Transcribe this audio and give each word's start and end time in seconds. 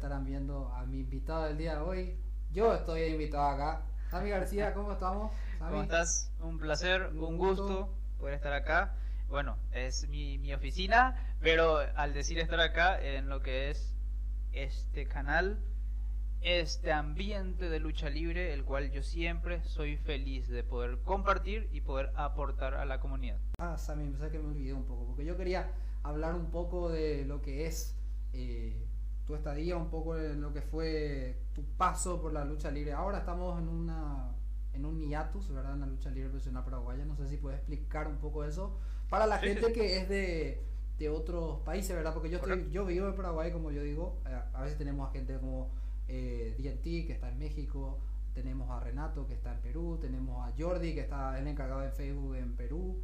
estarán 0.00 0.24
viendo 0.24 0.72
a 0.72 0.86
mi 0.86 1.00
invitado 1.00 1.44
del 1.44 1.58
día 1.58 1.74
de 1.74 1.80
hoy. 1.82 2.16
Yo 2.52 2.72
estoy 2.72 3.02
invitado 3.02 3.48
acá. 3.48 3.82
Sami 4.10 4.30
García, 4.30 4.72
¿cómo 4.72 4.92
estamos? 4.92 5.30
Sami? 5.58 5.70
¿Cómo 5.72 5.82
estás? 5.82 6.32
Un 6.40 6.58
placer, 6.58 7.10
Un 7.12 7.22
un 7.22 7.36
gusto. 7.36 7.62
gusto 7.66 7.94
poder 8.18 8.32
estar 8.32 8.54
acá. 8.54 8.94
Bueno, 9.28 9.58
es 9.72 10.08
mi, 10.08 10.38
mi 10.38 10.54
oficina, 10.54 11.36
pero 11.42 11.80
al 11.96 12.14
decir 12.14 12.38
estar 12.38 12.60
acá 12.60 12.98
en 12.98 13.28
lo 13.28 13.42
que 13.42 13.68
es 13.68 13.94
este 14.52 15.06
canal, 15.06 15.58
este 16.40 16.90
ambiente 16.90 17.68
de 17.68 17.78
lucha 17.78 18.08
libre, 18.08 18.54
el 18.54 18.64
cual 18.64 18.90
yo 18.92 19.02
siempre 19.02 19.62
soy 19.64 19.98
feliz 19.98 20.48
de 20.48 20.64
poder 20.64 20.98
compartir 21.02 21.68
y 21.72 21.82
poder 21.82 22.10
aportar 22.16 22.72
a 22.72 22.86
la 22.86 23.00
comunidad. 23.00 23.36
Ah, 23.58 23.76
Sami, 23.76 24.04
me 24.08 24.30
que 24.30 24.38
me 24.38 24.48
olvidé 24.48 24.72
un 24.72 24.86
poco, 24.86 25.08
porque 25.08 25.26
yo 25.26 25.36
quería 25.36 25.70
hablar 26.02 26.34
un 26.36 26.50
poco 26.50 26.88
de 26.88 27.26
lo 27.26 27.42
que 27.42 27.66
es 27.66 27.94
eh, 28.32 28.86
tu 29.30 29.36
estadía, 29.36 29.76
un 29.76 29.88
poco 29.90 30.14
de 30.16 30.34
lo 30.34 30.52
que 30.52 30.60
fue 30.60 31.36
tu 31.54 31.62
paso 31.76 32.20
por 32.20 32.32
la 32.32 32.44
lucha 32.44 32.70
libre. 32.70 32.92
Ahora 32.92 33.18
estamos 33.18 33.58
en 33.60 33.68
una 33.68 34.34
en 34.72 34.84
un 34.84 35.00
hiatus, 35.00 35.52
¿verdad? 35.52 35.74
En 35.74 35.80
la 35.80 35.86
lucha 35.86 36.10
libre 36.10 36.30
profesional 36.30 36.64
paraguaya. 36.64 37.04
No 37.04 37.16
sé 37.16 37.28
si 37.28 37.36
puedes 37.36 37.58
explicar 37.58 38.08
un 38.08 38.16
poco 38.18 38.44
eso 38.44 38.76
para 39.08 39.26
la 39.26 39.38
Sí, 39.40 39.46
gente 39.48 39.66
sí. 39.68 39.72
que 39.72 39.96
es 39.98 40.08
de, 40.08 40.64
de 40.98 41.08
otros 41.08 41.60
países, 41.60 41.94
¿verdad? 41.94 42.12
Porque 42.14 42.30
yo 42.30 42.38
estoy, 42.38 42.68
yo 42.70 42.84
vivo 42.86 43.06
en 43.08 43.14
Paraguay, 43.14 43.52
como 43.52 43.70
yo 43.70 43.82
digo. 43.82 44.18
eh, 44.26 44.40
a 44.52 44.62
veces 44.62 44.78
tenemos 44.78 45.08
a 45.08 45.12
gente 45.12 45.38
como 45.38 45.70
eh, 46.08 46.54
DNT, 46.58 47.06
que 47.06 47.12
está 47.12 47.28
en 47.28 47.38
México. 47.38 47.98
Tenemos 48.34 48.68
a 48.70 48.80
Renato, 48.80 49.26
que 49.26 49.34
está 49.34 49.52
en 49.54 49.60
Perú. 49.60 49.98
Tenemos 50.00 50.46
a 50.48 50.52
Jordi, 50.58 50.94
que 50.94 51.00
está 51.02 51.38
el 51.38 51.46
encargado 51.46 51.82
en 51.84 51.92
Facebook 51.92 52.34
en 52.36 52.54
Perú. 52.56 52.96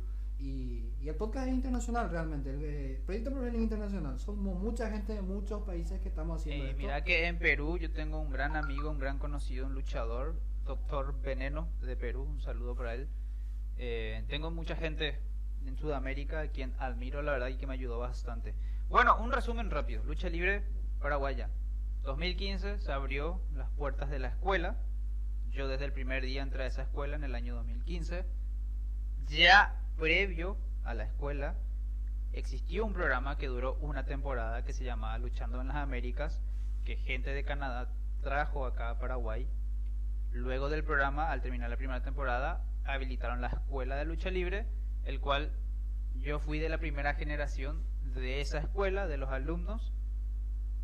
Y, 1.06 1.08
el 1.08 1.14
podcast 1.14 1.46
es 1.46 1.54
internacional 1.54 2.10
realmente, 2.10 2.50
el 2.50 2.60
eh, 2.64 3.00
Proyecto 3.06 3.30
Pro 3.30 3.40
Wrestling 3.42 3.62
Internacional. 3.62 4.18
Somos 4.18 4.60
mucha 4.60 4.90
gente 4.90 5.12
de 5.12 5.22
muchos 5.22 5.62
países 5.62 6.00
que 6.00 6.08
estamos 6.08 6.40
haciendo 6.40 6.64
Eh, 6.64 6.70
esto. 6.70 6.78
mira 6.82 7.04
que 7.04 7.28
en 7.28 7.38
Perú 7.38 7.78
yo 7.78 7.92
tengo 7.92 8.18
un 8.18 8.28
gran 8.28 8.56
amigo, 8.56 8.90
un 8.90 8.98
gran 8.98 9.20
conocido, 9.20 9.66
un 9.66 9.74
luchador, 9.74 10.34
doctor 10.64 11.14
Veneno 11.22 11.68
de 11.80 11.96
Perú, 11.96 12.24
un 12.24 12.40
saludo 12.40 12.74
para 12.74 12.94
él. 12.94 13.08
Eh, 13.78 14.24
tengo 14.26 14.50
mucha 14.50 14.74
gente 14.74 15.20
en 15.64 15.78
Sudamérica 15.78 16.48
quien 16.48 16.74
admiro 16.80 17.22
la 17.22 17.30
verdad 17.30 17.48
y 17.48 17.56
que 17.56 17.68
me 17.68 17.74
ayudó 17.74 18.00
bastante. 18.00 18.56
Bueno, 18.88 19.16
un 19.22 19.30
resumen 19.30 19.70
rápido. 19.70 20.02
Lucha 20.02 20.28
libre 20.28 20.64
paraguaya. 20.98 21.50
2015 22.02 22.80
se 22.80 22.90
abrió 22.90 23.40
las 23.54 23.70
puertas 23.70 24.10
de 24.10 24.18
la 24.18 24.26
escuela. 24.26 24.76
Yo 25.52 25.68
desde 25.68 25.84
el 25.84 25.92
primer 25.92 26.24
día 26.24 26.42
entré 26.42 26.64
a 26.64 26.66
esa 26.66 26.82
escuela 26.82 27.14
en 27.14 27.22
el 27.22 27.36
año 27.36 27.54
2015. 27.54 28.24
Ya 29.28 29.80
previo 29.96 30.65
a 30.86 30.94
la 30.94 31.04
escuela 31.04 31.54
existió 32.32 32.84
un 32.84 32.92
programa 32.92 33.38
que 33.38 33.46
duró 33.48 33.74
una 33.80 34.04
temporada 34.04 34.64
que 34.64 34.72
se 34.72 34.84
llamaba 34.84 35.18
Luchando 35.18 35.60
en 35.60 35.68
las 35.68 35.76
Américas, 35.76 36.42
que 36.84 36.96
gente 36.96 37.32
de 37.32 37.44
Canadá 37.44 37.88
trajo 38.22 38.66
acá 38.66 38.90
a 38.90 38.98
Paraguay. 38.98 39.48
Luego 40.32 40.68
del 40.68 40.84
programa, 40.84 41.30
al 41.30 41.40
terminar 41.42 41.70
la 41.70 41.76
primera 41.76 42.02
temporada, 42.02 42.62
habilitaron 42.84 43.40
la 43.40 43.48
escuela 43.48 43.96
de 43.96 44.04
lucha 44.04 44.30
libre, 44.30 44.66
el 45.04 45.20
cual 45.20 45.50
yo 46.16 46.38
fui 46.38 46.58
de 46.58 46.68
la 46.68 46.78
primera 46.78 47.14
generación 47.14 47.82
de 48.14 48.40
esa 48.40 48.58
escuela, 48.58 49.06
de 49.06 49.16
los 49.16 49.30
alumnos. 49.30 49.92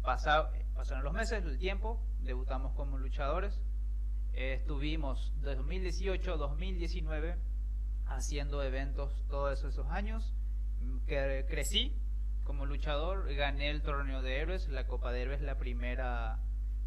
Pasa- 0.03 0.51
pasaron 0.75 1.05
los 1.05 1.13
meses, 1.13 1.45
el 1.45 1.59
tiempo, 1.59 2.01
debutamos 2.21 2.73
como 2.75 2.99
luchadores. 2.99 3.61
Estuvimos 4.33 5.33
2018-2019 5.43 7.37
haciendo 8.17 8.63
eventos 8.63 9.25
todos 9.29 9.65
esos 9.65 9.87
años. 9.89 10.35
Que 11.07 11.45
crecí 11.49 11.97
como 12.45 12.67
luchador, 12.67 13.33
gané 13.35 13.71
el 13.71 13.83
torneo 13.83 14.23
de 14.23 14.41
héroes, 14.41 14.69
la 14.69 14.87
Copa 14.87 15.13
de 15.13 15.23
Héroes, 15.23 15.43
la 15.43 15.59
primera 15.59 16.39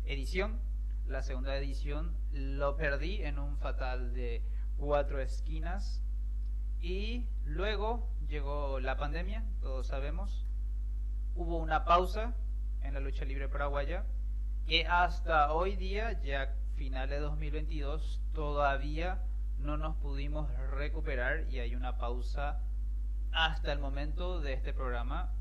edición. 0.06 0.60
La 1.08 1.22
segunda 1.22 1.56
edición 1.56 2.18
lo 2.32 2.76
perdí 2.76 3.24
en 3.24 3.40
un 3.40 3.58
fatal 3.58 4.14
de 4.14 4.44
cuatro 4.78 5.22
esquinas. 5.22 6.02
Y 6.80 7.28
luego 7.46 8.10
llegó 8.28 8.80
la 8.80 8.98
pandemia, 8.98 9.44
todos 9.62 9.88
sabemos. 9.88 10.46
Hubo 11.36 11.58
una 11.58 11.86
pausa 11.86 12.36
en 12.82 12.94
la 12.94 13.00
lucha 13.00 13.26
libre 13.26 13.50
paraguaya 13.50 14.06
que 14.66 14.88
hasta 14.88 15.54
hoy 15.54 15.76
día, 15.76 16.20
ya 16.24 16.56
finales 16.76 17.20
de 17.20 17.20
2022, 17.20 18.22
todavía 18.34 19.22
no 19.60 19.78
nos 19.78 19.96
pudimos 19.98 20.50
recuperar 20.72 21.48
y 21.50 21.60
hay 21.60 21.76
una 21.76 21.98
pausa 21.98 22.62
hasta 23.32 23.72
el 23.72 23.80
momento 23.80 24.40
de 24.40 24.54
este 24.54 24.74
programa 24.74 25.34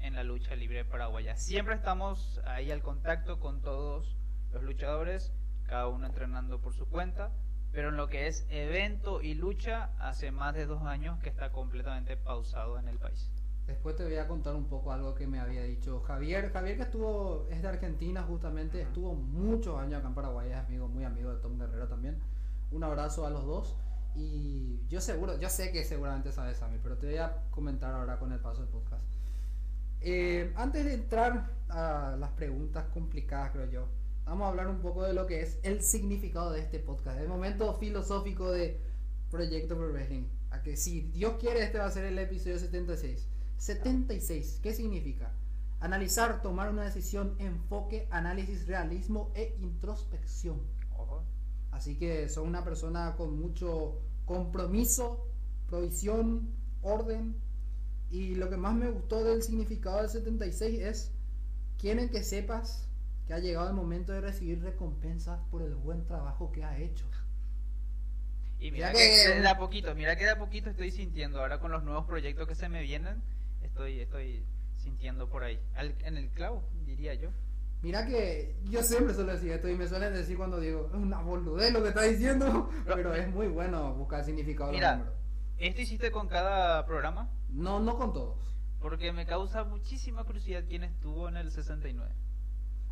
en 0.00 0.14
la 0.14 0.24
lucha 0.24 0.56
libre 0.56 0.84
paraguaya. 0.84 1.36
Siempre 1.36 1.74
estamos 1.74 2.40
ahí 2.44 2.70
al 2.70 2.82
contacto 2.82 3.40
con 3.40 3.60
todos 3.60 4.16
los 4.52 4.62
luchadores, 4.62 5.32
cada 5.66 5.88
uno 5.88 6.06
entrenando 6.06 6.60
por 6.60 6.74
su 6.74 6.88
cuenta, 6.88 7.30
pero 7.72 7.88
en 7.88 7.96
lo 7.96 8.08
que 8.08 8.26
es 8.26 8.46
evento 8.50 9.22
y 9.22 9.34
lucha, 9.34 9.90
hace 9.98 10.30
más 10.30 10.54
de 10.54 10.66
dos 10.66 10.82
años 10.82 11.18
que 11.20 11.28
está 11.28 11.52
completamente 11.52 12.16
pausado 12.16 12.78
en 12.78 12.88
el 12.88 12.98
país. 12.98 13.30
Después 13.66 13.96
te 13.96 14.04
voy 14.04 14.16
a 14.16 14.26
contar 14.26 14.56
un 14.56 14.64
poco 14.66 14.92
algo 14.92 15.14
que 15.14 15.26
me 15.26 15.38
había 15.38 15.62
dicho 15.62 16.00
Javier. 16.00 16.52
Javier 16.52 16.76
que 16.76 16.82
estuvo, 16.82 17.46
es 17.50 17.62
de 17.62 17.68
Argentina 17.68 18.22
justamente, 18.22 18.82
estuvo 18.82 19.14
muchos 19.14 19.78
años 19.78 20.00
acá 20.00 20.08
en 20.08 20.14
Paraguay, 20.14 20.50
es 20.50 20.56
amigo, 20.56 20.88
muy 20.88 21.04
amigo 21.04 21.32
de 21.32 21.40
Tom 21.40 21.58
Guerrero 21.58 21.88
también. 21.88 22.20
Un 22.72 22.84
abrazo 22.84 23.26
a 23.26 23.30
los 23.30 23.44
dos. 23.44 23.76
Y 24.14 24.86
yo 24.88 25.00
seguro, 25.00 25.38
yo 25.38 25.48
sé 25.48 25.72
que 25.72 25.84
seguramente 25.84 26.32
sabes 26.32 26.60
mí, 26.70 26.78
pero 26.82 26.98
te 26.98 27.06
voy 27.06 27.16
a 27.16 27.44
comentar 27.50 27.94
ahora 27.94 28.18
con 28.18 28.32
el 28.32 28.40
paso 28.40 28.60
del 28.60 28.70
podcast. 28.70 29.02
Eh, 30.00 30.52
antes 30.56 30.84
de 30.84 30.94
entrar 30.94 31.50
a 31.68 32.16
las 32.18 32.30
preguntas 32.30 32.84
complicadas, 32.92 33.52
creo 33.52 33.70
yo, 33.70 33.88
vamos 34.24 34.44
a 34.44 34.48
hablar 34.48 34.68
un 34.68 34.80
poco 34.80 35.04
de 35.04 35.14
lo 35.14 35.26
que 35.26 35.40
es 35.40 35.58
el 35.62 35.80
significado 35.80 36.50
de 36.50 36.60
este 36.60 36.78
podcast, 36.78 37.20
el 37.20 37.28
momento 37.28 37.72
filosófico 37.74 38.50
de 38.50 38.80
Proyecto 39.30 39.76
Pro 39.76 39.90
Wrestling. 39.90 40.24
A 40.50 40.62
que 40.62 40.76
si 40.76 41.02
Dios 41.02 41.36
quiere, 41.40 41.62
este 41.62 41.78
va 41.78 41.86
a 41.86 41.90
ser 41.90 42.04
el 42.04 42.18
episodio 42.18 42.58
76. 42.58 43.28
76, 43.56 44.60
¿qué 44.62 44.74
significa? 44.74 45.30
Analizar, 45.80 46.42
tomar 46.42 46.68
una 46.68 46.82
decisión, 46.82 47.34
enfoque, 47.38 48.08
análisis, 48.10 48.66
realismo 48.66 49.30
e 49.34 49.56
introspección. 49.60 50.60
Así 51.72 51.96
que 51.98 52.28
son 52.28 52.48
una 52.48 52.64
persona 52.64 53.16
con 53.16 53.38
mucho 53.40 53.98
compromiso, 54.26 55.26
provisión, 55.66 56.48
orden. 56.82 57.34
Y 58.10 58.36
lo 58.36 58.48
que 58.50 58.56
más 58.58 58.74
me 58.74 58.90
gustó 58.90 59.24
del 59.24 59.42
significado 59.42 59.98
del 59.98 60.10
76 60.10 60.80
es, 60.80 61.12
quieren 61.78 62.10
que 62.10 62.22
sepas 62.22 62.88
que 63.26 63.34
ha 63.34 63.38
llegado 63.40 63.68
el 63.68 63.74
momento 63.74 64.12
de 64.12 64.20
recibir 64.20 64.62
recompensas 64.62 65.40
por 65.50 65.62
el 65.62 65.74
buen 65.74 66.06
trabajo 66.06 66.52
que 66.52 66.64
ha 66.64 66.78
hecho. 66.78 67.06
Y 68.58 68.70
Mira 68.70 68.88
mira 68.88 68.92
que- 68.92 69.32
que 69.34 69.40
de 69.40 69.48
a 69.48 69.58
poquito, 69.58 69.94
mira 69.94 70.16
que 70.16 70.24
de 70.24 70.30
a 70.30 70.38
poquito 70.38 70.70
estoy 70.70 70.90
sintiendo 70.92 71.40
ahora 71.40 71.58
con 71.58 71.72
los 71.72 71.82
nuevos 71.82 72.06
proyectos 72.06 72.46
que 72.46 72.54
se 72.54 72.68
me 72.68 72.82
vienen, 72.82 73.20
estoy 73.62 74.00
estoy 74.00 74.44
sintiendo 74.76 75.28
por 75.28 75.42
ahí, 75.42 75.58
Al- 75.74 75.96
en 76.04 76.16
el 76.16 76.30
clavo, 76.30 76.62
diría 76.86 77.14
yo. 77.14 77.30
Mira 77.82 78.06
que 78.06 78.54
yo 78.70 78.82
siempre 78.82 79.12
suelo 79.12 79.32
decir 79.32 79.50
esto 79.52 79.68
y 79.68 79.74
me 79.74 79.88
suelen 79.88 80.12
decir 80.14 80.36
cuando 80.36 80.60
digo, 80.60 80.86
es 80.88 80.94
una 80.94 81.20
boludez 81.20 81.72
lo 81.72 81.82
que 81.82 81.88
está 81.88 82.02
diciendo, 82.02 82.70
pero 82.86 83.12
es 83.14 83.28
muy 83.32 83.48
bueno 83.48 83.94
buscar 83.94 84.24
significado 84.24 84.70
de 84.72 84.80
los 84.80 84.90
números. 84.98 85.14
¿Esto 85.58 85.80
hiciste 85.80 86.10
con 86.12 86.28
cada 86.28 86.86
programa? 86.86 87.28
No, 87.50 87.80
no 87.80 87.96
con 87.98 88.12
todos. 88.12 88.38
Porque 88.80 89.12
me 89.12 89.26
causa 89.26 89.64
muchísima 89.64 90.24
curiosidad 90.24 90.64
quién 90.68 90.84
estuvo 90.84 91.28
en 91.28 91.36
el 91.36 91.50
69. 91.50 92.12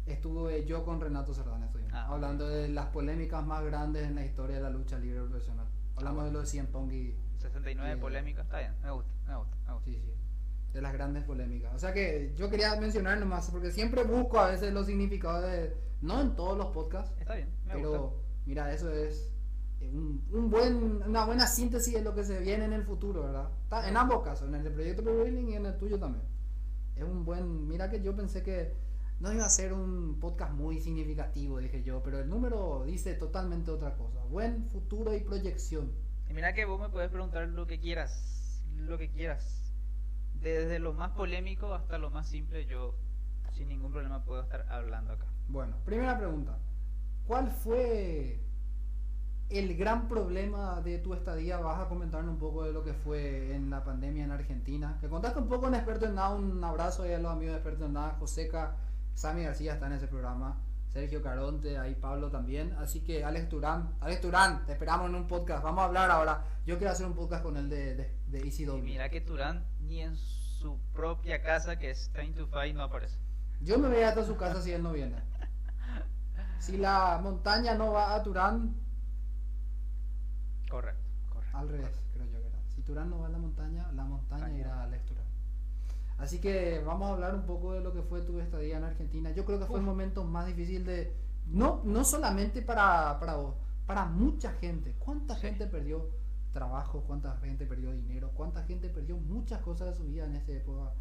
Estuve 0.07 0.65
yo 0.67 0.85
con 0.85 1.01
Renato 1.01 1.35
Cerdán, 1.35 1.63
estuvimos 1.63 1.93
Ah, 1.95 2.07
hablando 2.11 2.49
de 2.49 2.69
las 2.69 2.87
polémicas 2.87 3.45
más 3.45 3.63
grandes 3.65 4.05
en 4.07 4.15
la 4.17 4.25
historia 4.25 4.57
de 4.57 4.63
la 4.63 4.71
lucha 4.71 4.99
libre 4.99 5.21
profesional. 5.23 5.67
Hablamos 5.97 6.23
Ah, 6.23 6.27
de 6.27 6.33
lo 6.33 6.41
de 6.41 6.47
CM 6.47 6.69
Punk 6.69 6.93
y 6.93 7.17
69 7.39 7.91
Bien. 7.91 8.01
polémica, 8.01 8.43
está 8.43 8.59
bien, 8.59 8.73
me 8.83 8.91
gusta, 8.91 9.11
me 9.27 9.37
gusta, 9.37 9.57
me 9.67 9.73
gusta. 9.75 9.85
sí, 9.91 10.01
sí, 10.05 10.13
de 10.73 10.81
las 10.83 10.93
grandes 10.93 11.25
polémicas. 11.25 11.75
O 11.75 11.79
sea 11.79 11.93
que 11.93 12.33
yo 12.37 12.49
quería 12.51 12.77
mencionar 12.77 13.19
nomás, 13.19 13.51
porque 13.51 13.71
siempre 13.71 14.05
busco 14.05 14.39
a 14.39 14.51
veces 14.51 14.73
los 14.73 14.87
significados 14.87 15.43
de, 15.51 15.75
no 16.01 16.21
en 16.21 16.37
todos 16.37 16.57
los 16.57 16.69
podcasts, 16.69 17.13
Está 17.19 17.35
bien, 17.35 17.49
me 17.67 17.75
pero 17.75 17.91
gusta. 17.91 18.29
mira, 18.47 18.73
eso 18.73 18.91
es 18.93 19.31
eh, 19.81 19.91
un, 19.93 20.25
un 20.33 20.51
buen, 20.51 21.03
una 21.03 21.25
buena 21.25 21.47
síntesis 21.47 21.95
de 21.95 22.03
lo 22.03 22.15
que 22.15 22.25
se 22.25 22.39
viene 22.41 22.65
en 22.67 22.73
el 22.73 22.85
futuro, 22.85 23.23
¿verdad? 23.25 23.51
En 23.89 23.97
ambos 23.97 24.23
casos, 24.23 24.49
en 24.49 24.55
el 24.55 24.65
de 24.65 24.71
Proyecto 24.71 25.03
Pro 25.03 25.15
Wrestling 25.17 25.49
y 25.49 25.55
en 25.57 25.67
el 25.67 25.77
tuyo 25.79 25.99
también. 25.99 26.25
Es 26.95 27.03
un 27.05 27.25
buen, 27.25 27.67
mira 27.67 27.89
que 27.91 28.03
yo 28.03 28.15
pensé 28.15 28.43
que 28.43 28.75
no 29.21 29.33
iba 29.33 29.45
a 29.45 29.51
ser 29.51 29.73
un 29.73 30.19
podcast 30.21 30.53
muy 30.53 30.81
significativo, 30.81 31.59
dije 31.59 31.83
yo, 31.83 32.03
pero 32.03 32.21
el 32.21 32.29
número 32.29 32.85
dice 32.87 33.15
totalmente 33.15 33.71
otra 33.71 33.97
cosa. 33.97 34.21
Buen 34.25 34.69
futuro 34.71 35.15
y 35.15 35.21
proyección. 35.21 35.93
Y 36.29 36.33
mira 36.35 36.55
que 36.55 36.65
vos 36.65 36.81
me 36.81 36.89
puedes 36.89 37.11
preguntar 37.11 37.49
lo 37.49 37.67
que 37.67 37.81
quieras, 37.81 38.65
lo 38.77 38.97
que 38.99 39.11
quieras. 39.11 39.70
Desde 40.43 40.79
lo 40.79 40.93
más 40.93 41.11
polémico 41.11 41.75
hasta 41.75 41.99
lo 41.99 42.11
más 42.11 42.29
simple, 42.29 42.65
yo 42.67 42.95
sin 43.53 43.69
ningún 43.69 43.93
problema 43.93 44.25
puedo 44.25 44.43
estar 44.43 44.67
hablando 44.71 45.13
acá. 45.13 45.27
Bueno, 45.49 45.77
primera 45.85 46.17
pregunta. 46.17 46.59
¿Cuál 47.27 47.51
fue 47.51 48.41
el 49.51 49.77
gran 49.77 50.07
problema 50.07 50.81
de 50.81 50.99
tu 50.99 51.13
estadía, 51.13 51.59
vas 51.59 51.81
a 51.81 51.89
comentarnos 51.89 52.35
un 52.35 52.39
poco 52.39 52.63
de 52.63 52.73
lo 52.73 52.85
que 52.85 52.95
fue 52.95 53.55
en 53.55 53.69
la 53.69 53.83
pandemia 53.83 54.25
en 54.25 54.31
Argentina. 54.31 54.97
Que 55.01 55.09
contaste 55.09 55.41
un 55.41 55.49
poco 55.49 55.67
en 55.67 55.75
Experto 55.75 56.07
en 56.07 56.15
Nada, 56.15 56.37
un 56.37 56.63
abrazo 56.63 57.03
a 57.03 57.07
los 57.07 57.33
amigos 57.33 57.55
de 57.55 57.59
Experto 57.59 57.87
en 57.87 57.95
Nada, 57.95 58.17
Joseca, 58.21 58.77
Sammy 59.15 59.43
García 59.43 59.75
está 59.75 59.89
en 59.89 59.95
ese 59.95 60.07
programa, 60.07 60.57
Sergio 60.89 61.21
Caronte, 61.21 61.79
ahí 61.79 61.97
Pablo 61.97 62.31
también. 62.31 62.77
Así 62.79 63.01
que 63.01 63.25
Alex 63.25 63.49
Turán, 63.49 63.93
Alex 64.01 64.21
Turán, 64.21 64.65
te 64.67 64.73
esperamos 64.73 65.09
en 65.09 65.17
un 65.17 65.27
podcast. 65.27 65.65
Vamos 65.65 65.81
a 65.83 65.87
hablar 65.87 66.11
ahora. 66.13 66.45
Yo 66.65 66.79
quiero 66.79 66.93
hacer 66.93 67.07
un 67.07 67.15
podcast 67.15 67.43
con 67.43 67.57
él 67.57 67.69
de, 67.69 67.97
de, 67.97 68.15
de 68.31 68.47
Y 68.47 68.82
mira 68.82 69.09
que 69.11 69.21
Turán 69.21 69.67
ni 69.81 70.00
en 70.03 70.17
su 70.17 70.79
propia 70.93 71.43
casa, 71.43 71.79
que 71.79 71.91
es 71.91 72.11
Train 72.12 72.35
to 72.35 72.47
Fight, 72.47 72.75
no 72.75 72.82
aparece. 72.82 73.17
Yo 73.61 73.79
me 73.79 73.88
voy 73.88 74.03
hasta 74.03 74.25
su 74.25 74.37
casa 74.37 74.62
si 74.62 74.73
él 74.73 74.82
no 74.82 74.93
viene. 74.93 75.17
Si 76.61 76.77
la 76.77 77.19
montaña 77.23 77.75
no 77.75 77.93
va 77.93 78.15
a 78.15 78.23
Turán, 78.23 78.75
Correcto, 80.69 81.03
correcto. 81.32 81.56
Al 81.59 81.69
revés, 81.69 81.91
creo 82.12 82.27
yo 82.27 82.41
que 82.43 82.47
era. 82.49 82.59
Si 82.69 82.82
Turán 82.82 83.09
no 83.11 83.19
va 83.19 83.27
a 83.27 83.31
la 83.31 83.38
montaña, 83.38 83.91
la 83.93 84.05
montaña 84.05 84.53
irá 84.53 84.75
a 84.81 84.83
Alex 84.85 85.05
Turán. 85.06 85.25
Así 86.19 86.38
que 86.38 86.81
vamos 86.85 87.09
a 87.09 87.15
hablar 87.15 87.35
un 87.35 87.47
poco 87.47 87.73
de 87.73 87.81
lo 87.81 87.94
que 87.94 88.03
fue 88.03 88.21
tu 88.21 88.38
estadía 88.41 88.76
en 88.76 88.85
Argentina. 88.85 89.31
Yo 89.33 89.47
creo 89.47 89.59
que 89.59 89.65
fue 89.65 89.79
el 89.81 89.85
momento 89.87 90.23
más 90.23 90.47
difícil 90.47 90.85
de. 90.85 91.17
No, 91.47 91.81
no 91.85 92.05
solamente 92.05 92.61
para, 92.62 93.19
para 93.19 93.37
vos, 93.37 93.55
para 93.87 94.05
mucha 94.05 94.53
gente. 94.53 94.94
¿Cuánta 94.99 95.35
Sí. 95.37 95.41
gente 95.41 95.67
perdió 95.67 96.11
trabajo? 96.52 97.02
¿Cuánta 97.06 97.37
gente 97.38 97.67
perdió 97.67 97.93
dinero? 97.93 98.32
¿Cuánta 98.35 98.64
gente 98.64 98.88
perdió 98.88 99.17
muchas 99.17 99.61
cosas 99.62 99.88
de 99.91 99.94
su 99.94 100.05
vida 100.05 100.25
en 100.25 100.37
esa 100.37 100.52
época 100.52 100.93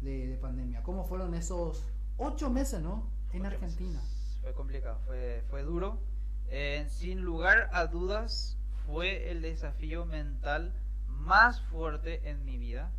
de, 0.00 0.28
de 0.28 0.36
pandemia? 0.36 0.82
¿Cómo 0.82 1.04
fueron 1.04 1.34
esos 1.34 1.84
ocho 2.16 2.50
meses, 2.50 2.80
no? 2.80 3.10
En 3.32 3.40
Ocho 3.44 3.54
Argentina. 3.54 4.00
meses. 4.00 4.38
Fue 4.42 4.54
complicado, 4.54 5.00
fue, 5.06 5.44
fue 5.48 5.62
duro. 5.62 6.00
Eh, 6.48 6.86
sin 6.88 7.22
lugar 7.22 7.68
a 7.72 7.86
dudas, 7.86 8.56
fue 8.86 9.30
el 9.30 9.42
desafío 9.42 10.04
mental 10.06 10.72
más 11.08 11.60
fuerte 11.60 12.28
en 12.30 12.44
mi 12.44 12.56
vida. 12.56 12.92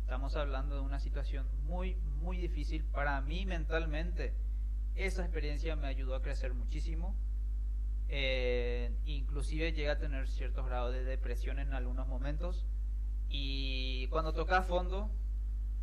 Estamos 0.00 0.36
hablando 0.36 0.76
de 0.76 0.80
una 0.82 1.00
situación 1.00 1.46
muy, 1.66 1.96
muy 2.22 2.38
difícil 2.38 2.84
para 2.84 3.20
mí 3.20 3.46
mentalmente. 3.46 4.34
Esa 4.94 5.22
experiencia 5.22 5.76
me 5.76 5.86
ayudó 5.86 6.14
a 6.14 6.22
crecer 6.22 6.54
muchísimo. 6.54 7.14
Eh, 8.16 8.92
inclusive 9.06 9.72
llegué 9.72 9.90
a 9.90 9.98
tener 9.98 10.28
ciertos 10.28 10.64
grados 10.66 10.94
de 10.94 11.02
depresión 11.02 11.58
en 11.58 11.74
algunos 11.74 12.06
momentos. 12.06 12.64
Y 13.28 14.06
cuando 14.06 14.32
toca 14.32 14.62
fondo, 14.62 15.10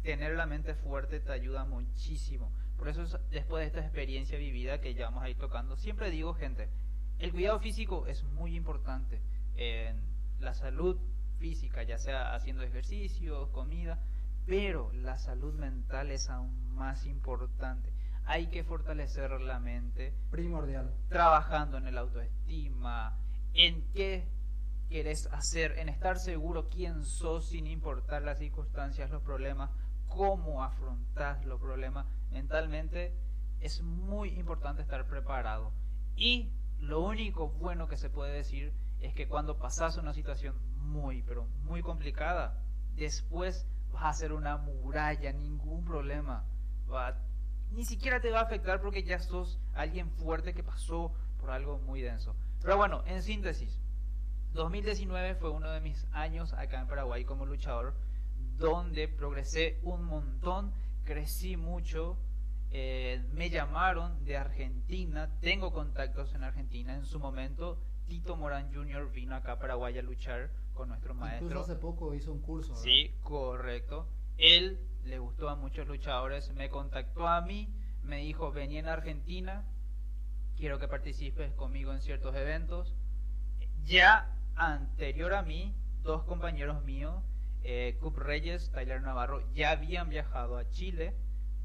tener 0.01 0.37
la 0.37 0.45
mente 0.45 0.73
fuerte 0.73 1.19
te 1.19 1.33
ayuda 1.33 1.65
muchísimo. 1.65 2.49
Por 2.77 2.87
eso 2.87 3.03
es- 3.03 3.17
después 3.31 3.59
de 3.63 3.67
esta 3.67 3.81
experiencia 3.81 4.37
vivida 4.37 4.79
que 4.79 4.93
ya 4.93 5.07
vamos 5.09 5.23
a 5.23 5.29
ir 5.29 5.37
tocando, 5.37 5.75
siempre 5.75 6.09
digo, 6.09 6.33
gente, 6.33 6.69
el 7.19 7.33
cuidado 7.33 7.59
físico 7.59 8.07
es 8.07 8.23
muy 8.23 8.55
importante. 8.55 9.19
En 9.57 10.01
la 10.39 10.53
salud 10.53 10.97
física, 11.37 11.83
ya 11.83 11.97
sea 11.97 12.33
haciendo 12.33 12.63
ejercicios, 12.63 13.49
comida, 13.49 13.99
pero 14.45 14.89
la 14.93 15.17
salud 15.17 15.53
mental 15.53 16.11
es 16.11 16.29
aún 16.29 16.73
más 16.75 17.05
importante. 17.05 17.91
Hay 18.25 18.47
que 18.47 18.63
fortalecer 18.63 19.31
la 19.41 19.59
mente 19.59 20.13
Primordial. 20.29 20.94
trabajando 21.09 21.77
en 21.77 21.88
el 21.88 21.97
autoestima, 21.97 23.18
en 23.53 23.83
qué 23.94 24.27
querés 24.89 25.27
hacer, 25.27 25.77
en 25.79 25.89
estar 25.89 26.18
seguro 26.19 26.69
quién 26.69 27.03
sos 27.03 27.47
sin 27.50 27.68
importar 27.68 28.21
las 28.21 28.39
circunstancias, 28.39 29.09
los 29.09 29.21
problemas, 29.23 29.71
cómo 30.07 30.63
afrontás 30.63 31.45
los 31.45 31.59
problemas 31.59 32.06
mentalmente, 32.29 33.13
es 33.59 33.81
muy 33.81 34.29
importante 34.38 34.81
estar 34.81 35.07
preparado. 35.07 35.71
Y 36.15 36.51
lo 36.79 37.01
único 37.01 37.50
bueno 37.50 37.88
que 37.88 37.97
se 37.97 38.09
puede 38.09 38.33
decir 38.33 38.74
es 39.00 39.13
que 39.13 39.27
cuando 39.27 39.57
pasas 39.57 39.97
una 39.97 40.13
situación 40.13 40.56
muy, 40.77 41.24
pero 41.24 41.45
muy 41.63 41.81
complicada, 41.81 42.62
después 42.95 43.65
vas 43.91 44.03
a 44.03 44.09
hacer 44.09 44.31
una 44.33 44.57
muralla, 44.57 45.31
ningún 45.33 45.85
problema. 45.85 46.45
Va- 46.91 47.17
ni 47.71 47.85
siquiera 47.85 48.19
te 48.19 48.29
va 48.29 48.39
a 48.39 48.44
afectar 48.44 48.81
porque 48.81 49.03
ya 49.03 49.19
sos 49.19 49.59
alguien 49.73 50.09
fuerte 50.12 50.53
que 50.53 50.63
pasó 50.63 51.13
por 51.39 51.51
algo 51.51 51.79
muy 51.79 52.01
denso. 52.01 52.35
Pero 52.62 52.77
bueno, 52.77 53.03
en 53.07 53.23
síntesis, 53.23 53.79
2019 54.53 55.35
fue 55.35 55.50
uno 55.50 55.71
de 55.71 55.79
mis 55.79 56.06
años 56.12 56.53
acá 56.53 56.81
en 56.81 56.88
Paraguay 56.88 57.23
como 57.23 57.45
luchador, 57.45 57.95
donde 58.57 59.07
progresé 59.07 59.79
un 59.83 60.03
montón, 60.03 60.73
crecí 61.03 61.57
mucho, 61.57 62.18
eh, 62.69 63.25
me 63.33 63.50
llamaron 63.50 64.24
de 64.24 64.38
Argentina, 64.38 65.29
tengo 65.39 65.71
contactos 65.71 66.33
en 66.35 66.44
Argentina, 66.44 66.94
en 66.95 67.06
su 67.06 67.19
momento 67.19 67.79
Tito 68.07 68.35
Morán 68.35 68.74
Jr. 68.74 69.12
vino 69.12 69.35
acá 69.35 69.53
a 69.53 69.59
Paraguay 69.59 69.97
a 69.97 70.01
luchar 70.01 70.51
con 70.74 70.89
nuestro 70.89 71.13
maestro. 71.13 71.47
Incluso 71.47 71.71
hace 71.71 71.79
poco 71.79 72.13
hizo 72.13 72.31
un 72.31 72.41
curso. 72.41 72.69
¿verdad? 72.69 72.83
Sí, 72.83 73.15
correcto. 73.24 74.07
Él 74.37 74.79
le 75.03 75.19
gustó 75.19 75.49
a 75.49 75.55
muchos 75.55 75.87
luchadores, 75.87 76.53
me 76.53 76.69
contactó 76.69 77.27
a 77.27 77.41
mí, 77.41 77.73
me 78.03 78.17
dijo, 78.17 78.51
vení 78.51 78.77
en 78.77 78.87
Argentina, 78.87 79.65
quiero 80.55 80.79
que 80.79 80.87
participes 80.87 81.53
conmigo 81.53 81.91
en 81.93 82.01
ciertos 82.01 82.35
eventos. 82.35 82.95
Ya 83.83 84.35
anterior 84.55 85.33
a 85.33 85.41
mí, 85.41 85.75
dos 86.03 86.23
compañeros 86.23 86.83
míos, 86.83 87.23
eh, 87.63 87.97
Cup 87.99 88.17
Reyes, 88.17 88.71
Tyler 88.71 89.01
Navarro, 89.01 89.41
ya 89.53 89.71
habían 89.71 90.09
viajado 90.09 90.57
a 90.57 90.69
Chile, 90.69 91.15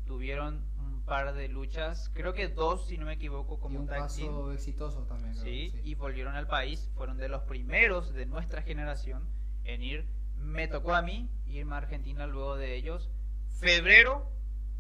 tuvieron 0.07 0.65
un 0.79 1.03
par 1.05 1.35
de 1.35 1.49
luchas, 1.49 2.11
creo 2.15 2.33
que 2.33 2.49
dos, 2.49 2.87
si 2.87 2.99
no 2.99 3.07
me 3.07 3.15
equivoco, 3.15 3.57
y 3.57 3.61
como 3.61 3.81
un 3.81 3.87
tag 3.87 4.09
team. 4.15 4.29
paso 4.29 4.53
exitoso 4.53 5.03
también. 5.05 5.35
creo, 5.35 5.45
Sí, 5.45 5.71
sí. 5.71 5.81
y 5.85 5.95
volvieron 5.95 6.35
al 6.35 6.47
país, 6.47 6.91
fueron 6.95 7.17
de 7.17 7.29
los 7.29 7.43
primeros 7.43 8.13
de 8.13 8.27
nuestra 8.27 8.63
generación 8.63 9.29
en 9.65 9.83
ir. 9.83 10.07
Me 10.37 10.69
tocó 10.69 10.95
a 10.95 11.03
mí 11.03 11.31
irme 11.47 11.75
a 11.75 11.79
Argentina 11.79 12.27
luego 12.27 12.57
de 12.57 12.75
ellos. 12.77 13.11
Febrero 13.51 14.31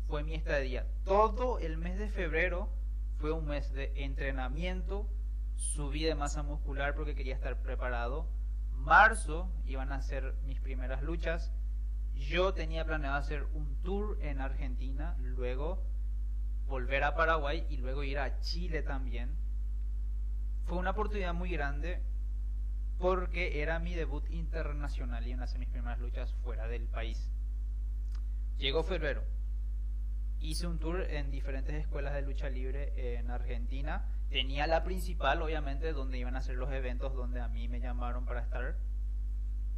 fue 0.08 0.22
mi 0.22 0.34
estadía. 0.34 0.86
Todo 1.04 1.58
el 1.58 1.78
mes 1.78 1.98
de 1.98 2.08
febrero 2.08 2.70
fue 3.18 3.32
un 3.32 3.46
mes 3.46 3.72
de 3.72 3.92
entrenamiento, 3.96 5.08
subí 5.54 6.04
de 6.04 6.14
masa 6.14 6.42
muscular 6.42 6.94
porque 6.94 7.14
quería 7.14 7.34
estar 7.34 7.60
preparado. 7.62 8.28
Marzo 8.72 9.50
iban 9.64 9.92
a 9.92 10.02
ser 10.02 10.34
mis 10.44 10.60
primeras 10.60 11.02
luchas. 11.02 11.52
Yo 12.14 12.54
tenía 12.54 12.84
planeado 12.84 13.16
hacer 13.16 13.44
un 13.54 13.82
tour 13.82 14.18
en 14.22 14.40
Argentina, 14.40 15.16
luego 15.18 15.82
volver 16.66 17.04
a 17.04 17.14
Paraguay 17.14 17.66
y 17.68 17.76
luego 17.76 18.02
ir 18.02 18.18
a 18.18 18.40
Chile 18.40 18.82
también 18.82 19.36
fue 20.66 20.78
una 20.78 20.90
oportunidad 20.90 21.32
muy 21.32 21.50
grande 21.50 22.02
porque 22.98 23.62
era 23.62 23.78
mi 23.78 23.94
debut 23.94 24.28
internacional 24.30 25.26
y 25.26 25.32
en 25.32 25.42
hacer 25.42 25.58
mis 25.58 25.68
primeras 25.68 25.98
luchas 25.98 26.32
fuera 26.42 26.66
del 26.66 26.86
país. 26.88 27.30
Llegó 28.58 28.82
febrero. 28.82 29.22
Hice 30.40 30.66
un 30.66 30.78
tour 30.78 31.02
en 31.02 31.30
diferentes 31.30 31.74
escuelas 31.74 32.14
de 32.14 32.22
lucha 32.22 32.48
libre 32.48 33.18
en 33.18 33.30
Argentina. 33.30 34.06
Tenía 34.30 34.66
la 34.66 34.82
principal, 34.82 35.42
obviamente, 35.42 35.92
donde 35.92 36.18
iban 36.18 36.36
a 36.36 36.42
ser 36.42 36.56
los 36.56 36.72
eventos 36.72 37.14
donde 37.14 37.40
a 37.40 37.48
mí 37.48 37.68
me 37.68 37.80
llamaron 37.80 38.24
para 38.24 38.40
estar. 38.40 38.76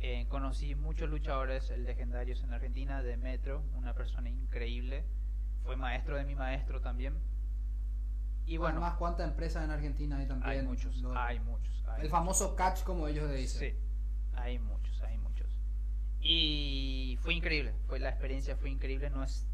Eh, 0.00 0.26
conocí 0.28 0.76
muchos 0.76 1.10
luchadores 1.10 1.70
legendarios 1.70 2.42
en 2.44 2.52
Argentina, 2.52 3.02
de 3.02 3.16
Metro, 3.16 3.64
una 3.74 3.94
persona 3.94 4.28
increíble. 4.28 5.04
Fue 5.64 5.76
maestro 5.76 6.16
de 6.16 6.24
mi 6.24 6.36
maestro 6.36 6.80
también. 6.80 7.18
Y 8.48 8.56
bueno, 8.56 8.78
Además, 8.78 8.96
¿cuántas 8.98 9.28
empresas 9.28 9.64
en 9.64 9.70
Argentina 9.70 10.16
hay 10.16 10.26
también? 10.26 10.50
hay 10.50 10.62
muchos, 10.62 10.96
Lo- 10.98 11.16
hay 11.16 11.38
muchos. 11.40 11.84
hay 11.86 11.92
el 11.92 11.96
muchos. 11.98 12.10
famoso 12.10 12.56
catch, 12.56 12.82
como 12.82 13.06
ellos 13.06 13.28
le 13.28 13.36
dicen. 13.36 13.72
Sí, 13.72 13.78
hay 14.34 14.58
muchos, 14.58 15.00
hay 15.02 15.18
muchos. 15.18 15.48
Y 16.20 17.18
fue 17.20 17.34
increíble, 17.34 17.74
fue 17.86 17.98
la 18.00 18.08
experiencia 18.08 18.56
fue 18.56 18.70
increíble, 18.70 19.10
no 19.10 19.22
es 19.22 19.46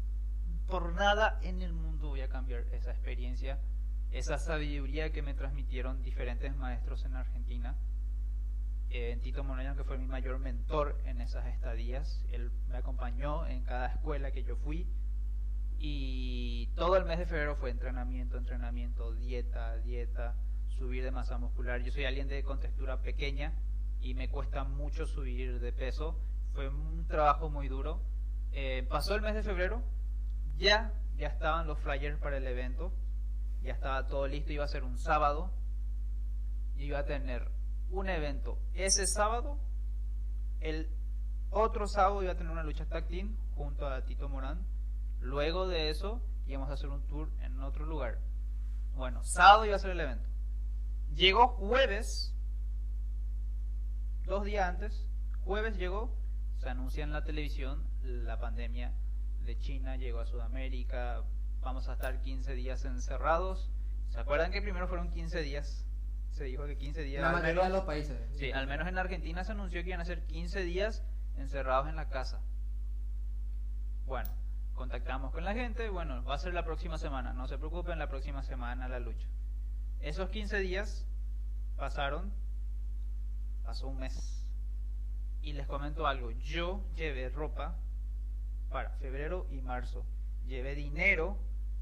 por 0.67 0.93
nada 0.93 1.39
en 1.43 1.61
el 1.61 1.73
mundo 1.73 2.07
voy 2.09 2.21
a 2.21 2.29
cambiar 2.29 2.61
esa 2.71 2.91
experiencia, 2.91 3.59
esa 4.11 4.37
sabiduría 4.39 5.11
que 5.11 5.21
me 5.21 5.33
transmitieron 5.33 6.01
diferentes 6.01 6.55
maestros 6.55 7.05
en 7.05 7.15
Argentina. 7.15 7.75
Eh, 8.89 9.19
Tito 9.21 9.43
Moreno, 9.43 9.75
que 9.75 9.83
fue 9.83 9.97
mi 9.97 10.07
mayor 10.07 10.39
mentor 10.39 10.97
en 11.05 11.19
esas 11.21 11.45
estadías, 11.47 12.23
él 12.31 12.49
me 12.69 12.77
acompañó 12.77 13.45
en 13.45 13.63
cada 13.63 13.87
escuela 13.87 14.31
que 14.31 14.43
yo 14.43 14.55
fui 14.55 14.87
y 15.79 16.67
todo 16.75 16.97
el 16.97 17.05
mes 17.05 17.19
de 17.19 17.25
febrero 17.25 17.55
fue 17.55 17.69
entrenamiento, 17.69 18.37
entrenamiento, 18.37 19.13
dieta, 19.13 19.77
dieta, 19.77 20.35
subir 20.67 21.03
de 21.03 21.11
masa 21.11 21.37
muscular. 21.37 21.81
Yo 21.81 21.91
soy 21.91 22.05
alguien 22.05 22.27
de 22.27 22.43
contextura 22.43 23.01
pequeña 23.01 23.53
y 24.01 24.13
me 24.13 24.29
cuesta 24.29 24.63
mucho 24.63 25.05
subir 25.05 25.59
de 25.59 25.71
peso. 25.71 26.19
Fue 26.53 26.69
un 26.69 27.07
trabajo 27.07 27.49
muy 27.49 27.67
duro. 27.67 28.01
Eh, 28.51 28.85
pasó 28.89 29.15
el 29.15 29.21
mes 29.21 29.35
de 29.35 29.43
febrero, 29.43 29.81
ya, 30.57 30.93
ya 31.17 31.27
estaban 31.27 31.67
los 31.67 31.79
flyers 31.79 32.17
para 32.19 32.37
el 32.37 32.47
evento, 32.47 32.93
ya 33.61 33.73
estaba 33.73 34.07
todo 34.07 34.27
listo, 34.27 34.53
iba 34.53 34.63
a 34.63 34.67
ser 34.69 34.83
un 34.83 34.97
sábado. 34.97 35.51
Yo 36.75 36.83
iba 36.83 36.99
a 36.99 37.05
tener 37.05 37.49
un 37.89 38.09
evento 38.09 38.59
ese 38.73 39.07
sábado, 39.07 39.59
el 40.59 40.89
otro 41.49 41.87
sábado 41.87 42.23
iba 42.23 42.33
a 42.33 42.35
tener 42.35 42.51
una 42.51 42.63
lucha 42.63 42.85
tag 42.85 43.07
team 43.07 43.35
junto 43.55 43.87
a 43.87 44.03
Tito 44.03 44.29
Morán. 44.29 44.74
Luego 45.21 45.67
de 45.67 45.89
eso 45.89 46.21
íbamos 46.45 46.69
a 46.69 46.73
hacer 46.73 46.89
un 46.89 47.05
tour 47.07 47.29
en 47.41 47.59
otro 47.61 47.85
lugar. 47.85 48.19
Bueno, 48.95 49.23
sábado 49.23 49.65
iba 49.65 49.75
a 49.75 49.79
ser 49.79 49.91
el 49.91 49.99
evento. 49.99 50.29
Llegó 51.13 51.47
jueves 51.49 52.33
dos 54.25 54.43
días 54.45 54.67
antes, 54.69 55.07
jueves 55.43 55.77
llegó, 55.77 56.15
se 56.57 56.69
anuncia 56.69 57.03
en 57.03 57.11
la 57.11 57.23
televisión 57.23 57.83
la 58.01 58.39
pandemia 58.39 58.93
de 59.43 59.57
China 59.57 59.97
llegó 59.97 60.19
a 60.19 60.25
Sudamérica, 60.25 61.23
vamos 61.61 61.87
a 61.87 61.93
estar 61.93 62.21
15 62.21 62.53
días 62.53 62.85
encerrados. 62.85 63.71
¿Se 64.09 64.19
acuerdan 64.19 64.51
que 64.51 64.61
primero 64.61 64.87
fueron 64.87 65.11
15 65.11 65.41
días? 65.41 65.85
Se 66.31 66.43
dijo 66.45 66.65
que 66.65 66.77
15 66.77 67.01
días. 67.03 67.21
La 67.21 67.29
al 67.29 67.35
mayoría 67.35 67.53
menos- 67.55 67.67
de 67.67 67.77
los 67.77 67.85
países. 67.85 68.17
Sí, 68.37 68.51
al 68.51 68.67
menos 68.67 68.87
en 68.87 68.97
Argentina 68.97 69.43
se 69.43 69.51
anunció 69.51 69.81
que 69.83 69.89
iban 69.89 70.01
a 70.01 70.05
ser 70.05 70.25
15 70.25 70.61
días 70.63 71.03
encerrados 71.37 71.87
en 71.87 71.95
la 71.95 72.09
casa. 72.09 72.41
Bueno, 74.05 74.29
contactamos 74.75 75.31
con 75.31 75.43
la 75.43 75.53
gente, 75.53 75.89
bueno, 75.89 76.23
va 76.23 76.35
a 76.35 76.39
ser 76.39 76.53
la 76.53 76.63
próxima 76.63 76.97
semana, 76.97 77.33
no 77.33 77.47
se 77.47 77.57
preocupen, 77.57 77.97
la 77.97 78.09
próxima 78.09 78.43
semana 78.43 78.87
la 78.87 78.99
lucha. 78.99 79.27
Esos 80.01 80.29
15 80.29 80.59
días 80.59 81.05
pasaron, 81.77 82.31
pasó 83.63 83.87
un 83.87 83.97
mes. 83.97 84.45
Y 85.41 85.53
les 85.53 85.67
comento 85.67 86.07
algo, 86.07 86.31
yo 86.31 86.83
llevé 86.95 87.29
ropa 87.29 87.77
para 88.69 88.89
febrero 88.91 89.47
y 89.49 89.61
marzo. 89.61 90.05
Llevé 90.45 90.75
dinero 90.75 91.37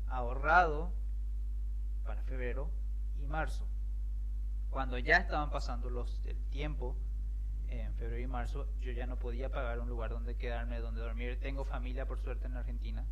ahorrado 0.07 0.93
para 2.05 2.21
febrero 2.23 2.69
y 3.17 3.27
marzo. 3.27 3.67
Cuando 4.69 4.97
ya 4.97 5.17
estaban 5.17 5.49
pasando 5.49 5.89
los 5.89 6.21
el 6.25 6.37
tiempo 6.49 6.95
en 7.81 7.93
febrero 7.95 8.21
y 8.21 8.27
marzo, 8.27 8.67
yo 8.79 8.91
ya 8.91 9.05
no 9.07 9.17
podía 9.17 9.49
pagar 9.49 9.79
un 9.79 9.89
lugar 9.89 10.11
donde 10.11 10.35
quedarme, 10.35 10.79
donde 10.79 11.01
dormir. 11.01 11.39
Tengo 11.39 11.65
familia 11.65 12.05
por 12.05 12.19
suerte 12.19 12.47
en 12.47 12.55
Argentina, 12.55 13.05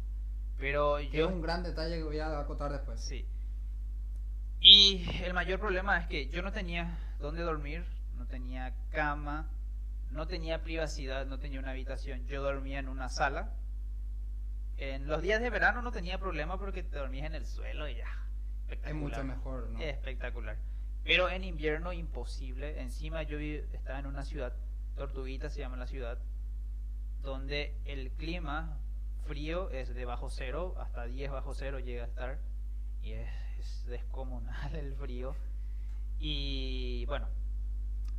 pero 0.58 1.00
yo 1.00 1.27
es 1.27 1.32
un 1.32 1.41
gran 1.41 1.63
detalle 1.63 1.98
que 1.98 2.03
voy 2.03 2.20
a 2.20 2.39
acotar 2.39 2.72
después. 2.72 3.01
Sí. 3.01 3.27
Y 4.60 5.03
el 5.24 5.34
mayor 5.34 5.60
problema 5.60 5.98
es 5.98 6.08
que 6.08 6.27
yo 6.30 6.41
no 6.41 6.51
tenía 6.51 6.98
dónde 7.20 7.41
dormir, 7.41 7.84
no 8.15 8.27
tenía 8.27 8.75
cama, 8.91 9.50
no 10.12 10.27
tenía 10.27 10.62
privacidad, 10.62 11.25
no 11.25 11.39
tenía 11.39 11.60
una 11.60 11.72
habitación. 11.72 12.25
Yo 12.27 12.44
dormía 12.44 12.80
en 12.80 12.89
una 12.89 13.10
sala. 13.10 13.53
En 14.77 15.08
los 15.08 15.22
días 15.22 15.41
de 15.41 15.50
verano 15.50 15.82
no 15.82 15.91
tenía 15.91 16.20
problema 16.20 16.60
porque 16.60 16.84
te 16.84 16.98
dormías 16.98 17.27
en 17.27 17.36
el 17.36 17.46
suelo 17.46 17.88
y 17.88 17.96
ya. 17.96 18.08
Es 18.84 18.94
mucho 18.94 19.24
mejor, 19.24 19.70
¿no? 19.70 19.80
Espectacular. 19.80 20.58
Pero 21.03 21.29
en 21.29 21.43
invierno 21.43 21.93
imposible. 21.93 22.81
Encima 22.81 23.24
yo 23.24 23.39
estaba 23.39 24.00
en 24.00 24.05
una 24.05 24.24
ciudad, 24.24 24.53
Tortuguita 24.96 25.50
se 25.50 25.60
llama 25.60 25.77
la 25.77 25.88
ciudad, 25.88 26.20
donde 27.22 27.75
el 27.86 28.12
clima 28.12 28.77
frío 29.25 29.70
es 29.72 29.93
de 29.93 30.05
bajo 30.05 30.29
cero, 30.29 30.75
hasta 30.77 31.05
10 31.05 31.31
bajo 31.31 31.53
cero 31.53 31.79
llega 31.79 32.03
a 32.03 32.08
estar. 32.08 32.39
Y 33.01 33.13
es, 33.13 33.29
es 33.60 33.86
descomunal 33.86 34.75
el 34.75 34.93
frío. 34.96 35.36
Y 36.20 37.05
bueno, 37.05 37.27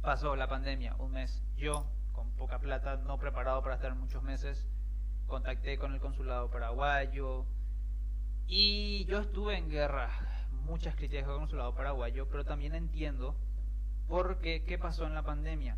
pasó 0.01 0.35
la 0.35 0.49
pandemia, 0.49 0.97
un 0.97 1.13
mes. 1.13 1.43
Yo, 1.57 1.89
con 2.13 2.33
poca 2.33 2.59
plata, 2.59 2.97
no 2.97 3.19
preparado 3.19 3.63
para 3.63 3.77
estar 3.77 3.95
muchos 3.95 4.23
meses, 4.23 4.67
contacté 5.27 5.79
con 5.79 5.95
el 5.95 6.01
consulado 6.01 6.51
paraguayo. 6.51 7.47
Y 8.49 9.05
yo 9.07 9.21
estuve 9.21 9.57
en 9.57 9.71
guerra, 9.71 10.11
muchas 10.65 10.95
críticas 10.97 11.29
el 11.29 11.37
consulado 11.37 11.75
paraguayo, 11.75 12.29
pero 12.29 12.45
también 12.45 12.75
entiendo 12.75 13.37
por 14.09 14.39
qué, 14.41 14.65
qué 14.65 14.79
pasó 14.79 15.07
en 15.07 15.15
la 15.15 15.23
pandemia. 15.23 15.77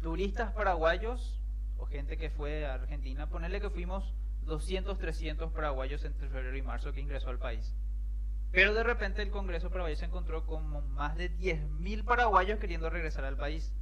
Turistas 0.00 0.52
paraguayos 0.52 1.40
o 1.78 1.86
gente 1.86 2.16
que 2.16 2.30
fue 2.30 2.66
a 2.66 2.74
Argentina, 2.74 3.28
ponerle 3.28 3.60
que 3.60 3.70
fuimos 3.70 4.14
200, 4.42 4.98
300 4.98 5.52
paraguayos 5.52 6.04
entre 6.04 6.28
febrero 6.28 6.56
y 6.56 6.62
marzo 6.62 6.92
que 6.92 7.00
ingresó 7.00 7.30
al 7.30 7.38
país. 7.38 7.74
Pero 8.52 8.74
de 8.74 8.82
repente 8.82 9.22
el 9.22 9.30
Congreso 9.30 9.70
paraguayo 9.70 9.96
se 9.96 10.06
encontró 10.06 10.46
con 10.46 10.92
más 10.94 11.16
de 11.16 11.30
10.000 11.36 12.04
paraguayos 12.04 12.58
queriendo 12.58 12.88
regresar 12.88 13.24
al 13.24 13.36
país. 13.36 13.72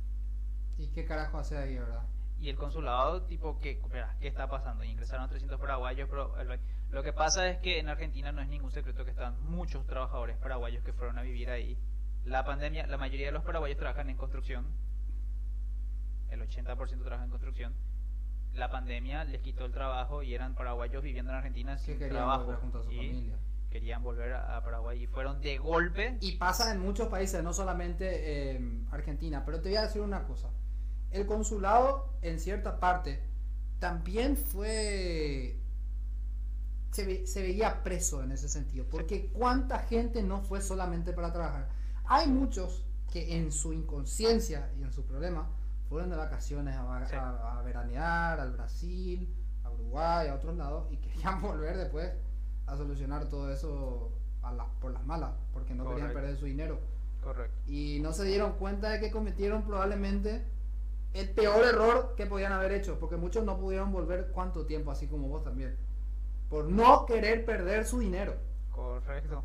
¿Y 0.78 0.88
qué 0.88 1.04
carajo 1.04 1.38
hace 1.38 1.56
ahí, 1.56 1.78
verdad? 1.78 2.02
Y 2.44 2.50
el 2.50 2.56
consulado, 2.56 3.22
tipo, 3.22 3.58
¿qué, 3.58 3.70
espera, 3.70 4.16
¿qué 4.20 4.28
está 4.28 4.50
pasando? 4.50 4.84
Y 4.84 4.90
ingresaron 4.90 5.30
300 5.30 5.58
paraguayos, 5.58 6.06
pero 6.10 6.34
lo 6.90 7.02
que 7.02 7.14
pasa 7.14 7.48
es 7.48 7.56
que 7.60 7.78
en 7.78 7.88
Argentina 7.88 8.32
no 8.32 8.42
es 8.42 8.48
ningún 8.48 8.70
secreto 8.70 9.02
que 9.06 9.12
están 9.12 9.42
muchos 9.44 9.86
trabajadores 9.86 10.36
paraguayos 10.36 10.84
que 10.84 10.92
fueron 10.92 11.16
a 11.16 11.22
vivir 11.22 11.48
ahí. 11.48 11.78
La 12.26 12.44
pandemia, 12.44 12.86
la 12.86 12.98
mayoría 12.98 13.28
de 13.28 13.32
los 13.32 13.44
paraguayos 13.44 13.78
trabajan 13.78 14.10
en 14.10 14.18
construcción, 14.18 14.66
el 16.28 16.42
80% 16.42 17.02
trabaja 17.02 17.24
en 17.24 17.30
construcción. 17.30 17.72
La 18.52 18.70
pandemia 18.70 19.24
les 19.24 19.40
quitó 19.40 19.64
el 19.64 19.72
trabajo 19.72 20.22
y 20.22 20.34
eran 20.34 20.54
paraguayos 20.54 21.02
viviendo 21.02 21.30
en 21.32 21.38
Argentina 21.38 21.76
Que 21.76 21.82
sin 21.82 21.94
querían 21.98 22.16
trabajo. 22.16 22.44
volver 22.44 22.60
junto 22.60 22.78
a 22.80 22.82
su 22.84 22.92
y 22.92 22.96
familia. 22.96 23.38
querían 23.70 24.02
volver 24.02 24.34
a 24.34 24.62
Paraguay 24.62 25.02
y 25.02 25.06
fueron 25.06 25.40
de 25.40 25.56
golpe. 25.56 26.18
Y 26.20 26.36
pasa 26.36 26.70
en 26.72 26.80
muchos 26.80 27.08
países, 27.08 27.42
no 27.42 27.54
solamente 27.54 28.52
eh, 28.56 28.60
Argentina. 28.90 29.42
Pero 29.46 29.62
te 29.62 29.70
voy 29.70 29.78
a 29.78 29.82
decir 29.84 30.02
una 30.02 30.24
cosa. 30.24 30.50
El 31.14 31.26
consulado, 31.26 32.12
en 32.22 32.38
cierta 32.40 32.80
parte, 32.80 33.22
también 33.78 34.36
fue... 34.36 35.60
Se, 36.90 37.04
ve- 37.06 37.26
se 37.26 37.42
veía 37.42 37.82
preso 37.82 38.22
en 38.22 38.32
ese 38.32 38.48
sentido. 38.48 38.84
Porque 38.90 39.30
cuánta 39.32 39.78
gente 39.80 40.22
no 40.22 40.40
fue 40.42 40.60
solamente 40.60 41.12
para 41.12 41.32
trabajar. 41.32 41.68
Hay 42.04 42.28
muchos 42.28 42.84
que 43.12 43.36
en 43.36 43.52
su 43.52 43.72
inconsciencia 43.72 44.72
y 44.78 44.82
en 44.82 44.92
su 44.92 45.04
problema 45.06 45.48
fueron 45.88 46.10
de 46.10 46.16
vacaciones 46.16 46.74
a, 46.76 46.82
va- 46.82 47.06
Sí. 47.06 47.14
a- 47.16 47.58
a 47.58 47.62
veranear 47.62 48.40
al 48.40 48.52
Brasil, 48.52 49.32
a 49.62 49.70
Uruguay, 49.70 50.28
a 50.28 50.34
otros 50.34 50.56
lados 50.56 50.90
y 50.92 50.96
querían 50.96 51.40
volver 51.42 51.76
después 51.76 52.10
a 52.66 52.76
solucionar 52.76 53.28
todo 53.28 53.52
eso 53.52 54.12
a 54.42 54.52
las- 54.52 54.68
por 54.80 54.92
las 54.92 55.04
malas, 55.06 55.32
porque 55.52 55.74
no 55.76 55.88
querían 55.88 56.12
perder 56.12 56.36
su 56.36 56.46
dinero. 56.46 56.80
Correcto. 57.22 57.56
Y 57.66 58.00
no 58.00 58.12
se 58.12 58.24
dieron 58.24 58.52
cuenta 58.58 58.90
de 58.90 58.98
que 59.00 59.10
cometieron 59.12 59.62
probablemente 59.64 60.44
el 61.14 61.30
peor 61.30 61.64
error 61.64 62.14
que 62.16 62.26
podían 62.26 62.52
haber 62.52 62.72
hecho, 62.72 62.98
porque 62.98 63.16
muchos 63.16 63.44
no 63.44 63.56
pudieron 63.56 63.92
volver 63.92 64.30
cuánto 64.32 64.66
tiempo, 64.66 64.90
así 64.90 65.06
como 65.06 65.28
vos 65.28 65.44
también, 65.44 65.76
por 66.50 66.64
no 66.66 67.06
querer 67.06 67.44
perder 67.44 67.86
su 67.86 68.00
dinero. 68.00 68.36
Correcto. 68.72 69.44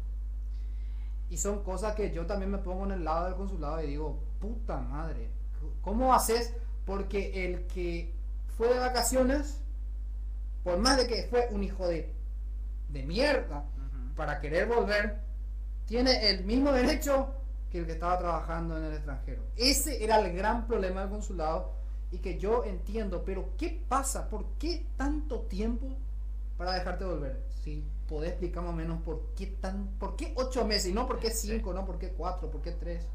Y 1.30 1.38
son 1.38 1.64
cosas 1.64 1.94
que 1.94 2.12
yo 2.12 2.26
también 2.26 2.52
me 2.52 2.58
pongo 2.58 2.86
en 2.86 2.92
el 2.94 3.04
lado 3.04 3.26
del 3.26 3.36
consulado 3.36 3.82
y 3.84 3.88
digo, 3.88 4.20
puta 4.40 4.80
madre, 4.80 5.30
¿cómo 5.82 6.14
haces? 6.14 6.56
Porque 6.86 7.46
el 7.46 7.68
que 7.68 8.16
fue 8.58 8.74
de 8.74 8.80
vacaciones, 8.80 9.62
por 10.64 10.80
más 10.80 10.98
de 10.98 11.06
que 11.06 11.28
fue 11.30 11.50
un 11.52 11.64
hijo 11.64 11.88
de, 11.88 12.12
de 12.90 13.04
mierda, 13.04 13.64
para 14.16 14.40
querer 14.40 14.68
volver, 14.68 15.20
tiene 15.86 16.32
el 16.32 16.46
mismo 16.46 16.72
derecho 16.72 17.39
que 17.72 17.80
el 17.80 17.86
que 17.86 17.94
estaba 17.94 18.18
trabajando 18.18 18.78
en 18.78 18.86
el 18.86 18.94
extranjero. 18.94 19.44
Ese 19.56 20.04
era 20.04 20.20
el 20.20 20.36
gran 20.36 20.68
problema 20.68 21.02
del 21.02 21.10
consulado 21.10 21.74
y 22.12 22.20
que 22.20 22.40
yo 22.40 22.64
entiendo, 22.66 23.24
pero 23.24 23.50
¿qué 23.58 23.84
pasa? 23.88 24.30
¿Por 24.30 24.46
qué 24.58 24.86
tanto 24.98 25.42
tiempo 25.42 25.88
para 26.58 26.74
dejarte 26.74 27.06
volver? 27.06 27.44
Si 27.64 27.84
podés 28.08 28.32
explicar 28.32 28.64
más 28.64 28.74
o 28.74 28.76
menos 28.76 29.02
por 29.02 29.34
qué 29.36 29.46
tan, 29.48 29.88
por 30.00 30.16
qué 30.16 30.34
ocho 30.36 30.66
meses 30.66 30.88
y 30.88 30.94
no 30.94 31.06
por 31.06 31.20
qué 31.20 31.30
cinco, 31.30 31.74
no 31.74 31.86
por 31.86 32.00
qué 32.00 32.10
cuatro, 32.10 32.50
por 32.50 32.62
qué 32.62 32.72
tres. 32.72 33.06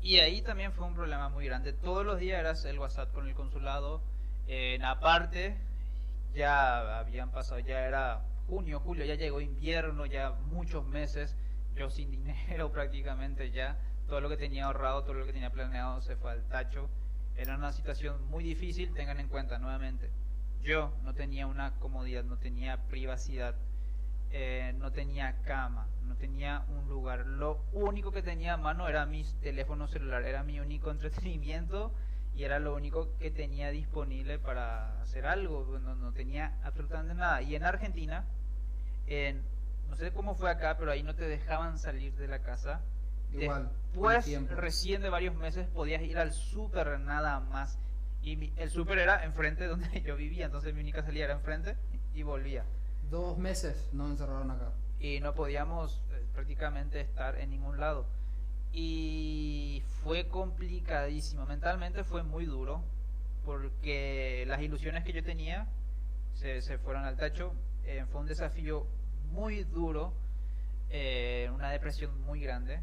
Y 0.00 0.18
ahí 0.18 0.40
también 0.40 0.72
fue 0.72 0.86
un 0.86 0.94
problema 0.94 1.28
muy 1.28 1.44
grande. 1.46 1.72
Todos 1.72 2.06
los 2.06 2.18
días 2.18 2.38
eras 2.38 2.64
el 2.64 2.78
WhatsApp 2.78 3.12
con 3.12 3.28
el 3.28 3.34
consulado. 3.34 4.00
En 4.46 4.84
aparte, 4.84 5.56
ya 6.34 7.00
habían 7.00 7.30
pasado, 7.32 7.58
ya 7.58 7.80
era 7.86 8.22
junio, 8.48 8.80
julio, 8.80 9.04
ya 9.04 9.16
llegó 9.16 9.40
invierno, 9.40 10.06
ya 10.06 10.30
muchos 10.30 10.86
meses. 10.86 11.34
Yo 11.76 11.90
sin 11.90 12.10
dinero 12.10 12.72
prácticamente 12.72 13.50
ya. 13.50 13.78
Todo 14.08 14.20
lo 14.20 14.28
que 14.28 14.36
tenía 14.36 14.66
ahorrado, 14.66 15.02
todo 15.02 15.14
lo 15.14 15.26
que 15.26 15.32
tenía 15.32 15.50
planeado 15.50 16.00
se 16.00 16.16
fue 16.16 16.32
al 16.32 16.44
tacho. 16.48 16.88
Era 17.36 17.56
una 17.56 17.72
situación 17.72 18.26
muy 18.30 18.44
difícil, 18.44 18.94
tengan 18.94 19.20
en 19.20 19.28
cuenta 19.28 19.58
nuevamente. 19.58 20.10
Yo 20.62 20.92
no 21.02 21.14
tenía 21.14 21.46
una 21.46 21.74
comodidad, 21.74 22.24
no 22.24 22.38
tenía 22.38 22.86
privacidad, 22.88 23.54
eh, 24.30 24.74
no 24.78 24.90
tenía 24.90 25.42
cama, 25.42 25.88
no 26.04 26.16
tenía 26.16 26.64
un 26.68 26.88
lugar. 26.88 27.26
Lo 27.26 27.62
único 27.72 28.10
que 28.10 28.22
tenía 28.22 28.54
a 28.54 28.56
mano 28.56 28.88
era 28.88 29.04
mi 29.04 29.24
teléfono 29.42 29.86
celular, 29.86 30.24
era 30.24 30.42
mi 30.42 30.60
único 30.60 30.90
entretenimiento 30.92 31.92
y 32.34 32.44
era 32.44 32.58
lo 32.58 32.74
único 32.74 33.16
que 33.18 33.30
tenía 33.30 33.70
disponible 33.70 34.38
para 34.38 35.00
hacer 35.02 35.26
algo. 35.26 35.78
No, 35.78 35.94
no 35.94 36.12
tenía 36.12 36.58
absolutamente 36.62 37.14
nada. 37.14 37.42
Y 37.42 37.54
en 37.54 37.64
Argentina, 37.64 38.24
en, 39.06 39.42
no 39.88 39.96
sé 39.96 40.12
cómo 40.12 40.34
fue 40.34 40.50
acá, 40.50 40.76
pero 40.78 40.90
ahí 40.90 41.02
no 41.02 41.14
te 41.14 41.26
dejaban 41.28 41.78
salir 41.78 42.14
de 42.16 42.28
la 42.28 42.40
casa. 42.40 42.80
Igual, 43.32 43.70
Después, 43.92 44.26
recién 44.50 45.02
de 45.02 45.08
varios 45.10 45.34
meses, 45.34 45.66
podías 45.68 46.02
ir 46.02 46.18
al 46.18 46.32
súper 46.32 46.98
nada 47.00 47.40
más. 47.40 47.78
Y 48.22 48.36
mi- 48.36 48.52
el 48.56 48.70
súper 48.70 48.98
era 48.98 49.24
enfrente 49.24 49.66
donde 49.66 49.88
yo 50.02 50.16
vivía, 50.16 50.46
entonces 50.46 50.74
mi 50.74 50.80
única 50.80 51.02
salida 51.02 51.24
era 51.24 51.34
enfrente 51.34 51.76
y 52.14 52.22
volvía. 52.22 52.64
Dos 53.10 53.38
meses 53.38 53.88
nos 53.92 54.10
encerraron 54.10 54.50
acá. 54.50 54.70
Y 55.00 55.20
no 55.20 55.34
podíamos 55.34 56.02
eh, 56.12 56.24
prácticamente 56.34 57.00
estar 57.00 57.38
en 57.38 57.50
ningún 57.50 57.78
lado. 57.78 58.06
Y 58.72 59.82
fue 60.02 60.26
complicadísimo. 60.28 61.46
Mentalmente 61.46 62.04
fue 62.04 62.22
muy 62.22 62.46
duro 62.46 62.82
porque 63.44 64.44
las 64.48 64.60
ilusiones 64.60 65.04
que 65.04 65.12
yo 65.12 65.22
tenía 65.22 65.66
se, 66.34 66.60
se 66.62 66.78
fueron 66.78 67.04
al 67.04 67.16
tacho. 67.16 67.52
Eh, 67.84 68.04
fue 68.10 68.20
un 68.20 68.26
desafío 68.26 68.86
muy 69.36 69.64
duro, 69.64 70.14
eh, 70.88 71.50
una 71.54 71.70
depresión 71.70 72.20
muy 72.22 72.40
grande. 72.40 72.80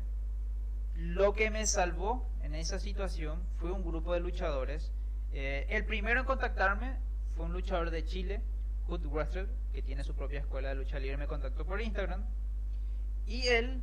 lo 0.95 1.33
que 1.33 1.49
me 1.49 1.65
salvó 1.65 2.29
en 2.43 2.53
esa 2.53 2.79
situación 2.79 3.41
fue 3.57 3.71
un 3.71 3.83
grupo 3.83 4.13
de 4.13 4.19
luchadores. 4.19 4.91
Eh, 5.31 5.65
el 5.69 5.85
primero 5.85 6.19
en 6.19 6.27
contactarme 6.27 6.97
fue 7.35 7.45
un 7.45 7.53
luchador 7.53 7.89
de 7.89 8.05
Chile, 8.05 8.43
Hood 8.87 9.07
Wrestler, 9.07 9.49
que 9.73 9.81
tiene 9.81 10.03
su 10.03 10.13
propia 10.13 10.41
escuela 10.41 10.69
de 10.69 10.75
lucha 10.75 10.99
libre, 10.99 11.17
me 11.17 11.25
contactó 11.25 11.65
por 11.65 11.81
Instagram. 11.81 12.23
Y 13.25 13.47
él 13.47 13.81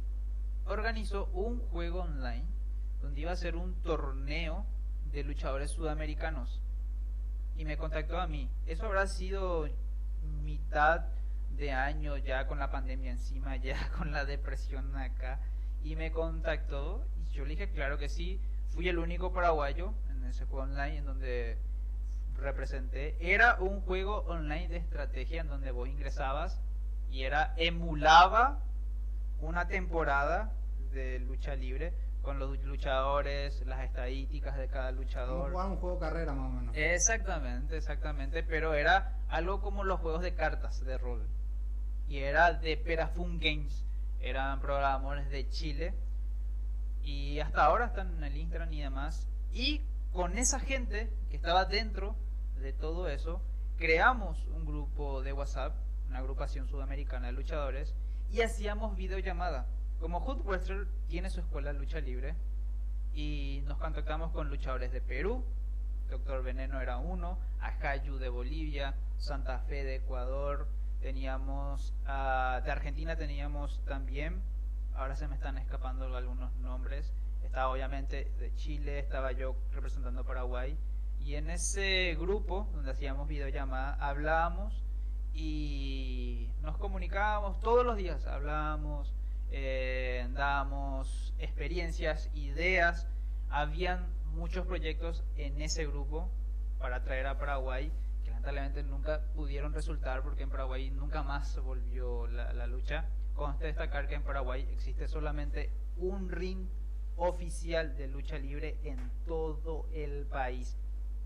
organizó 0.67 1.27
un 1.33 1.59
juego 1.71 2.03
online 2.03 2.45
donde 3.03 3.23
iba 3.23 3.33
a 3.33 3.37
ser 3.37 3.57
un 3.57 3.75
torneo 3.83 4.65
de 5.11 5.25
luchadores 5.25 5.73
sudamericanos. 5.73 6.61
Y 7.57 7.65
me 7.65 7.77
contactó 7.77 8.21
a 8.21 8.29
mí. 8.29 8.49
Eso 8.67 8.87
habrá 8.87 9.09
sido 9.09 9.69
mitad 10.45 11.07
de 11.61 11.73
año 11.73 12.17
ya 12.17 12.47
con 12.47 12.59
la 12.59 12.71
pandemia 12.71 13.13
encima, 13.13 13.57
ya 13.57 13.77
con 13.99 14.11
la 14.11 14.25
depresión 14.25 14.97
acá. 14.97 15.39
Y 15.85 15.95
me 15.95 16.11
contactó 16.11 17.07
y 17.17 17.33
yo 17.33 17.45
le 17.45 17.51
dije, 17.51 17.71
claro 17.71 17.99
que 17.99 18.09
sí. 18.09 18.41
Fui 18.71 18.89
el 18.89 18.99
único 18.99 19.33
paraguayo 19.33 19.95
en 20.11 20.25
ese 20.25 20.47
juego 20.47 20.65
online 20.65 20.99
en 20.99 21.05
donde 21.05 21.59
representé. 22.37 23.17
Era 23.21 23.57
un 23.61 23.81
juego 23.83 24.19
online 24.29 24.69
de 24.69 24.77
estrategia 24.77 25.41
en 25.41 25.49
donde 25.49 25.71
vos 25.71 25.89
ingresabas 25.89 26.61
y 27.11 27.25
era 27.25 27.53
emulaba 27.57 28.61
una 29.41 29.67
temporada 29.67 30.53
de 30.93 31.19
lucha 31.19 31.57
libre 31.57 31.93
con 32.23 32.39
los 32.39 32.59
luchadores, 32.65 33.65
las 33.67 33.83
estadísticas 33.83 34.57
de 34.57 34.69
cada 34.69 34.93
luchador. 34.93 35.53
un 35.53 35.77
juego 35.77 35.99
carrera 35.99 36.33
más 36.33 36.47
o 36.47 36.53
menos. 36.53 36.77
Exactamente, 36.77 37.77
exactamente, 37.77 38.43
pero 38.43 38.75
era 38.75 39.17
algo 39.29 39.61
como 39.61 39.85
los 39.85 40.01
juegos 40.01 40.23
de 40.23 40.35
cartas 40.35 40.85
de 40.85 40.99
rol. 40.99 41.27
Y 42.11 42.19
era 42.19 42.53
de 42.53 42.77
Perafun 42.77 43.39
Games, 43.39 43.87
eran 44.21 44.61
programadores 44.61 45.31
de 45.31 45.49
Chile. 45.49 45.95
Y 47.05 47.39
hasta 47.39 47.65
ahora 47.65 47.87
están 47.87 48.17
en 48.19 48.25
el 48.25 48.37
Instagram 48.37 48.73
y 48.73 48.81
demás. 48.83 49.29
Y 49.53 49.81
con 50.13 50.37
esa 50.37 50.59
gente 50.59 51.09
que 51.31 51.37
estaba 51.37 51.67
dentro 51.67 52.17
de 52.61 52.73
todo 52.73 53.09
eso, 53.09 53.41
creamos 53.79 54.45
un 54.49 54.67
grupo 54.67 55.23
de 55.23 55.33
WhatsApp, 55.33 55.77
una 56.09 56.19
agrupación 56.19 56.67
sudamericana 56.67 57.29
de 57.29 57.33
luchadores, 57.33 57.95
y 58.29 58.41
hacíamos 58.41 58.97
videollamada. 58.97 59.69
Como 60.01 60.19
Hood 60.19 60.45
Western 60.45 60.89
tiene 61.07 61.31
su 61.31 61.39
escuela 61.39 61.73
de 61.73 61.79
lucha 61.79 62.01
libre 62.01 62.35
y 63.15 63.63
nos 63.67 63.79
contactamos 63.79 64.33
con 64.33 64.49
luchadores 64.49 64.91
de 64.91 65.01
Perú, 65.01 65.45
Doctor 66.11 66.43
Veneno 66.43 66.81
era 66.81 66.99
uno, 66.99 67.39
Ajayu 67.61 68.19
de 68.19 68.29
Bolivia, 68.29 68.97
Santa 69.17 69.61
Fe 69.61 69.85
de 69.85 69.97
Ecuador, 69.97 70.67
teníamos 71.01 71.95
uh, 72.05 72.63
de 72.63 72.71
Argentina 72.71 73.17
teníamos 73.17 73.83
también, 73.85 74.43
ahora 74.95 75.17
se 75.17 75.29
me 75.29 75.35
están 75.35 75.59
escapando 75.59 76.15
algunos 76.17 76.55
nombres, 76.57 77.13
estaba 77.43 77.69
obviamente 77.69 78.31
de 78.39 78.55
Chile, 78.55 78.99
estaba 78.99 79.33
yo 79.33 79.57
representando 79.73 80.25
Paraguay 80.25 80.77
y 81.19 81.35
en 81.35 81.51
ese 81.51 82.17
grupo 82.19 82.69
donde 82.75 82.91
hacíamos 82.91 83.29
videollamada 83.29 83.95
hablábamos 83.95 84.85
y 85.33 86.51
nos 86.61 86.77
comunicábamos 86.77 87.61
todos 87.61 87.85
los 87.85 87.97
días, 87.97 88.27
hablábamos 88.27 89.15
eh, 89.53 90.29
dábamos 90.33 91.35
experiencias, 91.39 92.31
ideas. 92.35 93.09
Habían 93.49 94.07
muchos 94.33 94.65
proyectos 94.67 95.25
en 95.37 95.61
ese 95.61 95.87
grupo 95.87 96.31
para 96.79 97.03
traer 97.03 97.27
a 97.27 97.39
Paraguay 97.39 97.93
lamentablemente 98.41 98.83
nunca 98.83 99.21
pudieron 99.35 99.73
resultar 99.73 100.23
porque 100.23 100.43
en 100.43 100.51
Paraguay 100.51 100.91
nunca 100.91 101.23
más 101.23 101.59
volvió 101.63 102.27
la, 102.27 102.53
la 102.53 102.67
lucha. 102.67 103.07
Conste 103.35 103.67
destacar 103.67 104.09
que 104.09 104.15
en 104.15 104.23
Paraguay 104.23 104.67
existe 104.73 105.09
solamente 105.09 105.71
un 105.97 106.31
ring 106.31 106.67
oficial 107.17 107.97
de 107.97 108.09
lucha 108.09 108.39
libre 108.39 108.79
en 108.83 109.11
todo 109.27 109.89
el 109.93 110.27
país. 110.27 110.77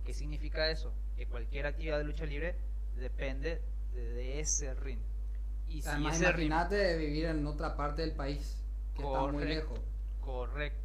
¿Qué 0.04 0.12
significa 0.12 0.70
eso? 0.70 0.92
Que 1.16 1.26
cualquier 1.26 1.66
actividad 1.66 1.98
de 1.98 2.04
lucha 2.04 2.26
libre 2.26 2.56
depende 2.96 3.62
de 3.94 4.40
ese 4.40 4.74
ring. 4.74 5.00
Y 5.68 5.82
si 5.82 5.90
imagínate 5.96 6.96
vivir 6.98 7.26
en 7.26 7.46
otra 7.46 7.76
parte 7.76 8.02
del 8.02 8.12
país, 8.12 8.60
que 8.94 9.02
está 9.02 9.26
muy 9.26 9.44
lejos. 9.44 9.80
Correcto. 10.20 10.84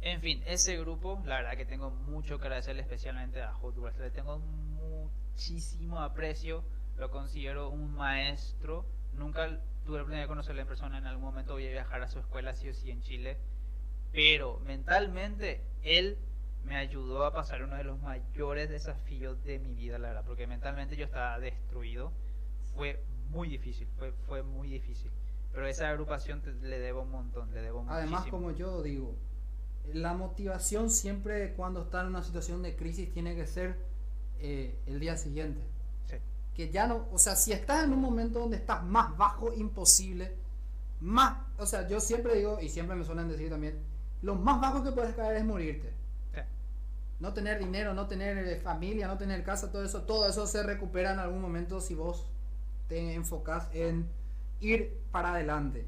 En 0.00 0.20
fin, 0.20 0.42
ese 0.46 0.76
grupo, 0.78 1.22
la 1.24 1.36
verdad 1.36 1.56
que 1.56 1.64
tengo 1.64 1.90
mucho 1.90 2.38
que 2.38 2.46
agradecerle 2.46 2.82
especialmente 2.82 3.40
a 3.40 3.52
Hot 3.54 3.78
Wheels. 3.78 3.98
Le 3.98 4.10
tengo 4.10 4.40
muchísimo 4.82 6.00
aprecio, 6.00 6.64
lo 6.96 7.10
considero 7.10 7.70
un 7.70 7.94
maestro. 7.94 8.86
Nunca 9.14 9.60
tuve 9.84 9.96
la 9.96 10.02
oportunidad 10.02 10.22
de 10.22 10.28
conocerlo 10.28 10.62
en 10.62 10.68
persona, 10.68 10.98
en 10.98 11.06
algún 11.06 11.24
momento 11.24 11.54
voy 11.54 11.66
a 11.66 11.70
viajar 11.70 12.02
a 12.02 12.08
su 12.08 12.18
escuela, 12.18 12.54
sí 12.54 12.68
o 12.68 12.74
sí, 12.74 12.90
en 12.90 13.02
Chile. 13.02 13.38
Pero 14.12 14.60
mentalmente, 14.60 15.62
él 15.82 16.18
me 16.64 16.76
ayudó 16.76 17.24
a 17.24 17.32
pasar 17.32 17.62
uno 17.62 17.76
de 17.76 17.84
los 17.84 18.00
mayores 18.00 18.68
desafíos 18.70 19.42
de 19.44 19.58
mi 19.58 19.74
vida, 19.74 19.98
la 19.98 20.08
verdad, 20.08 20.24
porque 20.26 20.46
mentalmente 20.46 20.96
yo 20.96 21.04
estaba 21.04 21.38
destruido. 21.38 22.12
Fue 22.74 23.02
muy 23.30 23.48
difícil, 23.48 23.88
fue, 23.98 24.12
fue 24.26 24.42
muy 24.42 24.68
difícil. 24.68 25.10
Pero 25.52 25.66
esa 25.66 25.88
agrupación 25.88 26.42
le 26.62 26.78
debo 26.78 27.02
un 27.02 27.10
montón, 27.10 27.52
le 27.52 27.60
debo 27.60 27.84
Además, 27.88 28.26
como 28.26 28.52
yo 28.52 28.82
digo, 28.82 29.14
la 29.92 30.14
motivación 30.14 30.88
siempre 30.90 31.52
cuando 31.54 31.82
está 31.82 32.02
en 32.02 32.08
una 32.08 32.22
situación 32.22 32.62
de 32.62 32.76
crisis 32.76 33.12
tiene 33.12 33.34
que 33.34 33.46
ser 33.46 33.76
eh, 34.42 34.76
el 34.86 35.00
día 35.00 35.16
siguiente. 35.16 35.60
Que 36.54 36.70
ya 36.70 36.86
no, 36.86 37.06
o 37.12 37.18
sea, 37.18 37.34
si 37.34 37.52
estás 37.52 37.84
en 37.84 37.94
un 37.94 38.00
momento 38.00 38.40
donde 38.40 38.58
estás 38.58 38.84
más 38.84 39.16
bajo 39.16 39.54
imposible, 39.54 40.36
más, 41.00 41.38
o 41.56 41.64
sea, 41.64 41.88
yo 41.88 41.98
siempre 41.98 42.36
digo, 42.36 42.60
y 42.60 42.68
siempre 42.68 42.94
me 42.94 43.04
suelen 43.04 43.28
decir 43.28 43.48
también, 43.48 43.80
lo 44.20 44.34
más 44.34 44.60
bajo 44.60 44.84
que 44.84 44.92
puedes 44.92 45.14
caer 45.14 45.36
es 45.36 45.44
morirte. 45.44 45.92
No 47.20 47.32
tener 47.32 47.60
dinero, 47.60 47.94
no 47.94 48.08
tener 48.08 48.36
eh, 48.36 48.56
familia, 48.56 49.06
no 49.06 49.16
tener 49.16 49.44
casa, 49.44 49.70
todo 49.70 49.84
eso, 49.84 50.02
todo 50.02 50.28
eso 50.28 50.44
se 50.48 50.62
recupera 50.64 51.12
en 51.12 51.20
algún 51.20 51.40
momento 51.40 51.80
si 51.80 51.94
vos 51.94 52.26
te 52.88 53.14
enfocas 53.14 53.68
en 53.72 54.08
ir 54.60 54.98
para 55.12 55.32
adelante. 55.32 55.86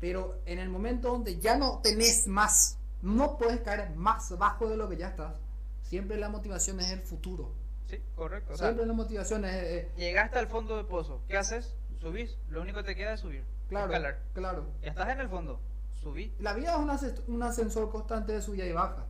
Pero 0.00 0.40
en 0.46 0.60
el 0.60 0.68
momento 0.68 1.10
donde 1.10 1.40
ya 1.40 1.56
no 1.58 1.80
tenés 1.82 2.28
más, 2.28 2.78
no 3.02 3.38
puedes 3.38 3.60
caer 3.62 3.90
más 3.96 4.36
bajo 4.38 4.68
de 4.68 4.76
lo 4.76 4.88
que 4.88 4.96
ya 4.96 5.08
estás, 5.08 5.34
siempre 5.82 6.16
la 6.16 6.28
motivación 6.28 6.78
es 6.78 6.92
el 6.92 7.00
futuro. 7.00 7.52
Sí, 7.92 8.02
correcto. 8.16 8.56
Siempre 8.56 8.86
la 8.86 8.94
motivación 8.94 9.44
es, 9.44 9.94
Llegaste 9.96 10.38
al 10.38 10.46
fondo 10.46 10.78
del 10.78 10.86
pozo, 10.86 11.20
¿qué 11.28 11.36
haces? 11.36 11.76
Subís, 12.00 12.38
lo 12.48 12.62
único 12.62 12.78
que 12.78 12.84
te 12.84 12.96
queda 12.96 13.12
es 13.12 13.20
subir. 13.20 13.44
Claro, 13.68 13.92
claro. 14.32 14.66
Ya 14.80 14.88
estás 14.88 15.10
en 15.10 15.20
el 15.20 15.28
fondo, 15.28 15.60
subí. 16.00 16.32
La 16.38 16.54
vida 16.54 16.72
es 16.72 17.20
un, 17.28 17.42
ascensor 17.42 17.90
constante 17.90 18.32
de 18.32 18.40
subida 18.40 18.64
y 18.64 18.72
baja. 18.72 19.04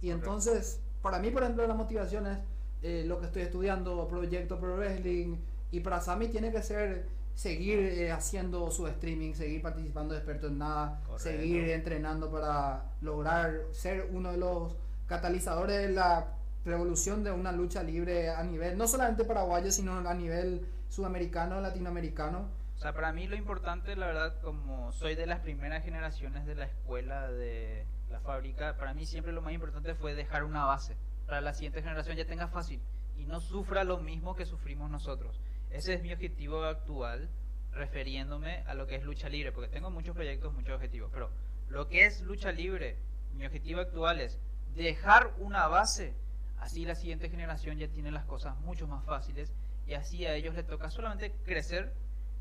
Y 0.00 0.10
entonces, 0.10 0.78
para 1.02 1.18
mí, 1.18 1.30
por 1.30 1.42
ejemplo, 1.42 1.66
la 1.66 1.74
motivación 1.74 2.28
es 2.28 2.38
eh, 2.82 3.04
lo 3.04 3.18
que 3.18 3.26
estoy 3.26 3.42
estudiando, 3.42 4.06
proyecto 4.06 4.60
pro 4.60 4.76
wrestling, 4.76 5.36
y 5.72 5.80
para 5.80 6.00
Sami 6.00 6.28
tiene 6.28 6.52
que 6.52 6.62
ser 6.62 7.06
seguir 7.34 7.80
eh, 7.80 8.12
haciendo 8.12 8.70
su 8.70 8.86
streaming, 8.86 9.34
seguir 9.34 9.60
participando 9.60 10.14
de 10.14 10.20
experto 10.20 10.46
en 10.46 10.58
nada, 10.58 11.02
seguir 11.16 11.68
entrenando 11.70 12.30
para 12.30 12.84
lograr 13.00 13.62
ser 13.72 14.08
uno 14.12 14.30
de 14.30 14.38
los 14.38 14.76
catalizadores 15.08 15.88
de 15.88 15.88
la 15.88 16.36
revolución 16.64 17.24
de 17.24 17.32
una 17.32 17.52
lucha 17.52 17.82
libre 17.82 18.30
a 18.30 18.42
nivel, 18.42 18.76
no 18.76 18.86
solamente 18.86 19.24
paraguayo, 19.24 19.70
sino 19.70 19.96
a 20.08 20.14
nivel 20.14 20.66
sudamericano, 20.88 21.60
latinoamericano. 21.60 22.48
O 22.76 22.78
sea, 22.78 22.94
para 22.94 23.12
mí 23.12 23.26
lo 23.26 23.36
importante, 23.36 23.96
la 23.96 24.06
verdad, 24.06 24.40
como 24.40 24.92
soy 24.92 25.14
de 25.14 25.26
las 25.26 25.40
primeras 25.40 25.84
generaciones 25.84 26.46
de 26.46 26.54
la 26.54 26.64
escuela 26.64 27.30
de 27.30 27.86
la 28.10 28.20
fábrica, 28.20 28.76
para 28.76 28.94
mí 28.94 29.06
siempre 29.06 29.32
lo 29.32 29.42
más 29.42 29.52
importante 29.52 29.94
fue 29.94 30.14
dejar 30.14 30.44
una 30.44 30.64
base 30.64 30.96
para 31.30 31.40
la 31.40 31.54
siguiente 31.54 31.80
generación 31.80 32.16
ya 32.16 32.26
tenga 32.26 32.48
fácil 32.48 32.80
y 33.16 33.24
no 33.24 33.40
sufra 33.40 33.84
lo 33.84 33.98
mismo 33.98 34.34
que 34.34 34.46
sufrimos 34.46 34.90
nosotros. 34.90 35.40
Ese 35.70 35.94
es 35.94 36.02
mi 36.02 36.12
objetivo 36.12 36.64
actual, 36.64 37.28
refiriéndome 37.70 38.64
a 38.66 38.74
lo 38.74 38.88
que 38.88 38.96
es 38.96 39.04
lucha 39.04 39.28
libre, 39.28 39.52
porque 39.52 39.68
tengo 39.68 39.90
muchos 39.90 40.16
proyectos, 40.16 40.52
muchos 40.52 40.74
objetivos, 40.74 41.08
pero 41.14 41.30
lo 41.68 41.88
que 41.88 42.04
es 42.04 42.22
lucha 42.22 42.50
libre, 42.50 42.96
mi 43.34 43.46
objetivo 43.46 43.78
actual 43.78 44.20
es 44.20 44.40
dejar 44.74 45.32
una 45.38 45.68
base, 45.68 46.16
así 46.60 46.84
la 46.84 46.94
siguiente 46.94 47.28
generación 47.28 47.78
ya 47.78 47.88
tiene 47.88 48.10
las 48.10 48.24
cosas 48.24 48.56
mucho 48.58 48.86
más 48.86 49.04
fáciles 49.04 49.52
y 49.86 49.94
así 49.94 50.24
a 50.26 50.34
ellos 50.34 50.54
les 50.54 50.66
toca 50.66 50.90
solamente 50.90 51.32
crecer 51.44 51.92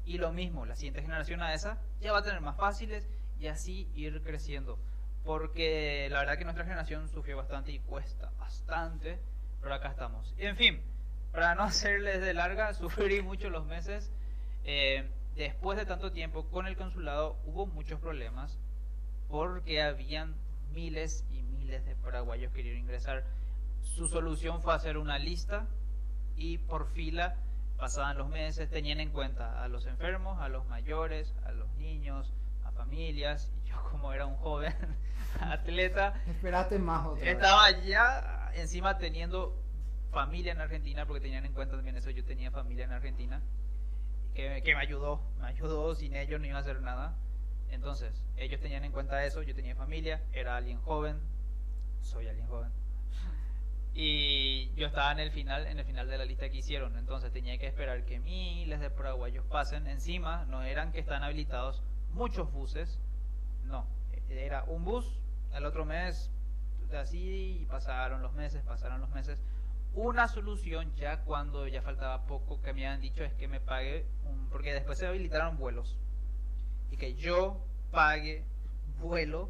y 0.06 0.18
lo 0.18 0.32
mismo, 0.32 0.66
la 0.66 0.76
siguiente 0.76 1.02
generación 1.02 1.42
a 1.42 1.54
esa 1.54 1.78
ya 2.02 2.12
va 2.12 2.20
a 2.20 2.24
tener 2.24 2.42
más 2.42 2.58
fáciles 2.58 3.08
y 3.40 3.48
así 3.48 3.90
ir 3.94 4.22
creciendo. 4.24 4.80
Porque 5.24 6.08
la 6.10 6.20
verdad 6.20 6.38
que 6.38 6.46
nuestra 6.46 6.64
generación 6.64 7.08
sufrió 7.10 7.38
bastante 7.38 7.72
y 7.72 7.80
cuesta 7.80 8.32
bastante, 8.40 9.20
pero 9.62 9.74
acá 9.74 9.90
estamos. 9.90 10.34
En 10.38 10.56
fin, 10.56 10.82
para 11.32 11.56
no 11.56 11.64
hacerles 11.64 12.22
de 12.22 12.34
larga, 12.34 12.74
sufrí 12.76 13.22
mucho 13.22 13.50
los 13.50 13.66
meses. 13.66 14.12
Eh, 14.64 15.10
después 15.36 15.78
de 15.78 15.86
tanto 15.86 16.12
tiempo 16.12 16.50
con 16.50 16.68
el 16.68 16.76
consulado 16.76 17.38
hubo 17.46 17.66
muchos 17.66 18.00
problemas 18.00 18.60
porque 19.30 19.82
habían 19.82 20.36
miles 20.74 21.26
y 21.30 21.44
miles 21.44 21.86
de 21.86 21.96
paraguayos 21.96 22.52
que 22.52 22.64
querían 22.64 22.78
ingresar. 22.78 23.26
Su 23.82 24.08
solución 24.08 24.62
fue 24.62 24.74
hacer 24.74 24.98
una 24.98 25.18
lista 25.20 25.68
y 26.36 26.58
por 26.58 26.88
fila 26.88 27.36
pasaban 27.78 28.18
los 28.18 28.30
meses, 28.30 28.70
tenían 28.70 29.00
en 29.00 29.12
cuenta 29.12 29.64
a 29.64 29.68
los 29.68 29.86
enfermos, 29.86 30.40
a 30.42 30.50
los 30.50 30.66
mayores, 30.68 31.34
a 31.46 31.52
los 31.52 31.70
niños, 31.76 32.34
a 32.66 32.72
familias. 32.72 33.52
Y 33.64 33.70
yo 33.70 33.82
como 33.92 34.14
era 34.14 34.26
un 34.26 34.36
joven 34.38 34.76
atleta, 35.40 36.22
Esperaste 36.28 36.80
más 36.80 37.06
otra 37.08 37.24
vez. 37.26 37.34
estaba 37.36 37.72
ya 37.82 38.52
encima 38.56 38.98
teniendo 38.98 39.56
familia 40.12 40.52
en 40.52 40.62
Argentina, 40.62 41.06
porque 41.06 41.22
tenían 41.22 41.46
en 41.46 41.54
cuenta 41.54 41.76
también 41.76 41.96
eso, 41.96 42.10
yo 42.10 42.24
tenía 42.26 42.52
familia 42.52 42.86
en 42.86 42.92
Argentina, 42.92 43.42
que, 44.34 44.62
que 44.64 44.76
me 44.76 44.82
ayudó, 44.82 45.22
me 45.40 45.48
ayudó, 45.48 45.96
sin 45.96 46.16
ellos 46.16 46.40
no 46.40 46.48
iba 46.48 46.58
a 46.58 46.62
hacer 46.62 46.82
nada. 46.82 47.16
Entonces, 47.70 48.24
ellos 48.36 48.60
tenían 48.60 48.84
en 48.84 48.92
cuenta 48.92 49.24
eso, 49.26 49.44
yo 49.44 49.54
tenía 49.54 49.76
familia, 49.76 50.24
era 50.34 50.56
alguien 50.58 50.80
joven, 50.82 51.20
soy 52.02 52.28
alguien 52.28 52.48
joven. 52.48 52.72
Y 54.02 54.72
yo 54.76 54.88
estaba 54.88 55.12
en 55.12 55.20
el 55.20 55.30
final, 55.30 55.68
en 55.68 55.78
el 55.78 55.84
final 55.84 56.08
de 56.08 56.18
la 56.18 56.24
lista 56.24 56.50
que 56.50 56.60
hicieron, 56.60 56.96
entonces 56.96 57.34
tenía 57.34 57.58
que 57.58 57.68
esperar 57.68 58.06
que 58.06 58.22
miles 58.22 58.80
de 58.80 58.90
paraguayos 58.90 59.44
pasen. 59.48 59.88
Encima, 59.88 60.46
no 60.46 60.64
eran 60.64 60.94
que 60.94 61.00
están 61.00 61.22
habilitados 61.22 61.84
muchos 62.14 62.50
buses, 62.50 62.98
no, 63.66 63.86
era 64.30 64.64
un 64.64 64.86
bus, 64.86 65.20
el 65.54 65.66
otro 65.66 65.84
mes 65.84 66.32
así 66.98 67.68
pasaron 67.70 68.22
los 68.22 68.32
meses, 68.32 68.64
pasaron 68.64 69.02
los 69.02 69.10
meses. 69.10 69.44
Una 69.94 70.30
solución 70.30 70.96
ya 70.96 71.26
cuando 71.26 71.68
ya 71.68 71.82
faltaba 71.82 72.26
poco 72.26 72.62
que 72.62 72.72
me 72.72 72.88
habían 72.88 73.02
dicho 73.02 73.26
es 73.26 73.34
que 73.34 73.50
me 73.50 73.60
pague 73.60 74.06
un, 74.24 74.48
porque 74.50 74.74
después 74.74 74.98
se 74.98 75.08
habilitaron 75.08 75.58
vuelos 75.58 75.98
y 76.90 76.96
que 76.96 77.16
yo 77.16 77.66
pague 77.92 78.46
vuelo 79.02 79.50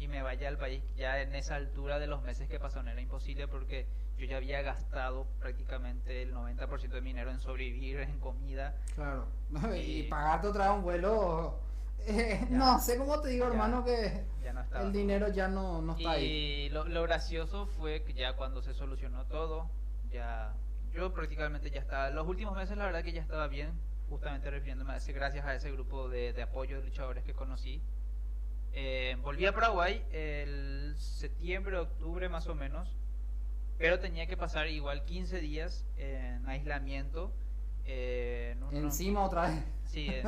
y 0.00 0.08
me 0.08 0.22
vaya 0.22 0.48
al 0.48 0.56
país 0.56 0.82
ya 0.96 1.20
en 1.20 1.34
esa 1.34 1.56
altura 1.56 1.98
de 1.98 2.06
los 2.06 2.22
meses 2.22 2.48
que 2.48 2.58
pasaron 2.58 2.88
era 2.88 3.00
imposible 3.00 3.46
porque 3.46 3.86
yo 4.18 4.24
ya 4.26 4.38
había 4.38 4.62
gastado 4.62 5.26
prácticamente 5.38 6.22
el 6.22 6.34
90% 6.34 6.88
de 6.88 7.00
mi 7.00 7.10
dinero 7.10 7.30
en 7.30 7.38
sobrevivir, 7.40 8.00
en 8.00 8.18
comida. 8.18 8.74
Claro. 8.94 9.26
Y 9.76 10.00
Y- 10.00 10.02
pagarte 10.04 10.48
otra 10.48 10.68
vez 10.68 10.76
un 10.78 10.82
vuelo. 10.82 11.60
eh, 12.06 12.46
Ya. 12.50 12.56
no 12.56 12.78
sé 12.80 12.96
cómo 12.96 13.20
te 13.20 13.28
digo, 13.28 13.44
Ya. 13.46 13.50
hermano, 13.52 13.84
que 13.84 14.24
Ya 14.42 14.52
no 14.54 14.62
estaba. 14.62 14.84
el 14.84 14.92
dinero 14.92 15.28
ya 15.28 15.48
no, 15.48 15.82
no 15.82 15.92
está 15.96 16.12
ahí. 16.12 16.24
Y 16.24 16.68
lo, 16.70 16.84
lo 16.84 17.02
gracioso 17.02 17.66
fue 17.66 18.02
que 18.04 18.14
ya 18.14 18.34
cuando 18.36 18.62
se 18.62 18.72
solucionó 18.74 19.26
todo, 19.26 19.68
ya 20.10 20.54
yo 20.92 21.12
prácticamente 21.12 21.70
ya 21.70 21.80
estaba, 21.80 22.10
los 22.10 22.26
últimos 22.26 22.56
meses 22.56 22.76
la 22.76 22.86
verdad 22.86 23.02
que 23.04 23.12
ya 23.12 23.20
estaba 23.20 23.48
bien, 23.48 23.70
justamente 24.08 24.50
refiriéndome 24.50 24.92
a 24.92 24.96
ese, 24.96 25.12
gracias 25.12 25.44
a 25.46 25.54
ese 25.54 25.70
grupo 25.70 26.08
de, 26.08 26.32
de 26.32 26.42
apoyo 26.42 26.78
de 26.78 26.84
luchadores 26.84 27.22
que 27.22 27.32
conocí. 27.34 27.80
Eh, 28.72 29.16
volví 29.22 29.46
a 29.46 29.52
Paraguay 29.52 30.02
el 30.12 30.94
septiembre, 30.98 31.76
octubre 31.78 32.28
más 32.28 32.46
o 32.46 32.54
menos, 32.54 32.94
pero 33.78 33.98
tenía 33.98 34.26
que 34.26 34.36
pasar 34.36 34.68
igual 34.68 35.04
15 35.04 35.40
días 35.40 35.84
en 35.96 36.46
aislamiento. 36.48 37.32
eh, 37.86 38.52
en 38.52 38.62
un- 38.62 38.76
Encima 38.76 39.24
otra 39.24 39.48
vez. 39.48 39.64
Sí, 39.86 40.06
en, 40.06 40.26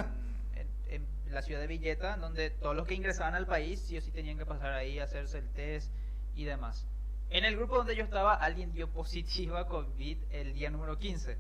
en- 0.89 1.07
en 1.27 1.35
la 1.35 1.43
ciudad 1.43 1.61
de 1.61 1.67
Villeta, 1.69 2.17
donde 2.17 2.51
todos 2.51 2.75
los 2.75 2.87
que 2.89 2.95
ingresaban 2.95 3.35
al 3.35 3.47
país 3.47 3.79
sí 3.81 3.97
o 3.97 4.01
sí 4.01 4.11
tenían 4.11 4.37
que 4.39 4.47
pasar 4.47 4.73
ahí 4.73 4.99
hacerse 4.99 5.39
el 5.39 5.49
test 5.51 5.93
y 6.35 6.45
demás. 6.45 6.87
En 7.31 7.45
el 7.45 7.55
grupo 7.57 7.77
donde 7.77 7.95
yo 7.95 8.03
estaba, 8.05 8.35
alguien 8.35 8.73
dio 8.73 8.89
positivo 8.91 9.57
a 9.57 9.67
COVID 9.69 10.19
el 10.31 10.55
día 10.55 10.71
número 10.71 10.99
15. 10.99 11.37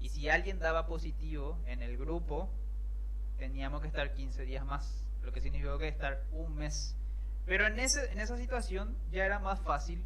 Y 0.00 0.10
si 0.10 0.28
alguien 0.28 0.58
daba 0.58 0.86
positivo 0.86 1.58
en 1.66 1.80
el 1.80 1.96
grupo, 1.96 2.50
teníamos 3.38 3.80
que 3.80 3.88
estar 3.88 4.12
15 4.12 4.42
días 4.44 4.64
más, 4.66 5.05
lo 5.26 5.32
que 5.32 5.40
significó 5.40 5.76
que 5.76 5.88
estar 5.88 6.22
un 6.32 6.54
mes. 6.54 6.96
Pero 7.44 7.66
en, 7.66 7.78
ese, 7.78 8.10
en 8.12 8.20
esa 8.20 8.36
situación 8.36 8.96
ya 9.10 9.26
era 9.26 9.38
más 9.38 9.60
fácil, 9.60 10.02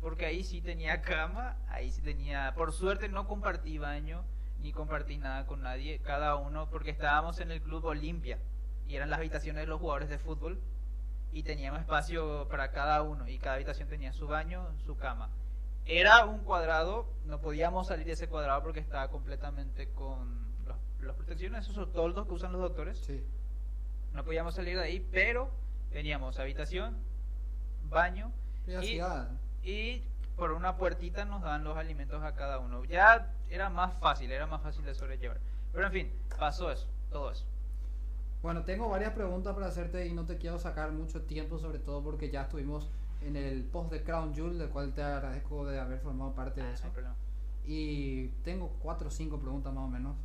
porque 0.00 0.26
ahí 0.26 0.44
sí 0.44 0.62
tenía 0.62 1.02
cama, 1.02 1.56
ahí 1.68 1.90
sí 1.90 2.00
tenía, 2.00 2.54
por 2.54 2.72
suerte 2.72 3.08
no 3.08 3.26
compartí 3.28 3.78
baño, 3.78 4.24
ni 4.60 4.72
compartí 4.72 5.18
nada 5.18 5.46
con 5.46 5.62
nadie, 5.62 6.00
cada 6.00 6.36
uno, 6.36 6.70
porque 6.70 6.90
estábamos 6.90 7.40
en 7.40 7.50
el 7.50 7.60
club 7.60 7.84
Olimpia, 7.84 8.38
y 8.86 8.96
eran 8.96 9.10
las 9.10 9.18
habitaciones 9.18 9.62
de 9.62 9.66
los 9.66 9.80
jugadores 9.80 10.08
de 10.08 10.18
fútbol, 10.18 10.60
y 11.32 11.42
teníamos 11.42 11.80
espacio 11.80 12.48
para 12.48 12.70
cada 12.70 13.02
uno, 13.02 13.28
y 13.28 13.38
cada 13.38 13.56
habitación 13.56 13.88
tenía 13.88 14.12
su 14.12 14.26
baño, 14.26 14.66
su 14.84 14.96
cama. 14.96 15.30
Era 15.84 16.24
un 16.24 16.40
cuadrado, 16.44 17.12
no 17.24 17.40
podíamos 17.40 17.88
salir 17.88 18.06
de 18.06 18.12
ese 18.12 18.28
cuadrado 18.28 18.62
porque 18.62 18.80
estaba 18.80 19.08
completamente 19.10 19.88
con 19.90 20.48
las 21.00 21.16
protecciones, 21.16 21.68
esos 21.68 21.92
toldos 21.92 22.26
que 22.26 22.34
usan 22.34 22.52
los 22.52 22.60
doctores. 22.60 22.98
Sí. 22.98 23.24
No 24.14 24.24
podíamos 24.24 24.54
salir 24.54 24.76
de 24.76 24.82
ahí, 24.84 25.06
pero 25.12 25.50
teníamos 25.90 26.38
habitación, 26.38 26.96
baño 27.88 28.32
Privacidad. 28.64 29.30
y 29.62 30.02
por 30.36 30.52
una 30.52 30.76
puertita 30.76 31.24
nos 31.24 31.42
daban 31.42 31.64
los 31.64 31.76
alimentos 31.76 32.22
a 32.22 32.34
cada 32.34 32.58
uno. 32.58 32.84
Ya 32.84 33.32
era 33.50 33.68
más 33.70 33.92
fácil, 34.00 34.30
era 34.32 34.46
más 34.46 34.62
fácil 34.62 34.84
de 34.84 34.94
sobrellevar. 34.94 35.38
Pero 35.72 35.86
en 35.86 35.92
fin, 35.92 36.12
pasó 36.38 36.70
eso, 36.70 36.88
todo 37.10 37.30
eso. 37.30 37.44
Bueno, 38.42 38.64
tengo 38.64 38.88
varias 38.88 39.12
preguntas 39.12 39.54
para 39.54 39.66
hacerte 39.66 40.06
y 40.06 40.12
no 40.14 40.24
te 40.24 40.38
quiero 40.38 40.58
sacar 40.58 40.92
mucho 40.92 41.22
tiempo, 41.22 41.58
sobre 41.58 41.78
todo 41.78 42.02
porque 42.02 42.30
ya 42.30 42.42
estuvimos 42.42 42.88
en 43.20 43.36
el 43.36 43.64
post 43.64 43.92
de 43.92 44.02
Crown 44.02 44.34
Jewel, 44.34 44.58
del 44.58 44.70
cual 44.70 44.94
te 44.94 45.02
agradezco 45.02 45.66
de 45.66 45.78
haber 45.78 46.00
formado 46.00 46.34
parte 46.34 46.60
Ah, 46.62 46.64
de 46.64 46.70
no 46.70 46.74
eso. 46.74 46.84
hay 46.86 46.90
problema. 46.92 47.16
Y 47.66 48.28
tengo 48.42 48.70
cuatro 48.82 49.08
o 49.08 49.10
cinco 49.10 49.38
preguntas 49.38 49.72
más 49.74 49.84
o 49.84 49.88
menos. 49.88 50.16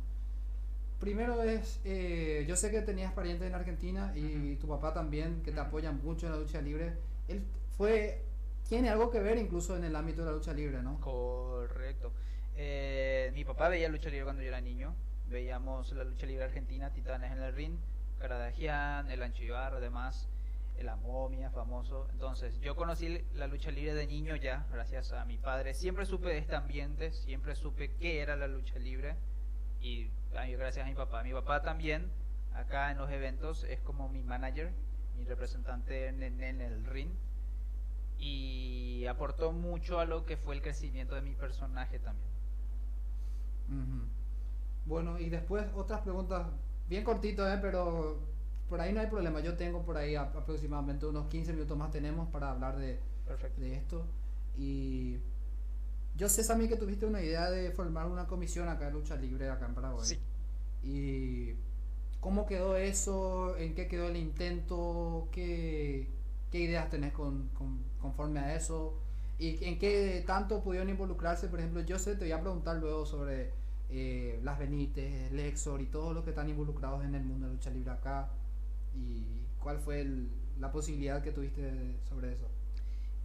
Primero 1.00 1.42
es, 1.42 1.80
eh, 1.84 2.46
yo 2.48 2.56
sé 2.56 2.70
que 2.70 2.80
tenías 2.80 3.12
parientes 3.12 3.46
en 3.46 3.54
Argentina 3.54 4.12
y 4.16 4.56
tu 4.56 4.66
papá 4.66 4.94
también, 4.94 5.42
que 5.42 5.52
te 5.52 5.60
apoyan 5.60 6.02
mucho 6.02 6.26
en 6.26 6.32
la 6.32 6.38
lucha 6.38 6.62
libre. 6.62 6.94
Él 7.28 7.44
fue, 7.76 8.24
tiene 8.68 8.88
algo 8.88 9.10
que 9.10 9.20
ver 9.20 9.36
incluso 9.36 9.76
en 9.76 9.84
el 9.84 9.94
ámbito 9.94 10.22
de 10.22 10.30
la 10.30 10.36
lucha 10.36 10.54
libre, 10.54 10.82
¿no? 10.82 10.98
Correcto. 11.00 12.12
Eh, 12.56 13.30
mi 13.34 13.44
papá 13.44 13.68
veía 13.68 13.90
lucha 13.90 14.08
libre 14.08 14.24
cuando 14.24 14.42
yo 14.42 14.48
era 14.48 14.60
niño. 14.62 14.94
Veíamos 15.28 15.92
la 15.92 16.04
lucha 16.04 16.24
libre 16.24 16.44
argentina, 16.44 16.90
Titanes 16.90 17.30
en 17.32 17.42
el 17.42 17.52
Ring, 17.52 17.76
Caradagian, 18.18 19.10
El 19.10 19.22
Ancho 19.22 19.42
Ibarra, 19.42 19.80
demás, 19.80 20.28
La 20.80 20.96
Momia, 20.96 21.50
famoso. 21.50 22.08
Entonces, 22.12 22.58
yo 22.60 22.74
conocí 22.74 23.22
la 23.34 23.48
lucha 23.48 23.70
libre 23.70 23.92
de 23.94 24.06
niño 24.06 24.36
ya, 24.36 24.66
gracias 24.72 25.12
a 25.12 25.26
mi 25.26 25.36
padre. 25.36 25.74
Siempre 25.74 26.06
supe 26.06 26.28
de 26.28 26.38
este 26.38 26.54
ambiente, 26.54 27.12
siempre 27.12 27.54
supe 27.54 27.92
qué 28.00 28.20
era 28.20 28.36
la 28.36 28.46
lucha 28.46 28.78
libre. 28.78 29.16
Y 29.80 30.10
ay, 30.36 30.52
gracias 30.54 30.86
a 30.86 30.88
mi 30.88 30.94
papá. 30.94 31.22
Mi 31.22 31.32
papá 31.32 31.62
también, 31.62 32.10
acá 32.54 32.90
en 32.90 32.98
los 32.98 33.10
eventos, 33.10 33.64
es 33.64 33.80
como 33.80 34.08
mi 34.08 34.22
manager, 34.22 34.72
mi 35.16 35.24
representante 35.24 36.08
en, 36.08 36.22
en- 36.22 36.42
en 36.42 36.60
el 36.60 36.84
ring 36.84 37.10
y 38.18 39.06
aportó 39.06 39.52
mucho 39.52 40.00
a 40.00 40.04
lo 40.06 40.24
que 40.26 40.36
fue 40.36 40.54
el 40.54 40.62
crecimiento 40.62 41.14
de 41.14 41.22
mi 41.22 41.34
personaje 41.34 41.98
también. 41.98 42.30
Ujú. 43.68 44.08
Bueno, 44.86 45.18
y 45.18 45.28
después 45.28 45.66
otras 45.74 46.00
preguntas, 46.02 46.46
bien 46.88 47.04
cortito, 47.04 47.50
¿eh? 47.52 47.58
pero 47.60 48.18
por 48.68 48.80
ahí 48.80 48.92
no 48.92 49.00
hay 49.00 49.08
problema. 49.08 49.40
Yo 49.40 49.56
tengo 49.56 49.82
por 49.84 49.96
ahí 49.96 50.14
ap- 50.14 50.36
aproximadamente 50.36 51.06
unos 51.06 51.26
15 51.28 51.52
minutos 51.52 51.76
más 51.76 51.90
tenemos 51.90 52.28
para 52.28 52.50
hablar 52.50 52.76
de, 52.76 53.00
Perfecto. 53.26 53.60
de 53.60 53.74
esto. 53.74 54.06
Y 54.56 55.18
yo 56.16 56.28
sé, 56.28 56.42
Sammy, 56.44 56.68
que 56.68 56.76
tuviste 56.76 57.06
una 57.06 57.22
idea 57.22 57.50
de 57.50 57.70
formar 57.70 58.06
una 58.06 58.26
comisión 58.26 58.68
acá 58.68 58.86
de 58.86 58.92
lucha 58.92 59.16
libre 59.16 59.48
acá 59.50 59.66
en 59.66 59.74
Paraguay. 59.74 60.06
Sí. 60.06 60.18
¿Y 60.82 61.54
cómo 62.20 62.46
quedó 62.46 62.76
eso? 62.76 63.56
¿En 63.58 63.74
qué 63.74 63.88
quedó 63.88 64.08
el 64.08 64.16
intento? 64.16 65.28
¿Qué, 65.32 66.08
qué 66.50 66.58
ideas 66.60 66.88
tenés 66.90 67.12
con, 67.12 67.48
con- 67.48 67.82
conforme 68.00 68.40
a 68.40 68.54
eso? 68.56 68.94
¿Y 69.38 69.62
en 69.64 69.78
qué 69.78 70.24
tanto 70.26 70.62
pudieron 70.62 70.88
involucrarse? 70.88 71.48
Por 71.48 71.58
ejemplo, 71.60 71.82
yo 71.82 71.98
sé, 71.98 72.14
te 72.16 72.24
voy 72.24 72.32
a 72.32 72.40
preguntar 72.40 72.76
luego 72.78 73.04
sobre 73.04 73.50
eh, 73.90 74.40
Las 74.42 74.58
Benítez, 74.58 75.30
Lexor 75.32 75.80
y 75.82 75.86
todos 75.86 76.14
los 76.14 76.24
que 76.24 76.30
están 76.30 76.48
involucrados 76.48 77.04
en 77.04 77.14
el 77.14 77.22
mundo 77.24 77.46
de 77.46 77.52
lucha 77.54 77.70
libre 77.70 77.90
acá. 77.90 78.30
¿Y 78.94 79.24
cuál 79.60 79.78
fue 79.78 80.00
el- 80.00 80.30
la 80.58 80.72
posibilidad 80.72 81.22
que 81.22 81.32
tuviste 81.32 81.96
sobre 82.08 82.32
eso? 82.32 82.48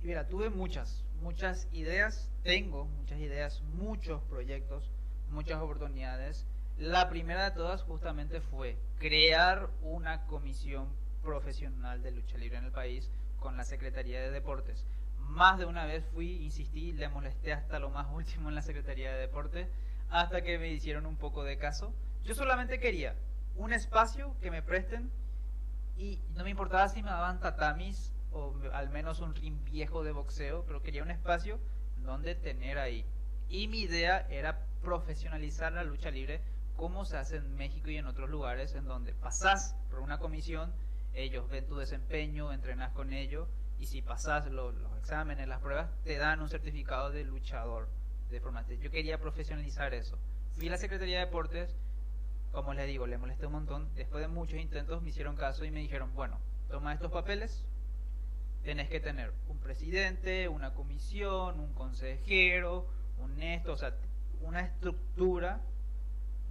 Y 0.04 0.08
mira, 0.08 0.28
tuve 0.28 0.50
muchas, 0.50 1.04
muchas 1.22 1.68
ideas, 1.72 2.30
tengo 2.44 2.86
muchas 2.86 3.20
ideas, 3.20 3.62
muchos 3.76 4.22
proyectos, 4.24 4.92
muchas 5.30 5.62
oportunidades. 5.62 6.46
La 6.78 7.10
primera 7.10 7.50
de 7.50 7.56
todas 7.56 7.84
justamente 7.84 8.42
fue 8.42 8.78
crear 8.98 9.70
una 9.82 10.26
comisión 10.26 10.90
profesional 11.22 12.02
de 12.02 12.12
lucha 12.12 12.38
libre 12.38 12.58
en 12.58 12.66
el 12.66 12.72
país 12.72 13.10
con 13.40 13.56
la 13.56 13.64
Secretaría 13.64 14.20
de 14.20 14.32
Deportes. 14.32 14.84
Más 15.20 15.60
de 15.60 15.66
una 15.66 15.86
vez 15.86 16.04
fui, 16.14 16.44
insistí, 16.44 16.92
le 16.92 17.08
molesté 17.08 17.54
hasta 17.54 17.80
lo 17.80 17.90
más 17.90 18.08
último 18.14 18.50
en 18.50 18.56
la 18.56 18.62
Secretaría 18.62 19.14
de 19.14 19.22
Deportes, 19.22 19.68
hasta 20.10 20.42
que 20.42 20.58
me 20.58 20.72
hicieron 20.72 21.06
un 21.06 21.18
poco 21.18 21.44
de 21.44 21.58
caso. 21.58 21.94
Yo 22.24 22.34
solamente 22.34 22.80
quería 22.80 23.16
un 23.56 23.74
espacio 23.74 24.36
que 24.42 24.52
me 24.52 24.62
presten 24.62 25.12
y 25.98 26.20
no 26.36 26.44
me 26.44 26.50
importaba 26.50 26.88
si 26.90 27.04
me 27.04 27.10
daban 27.10 27.40
tatamis 27.40 28.12
o 28.32 28.56
al 28.74 28.90
menos 28.90 29.20
un 29.20 29.36
ring 29.36 29.64
viejo 29.64 30.04
de 30.04 30.12
boxeo, 30.12 30.64
pero 30.66 30.82
quería 30.82 31.04
un 31.04 31.12
espacio 31.12 31.60
donde 31.98 32.36
tener 32.36 32.78
ahí. 32.78 33.06
Y 33.50 33.68
mi 33.68 33.82
idea 33.82 34.26
era 34.30 34.66
profesionalizar 34.82 35.72
la 35.74 35.84
lucha 35.84 36.12
libre 36.12 36.42
como 36.76 37.06
se 37.06 37.18
hace 37.18 37.36
en 37.38 37.56
México 37.56 37.90
y 37.90 37.98
en 37.98 38.08
otros 38.08 38.30
lugares, 38.30 38.74
en 38.76 38.86
donde 38.86 39.14
pasás 39.14 39.76
por 39.90 40.00
una 40.00 40.18
comisión, 40.20 40.74
ellos 41.14 41.50
ven 41.50 41.68
tu 41.68 41.76
desempeño, 41.76 42.54
entrenas 42.54 42.92
con 42.94 43.14
ellos, 43.14 43.48
y 43.78 43.88
si 43.88 44.02
pasás 44.02 44.48
lo- 44.50 44.72
los 44.72 44.98
exámenes, 44.98 45.48
las 45.48 45.60
pruebas, 45.60 45.90
te 46.04 46.18
dan 46.18 46.40
un 46.42 46.50
certificado 46.50 47.12
de 47.12 47.24
luchador. 47.24 47.90
De 48.30 48.40
forma, 48.40 48.66
yo 48.68 48.90
quería 48.90 49.20
profesionalizar 49.20 49.94
eso. 49.94 50.18
Fui 50.54 50.68
a 50.70 50.72
la 50.72 50.78
Secretaría 50.78 51.20
de 51.20 51.26
Deportes, 51.26 51.76
como 52.52 52.74
les 52.74 52.88
digo, 52.88 53.06
le 53.08 53.18
molesté 53.18 53.46
un 53.48 53.54
montón. 53.54 53.94
Después 53.96 54.22
de 54.22 54.28
muchos 54.28 54.60
intentos 54.60 55.02
me 55.02 55.10
hicieron 55.10 55.36
caso 55.36 55.66
y 55.66 55.72
me 55.72 55.82
dijeron, 55.82 56.14
bueno, 56.14 56.40
toma 56.70 56.94
estos 56.94 57.12
papeles, 57.12 57.66
tenés 58.64 58.90
que 58.90 59.00
tener 59.00 59.34
un 59.48 59.58
presidente, 59.60 60.48
una 60.48 60.74
comisión, 60.74 61.60
un 61.60 61.74
consejero, 61.74 62.88
un 63.18 63.42
esto, 63.42 63.74
o 63.74 63.78
sea, 63.78 63.96
una 64.42 64.62
estructura 64.62 65.62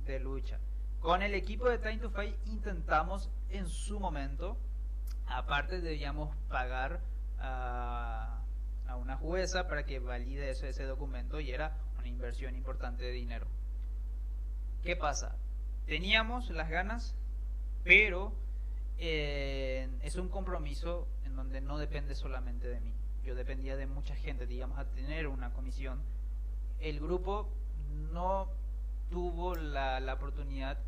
de 0.05 0.21
lucha. 0.21 0.59
Con 1.01 1.23
el 1.23 1.35
equipo 1.35 1.69
de 1.69 1.79
Time 1.79 1.99
to 1.99 2.11
Fight 2.11 2.37
intentamos 2.47 3.31
en 3.49 3.69
su 3.69 4.01
momento, 4.01 4.59
aparte 5.27 5.81
debíamos 5.81 6.37
pagar 6.49 7.01
a, 7.39 8.37
una 8.99 9.17
jueza 9.17 9.69
para 9.69 9.87
que 9.87 10.01
valide 10.01 10.51
ese, 10.51 10.69
ese 10.69 10.85
documento 10.85 11.41
y 11.41 11.53
era 11.53 11.77
una 11.99 12.09
inversión 12.09 12.57
importante 12.57 13.05
de 13.05 13.13
dinero. 13.13 13.47
¿Qué 14.83 14.97
pasa? 14.97 15.37
Teníamos 15.87 16.51
las 16.51 16.69
ganas, 16.69 17.15
pero 17.85 18.35
eh, 18.99 19.89
es 20.03 20.17
un 20.17 20.29
compromiso 20.29 21.09
donde 21.41 21.63
no 21.63 21.79
depende 21.79 22.15
solamente 22.15 22.69
de 22.69 22.81
mí. 22.81 22.95
Yo 23.25 23.35
dependía 23.35 23.75
de 23.77 23.87
mucha 23.87 24.15
gente, 24.15 24.47
digamos, 24.47 24.79
a 24.79 24.85
tener 24.85 25.27
una 25.27 25.53
comisión. 25.55 26.03
El 26.81 27.01
grupo 27.01 27.49
no 28.13 28.49
tuvo 29.09 29.55
la, 29.55 30.01
la 30.01 30.15
oportunidad. 30.15 30.79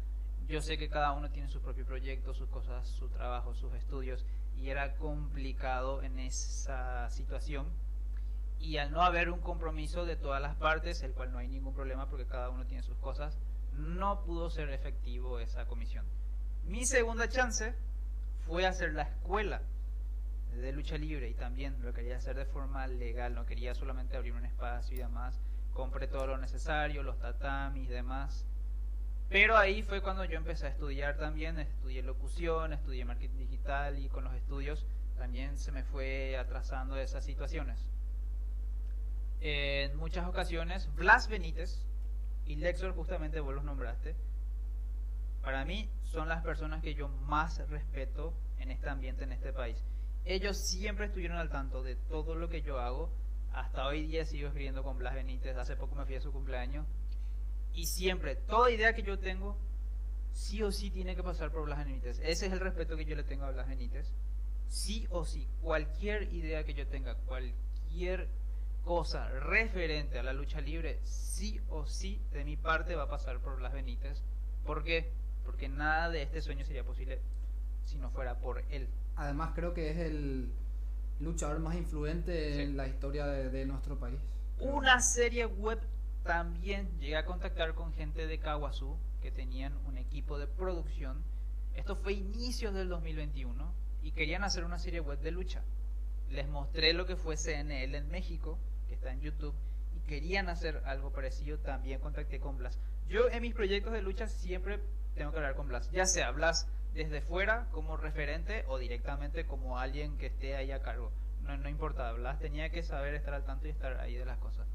Yo 0.46 0.60
sé 0.60 0.76
que 0.76 0.90
cada 0.90 1.12
uno 1.12 1.30
tiene 1.30 1.48
su 1.48 1.62
propio 1.62 1.86
proyecto, 1.86 2.34
sus 2.34 2.50
cosas, 2.50 2.86
su 2.86 3.08
trabajo, 3.08 3.54
sus 3.54 3.72
estudios, 3.72 4.26
y 4.54 4.68
era 4.68 4.94
complicado 4.96 6.02
en 6.02 6.18
esa 6.18 7.08
situación. 7.08 7.66
Y 8.60 8.76
al 8.76 8.92
no 8.92 9.00
haber 9.00 9.30
un 9.30 9.40
compromiso 9.40 10.04
de 10.04 10.16
todas 10.16 10.42
las 10.42 10.54
partes, 10.56 11.02
el 11.02 11.12
cual 11.12 11.32
no 11.32 11.38
hay 11.38 11.48
ningún 11.48 11.74
problema 11.74 12.10
porque 12.10 12.26
cada 12.26 12.50
uno 12.50 12.66
tiene 12.66 12.82
sus 12.82 12.98
cosas, 12.98 13.38
no 13.72 14.22
pudo 14.24 14.50
ser 14.50 14.68
efectivo 14.68 15.38
esa 15.38 15.64
comisión. 15.64 16.04
Mi 16.64 16.84
segunda 16.84 17.26
chance 17.28 17.74
fue 18.46 18.66
hacer 18.66 18.92
la 18.92 19.04
escuela 19.04 19.62
de 20.60 20.72
lucha 20.72 20.98
libre 20.98 21.28
y 21.28 21.34
también 21.34 21.76
lo 21.82 21.92
quería 21.92 22.16
hacer 22.16 22.36
de 22.36 22.44
forma 22.44 22.86
legal, 22.86 23.34
no 23.34 23.46
quería 23.46 23.74
solamente 23.74 24.16
abrir 24.16 24.34
un 24.34 24.44
espacio 24.44 24.94
y 24.94 24.98
demás. 24.98 25.40
Compré 25.72 26.06
todo 26.06 26.26
lo 26.26 26.38
necesario, 26.38 27.02
los 27.02 27.18
tatamis 27.18 27.88
y 27.88 27.92
demás. 27.92 28.46
Pero 29.28 29.56
ahí 29.56 29.82
fue 29.82 30.02
cuando 30.02 30.24
yo 30.24 30.36
empecé 30.36 30.66
a 30.66 30.70
estudiar 30.70 31.16
también, 31.16 31.58
estudié 31.58 32.02
locución, 32.02 32.74
estudié 32.74 33.04
marketing 33.04 33.38
digital 33.38 33.98
y 33.98 34.08
con 34.08 34.24
los 34.24 34.34
estudios 34.34 34.86
también 35.16 35.56
se 35.56 35.72
me 35.72 35.84
fue 35.84 36.36
atrasando 36.36 36.96
esas 36.96 37.24
situaciones. 37.24 37.88
En 39.40 39.96
muchas 39.96 40.26
ocasiones, 40.28 40.94
Blas 40.94 41.28
Benítez 41.28 41.86
y 42.44 42.56
Lexor, 42.56 42.94
justamente 42.94 43.40
vos 43.40 43.54
los 43.54 43.64
nombraste, 43.64 44.14
para 45.42 45.64
mí 45.64 45.90
son 46.04 46.28
las 46.28 46.42
personas 46.42 46.82
que 46.82 46.94
yo 46.94 47.08
más 47.08 47.58
respeto 47.68 48.32
en 48.58 48.70
este 48.70 48.88
ambiente, 48.88 49.24
en 49.24 49.32
este 49.32 49.52
país. 49.52 49.82
Ellos 50.24 50.56
siempre 50.56 51.06
estuvieron 51.06 51.38
al 51.38 51.50
tanto 51.50 51.82
de 51.82 51.96
todo 51.96 52.34
lo 52.34 52.48
que 52.48 52.62
yo 52.62 52.78
hago. 52.78 53.10
Hasta 53.52 53.86
hoy 53.86 54.06
día 54.06 54.24
sigo 54.24 54.48
escribiendo 54.48 54.82
con 54.82 54.98
Blas 54.98 55.14
Benítez. 55.14 55.56
Hace 55.56 55.76
poco 55.76 55.94
me 55.94 56.04
fui 56.04 56.14
a 56.14 56.20
su 56.20 56.32
cumpleaños. 56.32 56.86
Y 57.72 57.86
siempre, 57.86 58.36
toda 58.36 58.70
idea 58.70 58.94
que 58.94 59.02
yo 59.02 59.18
tengo, 59.18 59.56
sí 60.32 60.62
o 60.62 60.72
sí 60.72 60.90
tiene 60.90 61.16
que 61.16 61.22
pasar 61.22 61.50
por 61.50 61.64
Blas 61.64 61.84
Benítez. 61.84 62.18
Ese 62.20 62.46
es 62.46 62.52
el 62.52 62.60
respeto 62.60 62.96
que 62.96 63.04
yo 63.04 63.16
le 63.16 63.24
tengo 63.24 63.44
a 63.44 63.50
Blas 63.50 63.68
Benítez. 63.68 64.12
Sí 64.68 65.06
o 65.10 65.24
sí, 65.24 65.48
cualquier 65.60 66.32
idea 66.32 66.64
que 66.64 66.74
yo 66.74 66.86
tenga, 66.86 67.14
cualquier 67.14 68.28
cosa 68.84 69.28
referente 69.28 70.18
a 70.18 70.22
la 70.22 70.32
lucha 70.32 70.60
libre, 70.60 71.00
sí 71.04 71.60
o 71.68 71.86
sí 71.86 72.20
de 72.32 72.44
mi 72.44 72.56
parte 72.56 72.94
va 72.94 73.04
a 73.04 73.08
pasar 73.08 73.40
por 73.40 73.56
Blas 73.56 73.72
Benítez. 73.72 74.22
¿Por 74.64 74.82
qué? 74.82 75.12
porque 75.44 75.68
nada 75.68 76.08
de 76.10 76.22
este 76.22 76.40
sueño 76.40 76.64
sería 76.64 76.84
posible 76.84 77.20
si 77.84 77.98
no 77.98 78.10
fuera 78.10 78.38
por 78.38 78.64
él. 78.70 78.88
Además 79.16 79.50
creo 79.54 79.74
que 79.74 79.90
es 79.90 79.98
el 79.98 80.50
luchador 81.20 81.60
más 81.60 81.76
influente 81.76 82.54
Sí. 82.54 82.62
en 82.62 82.76
la 82.76 82.88
historia 82.88 83.26
de, 83.26 83.50
de 83.50 83.66
nuestro 83.66 83.98
país. 83.98 84.18
Una 84.58 85.00
serie 85.00 85.46
web 85.46 85.78
también 86.24 86.88
llegué 87.00 87.16
a 87.16 87.24
contactar 87.24 87.74
con 87.74 87.92
gente 87.92 88.26
de 88.26 88.38
Kawasu 88.38 88.96
que 89.20 89.30
tenían 89.30 89.72
un 89.86 89.98
equipo 89.98 90.38
de 90.38 90.46
producción. 90.46 91.22
Esto 91.74 91.96
fue 91.96 92.12
inicios 92.14 92.74
del 92.74 92.88
2021 92.88 93.72
y 94.02 94.10
querían 94.12 94.44
hacer 94.44 94.64
una 94.64 94.78
serie 94.78 95.00
web 95.00 95.20
de 95.20 95.30
lucha. 95.30 95.62
Les 96.30 96.48
mostré 96.48 96.92
lo 96.92 97.06
que 97.06 97.16
fue 97.16 97.36
CNL 97.36 97.94
en 97.94 98.08
México, 98.10 98.58
que 98.88 98.94
está 98.94 99.12
en 99.12 99.20
YouTube, 99.20 99.54
y 99.96 100.00
querían 100.08 100.48
hacer 100.48 100.82
algo 100.86 101.10
parecido. 101.12 101.58
También 101.58 102.00
contacté 102.00 102.40
con 102.40 102.56
Blas. 102.56 102.78
Yo 103.08 103.28
en 103.28 103.42
mis 103.42 103.54
proyectos 103.54 103.92
de 103.92 104.02
lucha 104.02 104.26
siempre 104.26 104.80
tengo 105.14 105.30
que 105.30 105.36
hablar 105.38 105.54
con 105.54 105.68
Blas, 105.68 105.90
ya 105.90 106.06
sea 106.06 106.30
Blas 106.30 106.66
desde 106.94 107.20
fuera 107.20 107.66
como 107.70 107.96
referente 107.96 108.64
o 108.68 108.78
directamente 108.78 109.46
como 109.46 109.78
alguien 109.78 110.18
que 110.18 110.26
esté 110.26 110.56
ahí 110.56 110.72
a 110.72 110.82
cargo. 110.82 111.10
No, 111.42 111.56
no 111.56 111.68
importa, 111.68 112.12
Blas 112.12 112.38
tenía 112.38 112.70
que 112.70 112.82
saber 112.82 113.14
estar 113.14 113.34
al 113.34 113.44
tanto 113.44 113.66
y 113.66 113.70
estar 113.70 113.98
ahí 114.00 114.14
de 114.14 114.24
las 114.24 114.38
cosas. 114.38 114.66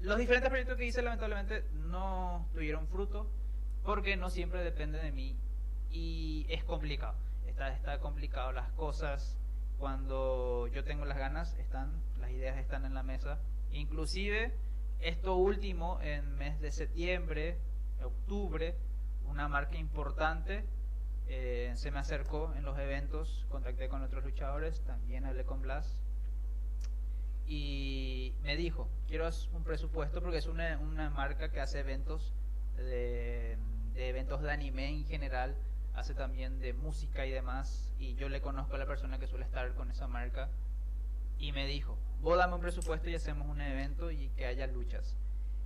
Los 0.00 0.18
diferentes 0.18 0.48
proyectos 0.48 0.76
que 0.76 0.86
hice 0.86 1.02
lamentablemente 1.02 1.64
no 1.72 2.46
tuvieron 2.52 2.86
fruto 2.88 3.28
porque 3.84 4.16
no 4.16 4.30
siempre 4.30 4.62
depende 4.62 4.98
de 4.98 5.12
mí 5.12 5.36
y 5.90 6.46
es 6.50 6.62
complicado. 6.64 7.14
Está, 7.46 7.72
está 7.74 7.98
complicado 7.98 8.52
las 8.52 8.70
cosas 8.72 9.36
cuando 9.78 10.66
yo 10.68 10.84
tengo 10.84 11.04
las 11.04 11.18
ganas, 11.18 11.56
están, 11.58 12.02
las 12.20 12.30
ideas 12.30 12.58
están 12.58 12.84
en 12.84 12.94
la 12.94 13.02
mesa. 13.02 13.38
Inclusive 13.72 14.54
esto 15.00 15.36
último 15.36 16.00
en 16.02 16.36
mes 16.36 16.60
de 16.60 16.72
septiembre, 16.72 17.58
octubre, 18.02 18.76
una 19.24 19.48
marca 19.48 19.76
importante 19.76 20.64
eh, 21.28 21.72
se 21.76 21.90
me 21.90 21.98
acercó 21.98 22.52
en 22.56 22.64
los 22.64 22.78
eventos, 22.78 23.46
contacté 23.48 23.88
con 23.88 24.02
otros 24.02 24.24
luchadores, 24.24 24.82
también 24.84 25.24
hablé 25.24 25.44
con 25.44 25.60
Blas. 25.60 26.00
Y 27.46 28.34
me 28.42 28.56
dijo, 28.56 28.88
quiero 29.06 29.28
un 29.52 29.64
presupuesto 29.64 30.20
porque 30.20 30.38
es 30.38 30.46
una, 30.46 30.78
una 30.78 31.10
marca 31.10 31.50
que 31.50 31.60
hace 31.60 31.80
eventos 31.80 32.34
de, 32.76 33.56
de 33.94 34.08
eventos 34.08 34.42
de 34.42 34.50
anime 34.50 34.88
en 34.88 35.06
general, 35.06 35.56
hace 35.94 36.14
también 36.14 36.60
de 36.60 36.72
música 36.72 37.26
y 37.26 37.30
demás 37.30 37.92
y 37.98 38.14
yo 38.14 38.28
le 38.28 38.40
conozco 38.40 38.76
a 38.76 38.78
la 38.78 38.86
persona 38.86 39.18
que 39.18 39.26
suele 39.26 39.44
estar 39.44 39.74
con 39.74 39.90
esa 39.90 40.06
marca 40.06 40.48
y 41.38 41.52
me 41.52 41.66
dijo, 41.66 41.96
vos 42.20 42.36
dame 42.38 42.54
un 42.54 42.60
presupuesto 42.60 43.10
y 43.10 43.14
hacemos 43.14 43.48
un 43.48 43.60
evento 43.60 44.10
y 44.10 44.28
que 44.30 44.46
haya 44.46 44.66
luchas. 44.66 45.16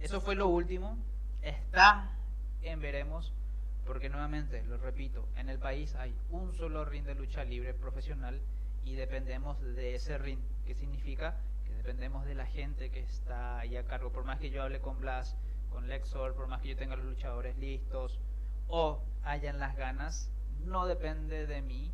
Eso 0.00 0.20
fue 0.20 0.34
lo 0.34 0.48
último, 0.48 0.98
está 1.42 2.10
en 2.62 2.80
veremos 2.80 3.32
porque 3.86 4.08
nuevamente, 4.08 4.62
lo 4.64 4.76
repito, 4.76 5.28
en 5.36 5.48
el 5.48 5.58
país 5.58 5.94
hay 5.96 6.14
un 6.30 6.52
solo 6.54 6.84
ring 6.84 7.04
de 7.04 7.14
lucha 7.14 7.44
libre 7.44 7.74
profesional 7.74 8.40
y 8.84 8.94
dependemos 8.94 9.60
de 9.60 9.94
ese 9.94 10.18
ring. 10.18 10.40
¿Qué 10.64 10.74
significa? 10.74 11.36
Que 11.64 11.74
dependemos 11.74 12.24
de 12.24 12.34
la 12.34 12.46
gente 12.46 12.90
que 12.90 13.00
está 13.00 13.58
ahí 13.58 13.76
a 13.76 13.84
cargo. 13.84 14.12
Por 14.12 14.24
más 14.24 14.38
que 14.38 14.50
yo 14.50 14.62
hable 14.62 14.80
con 14.80 15.00
Blas, 15.00 15.36
con 15.70 15.88
Lexor, 15.88 16.34
por 16.34 16.46
más 16.46 16.60
que 16.62 16.68
yo 16.68 16.76
tenga 16.76 16.96
los 16.96 17.06
luchadores 17.06 17.56
listos 17.58 18.20
o 18.68 19.02
hayan 19.24 19.58
las 19.58 19.76
ganas, 19.76 20.30
no 20.64 20.86
depende 20.86 21.46
de 21.46 21.62
mí 21.62 21.92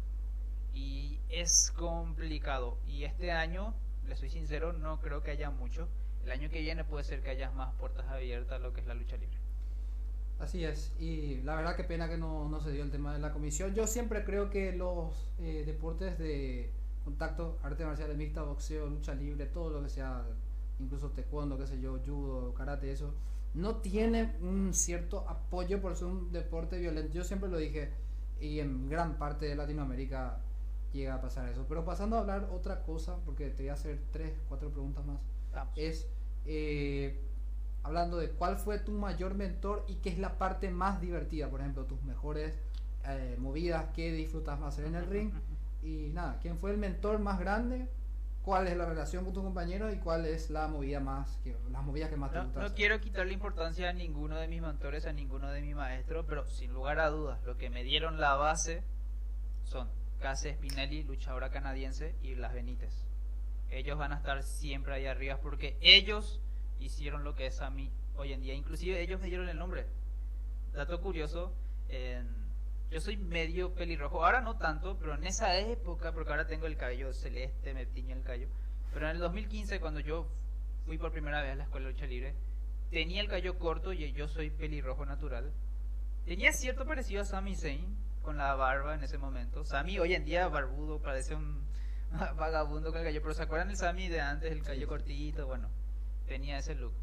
y 0.75 1.21
es 1.29 1.73
complicado. 1.77 2.79
Y 2.87 3.05
este 3.05 3.33
año, 3.33 3.75
le 4.07 4.17
soy 4.17 4.31
sincero, 4.31 4.73
no 4.73 5.01
creo 5.01 5.23
que 5.23 5.31
haya 5.31 5.51
mucho. 5.51 5.89
El 6.25 6.33
año 6.33 6.51
que 6.51 6.61
viene 6.61 6.85
puede 6.85 7.05
ser 7.05 7.23
que 7.23 7.31
haya 7.31 7.51
más 7.51 7.75
puertas 7.77 8.07
abiertas 8.09 8.57
a 8.57 8.59
lo 8.59 8.73
que 8.73 8.81
es 8.81 8.87
la 8.87 8.95
lucha 8.95 9.17
libre. 9.17 9.48
Así 10.39 10.65
es, 10.65 10.95
y 11.01 11.43
la 11.43 11.57
verdad 11.57 11.75
que 11.75 11.83
pena 11.83 12.09
que 12.09 12.17
no, 12.17 12.49
no 12.49 12.61
se 12.61 12.71
dio 12.71 12.85
el 12.85 12.93
tema 12.93 13.13
de 13.13 13.19
la 13.19 13.33
comisión. 13.33 13.75
Yo 13.75 13.89
siempre 13.89 14.25
creo 14.25 14.51
que 14.51 14.73
los 14.73 15.33
eh, 15.41 15.65
deportes 15.67 16.17
de 16.19 16.71
contacto, 17.05 17.59
arte 17.63 17.85
marcial 17.85 18.17
mixta, 18.17 18.43
boxeo, 18.43 18.87
lucha 18.89 19.15
libre, 19.15 19.47
todo 19.47 19.71
lo 19.71 19.83
que 19.83 19.89
sea, 19.89 20.25
incluso 20.79 21.11
taekwondo, 21.11 21.59
qué 21.59 21.67
sé 21.67 21.81
yo, 21.81 21.99
judo, 22.07 22.55
karate, 22.55 22.93
eso, 22.93 23.15
no 23.55 23.77
tiene 23.79 24.37
un 24.41 24.73
cierto 24.75 25.29
apoyo 25.29 25.81
por 25.81 25.97
ser 25.97 26.07
un 26.07 26.31
deporte 26.31 26.79
violento. 26.79 27.13
Yo 27.13 27.25
siempre 27.25 27.49
lo 27.49 27.57
dije, 27.59 27.91
y 28.41 28.61
en 28.61 28.89
gran 28.89 29.19
parte 29.19 29.47
de 29.47 29.57
Latinoamérica 29.57 30.41
llega 30.93 31.15
a 31.17 31.21
pasar 31.21 31.49
eso. 31.49 31.67
Pero 31.69 31.85
pasando 31.85 32.17
a 32.17 32.21
hablar 32.21 32.49
otra 32.53 32.83
cosa, 32.85 33.17
porque 33.25 33.51
te 33.51 33.65
voy 33.65 33.71
a 33.71 33.75
hacer 33.75 34.01
tres, 34.13 34.33
cuatro 34.49 34.71
preguntas 34.71 35.05
más, 35.05 35.19
Vamos. 35.53 35.75
es... 35.77 36.09
eh, 36.47 37.25
hablando 37.83 38.19
de 38.19 38.31
cuál 38.31 38.57
fue 38.57 38.79
tu 38.79 38.93
mayor 38.93 39.35
mentor 39.35 39.85
y 39.89 39.97
qué 39.97 40.11
es 40.11 40.19
la 40.19 40.37
parte 40.39 40.71
más 40.71 41.01
divertida, 41.01 41.49
por 41.49 41.61
ejemplo, 41.61 41.85
tus 41.85 42.03
mejores 42.03 42.59
eh, 43.07 43.37
movidas, 43.39 43.87
qué 43.95 44.13
disfrutas 44.13 44.59
más 44.61 44.75
hacer 44.75 44.87
en 44.87 44.95
el 44.97 45.07
ring 45.07 45.33
y 45.83 46.11
nada, 46.13 46.39
quién 46.43 46.59
fue 46.59 46.71
el 46.73 46.79
mentor 46.79 47.19
más 47.21 47.39
grande, 47.39 47.89
cuál 48.43 48.67
es 48.67 48.77
la 48.77 48.87
relación 48.87 49.25
con 49.25 49.33
tu 49.33 49.43
compañero 49.43 49.93
y 49.93 49.97
cuál 49.99 50.27
es 50.27 50.51
la 50.51 50.69
movida 50.69 51.01
más, 51.01 51.39
que, 51.45 51.57
las 51.71 51.83
movidas 51.85 52.11
que 52.11 52.17
más 52.17 52.31
te 52.33 52.39
No, 52.39 52.45
gustan. 52.45 52.61
no 52.61 52.67
hacer. 52.67 52.77
quiero 52.77 53.01
quitarle 53.01 53.33
importancia 53.33 53.89
a 53.89 53.93
ninguno 53.93 54.37
de 54.37 54.49
mis 54.49 54.61
mentores, 54.61 55.07
a 55.07 55.13
ninguno 55.13 55.51
de 55.51 55.61
mis 55.63 55.75
maestros, 55.77 56.27
pero 56.29 56.45
sin 56.47 56.73
lugar 56.73 56.99
a 57.01 57.09
dudas, 57.11 57.43
lo 57.45 57.57
que 57.57 57.71
me 57.71 57.85
dieron 57.85 58.21
la 58.21 58.35
base 58.35 58.83
son 59.65 59.89
Case 60.19 60.55
Spinelli, 60.55 61.05
luchadora 61.05 61.51
canadiense, 61.51 62.17
y 62.23 62.35
Blas 62.35 62.53
Benítez. 62.53 63.05
Ellos 63.71 63.97
van 63.99 64.13
a 64.13 64.17
estar 64.17 64.43
siempre 64.43 64.95
ahí 64.95 65.07
arriba 65.07 65.39
porque 65.41 65.77
ellos 65.81 66.41
hicieron 66.81 67.25
lo 67.25 67.35
que 67.35 67.47
es 67.47 67.61
a 67.61 67.71
mí 67.71 67.91
hoy 68.17 68.33
en 68.33 68.41
día. 68.41 68.55
Inclusive 68.55 69.01
ellos 69.01 69.21
me 69.21 69.29
dieron 69.29 69.49
el 69.49 69.59
nombre. 69.59 69.87
Dato 70.73 71.01
curioso, 71.01 71.53
yo 72.91 73.01
soy 73.01 73.17
medio 73.17 73.75
pelirrojo, 73.75 74.25
ahora 74.25 74.41
no 74.41 74.57
tanto, 74.57 74.97
pero 74.99 75.15
en 75.15 75.25
esa 75.25 75.57
época, 75.59 76.13
porque 76.13 76.31
ahora 76.31 76.47
tengo 76.47 76.67
el 76.67 76.77
cabello 76.77 77.13
celeste, 77.13 77.75
me 77.75 77.87
tiñe 77.87 78.13
el 78.13 78.23
cabello, 78.23 78.49
pero 78.93 79.09
en 79.09 79.17
el 79.17 79.19
2015 79.19 79.81
cuando 79.81 80.01
yo 80.01 80.27
fui 80.87 80.97
por 80.97 81.13
primera 81.13 81.43
vez 81.43 81.53
a 81.53 81.57
la 81.57 81.65
escuela 81.65 81.87
de 81.87 81.93
lucha 81.93 82.07
libre, 82.07 82.35
tenía 82.91 83.21
el 83.21 83.29
cabello 83.29 83.59
corto 83.59 83.93
y 83.93 84.13
yo 84.13 84.29
soy 84.29 84.51
pelirrojo 84.51 85.05
natural. 85.05 85.53
Tenía 86.25 86.53
cierto 86.53 86.87
parecido 86.87 87.23
a 87.23 87.25
Sami 87.25 87.57
Zayn 87.57 87.97
con 88.23 88.39
la 88.39 88.55
barba 88.55 88.95
en 88.95 89.03
ese 89.03 89.19
momento. 89.19 89.65
Sami 89.65 89.99
hoy 89.99 90.15
en 90.15 90.25
día 90.25 90.49
barbudo, 90.49 91.01
parece 91.01 91.35
un 91.35 91.63
vagabundo 92.37 92.91
con 92.91 93.01
el 93.01 93.05
cabello, 93.05 93.23
pero 93.23 93.35
¿se 93.35 93.43
acuerdan 93.43 93.71
el 93.71 93.77
Sami 93.77 94.09
de 94.09 94.21
antes, 94.21 94.51
el 94.51 94.63
cabello 94.63 94.89
cortito? 94.89 95.47
Bueno, 95.47 95.69
tenía 96.29 96.59
ese 96.59 96.75
look. 96.75 96.95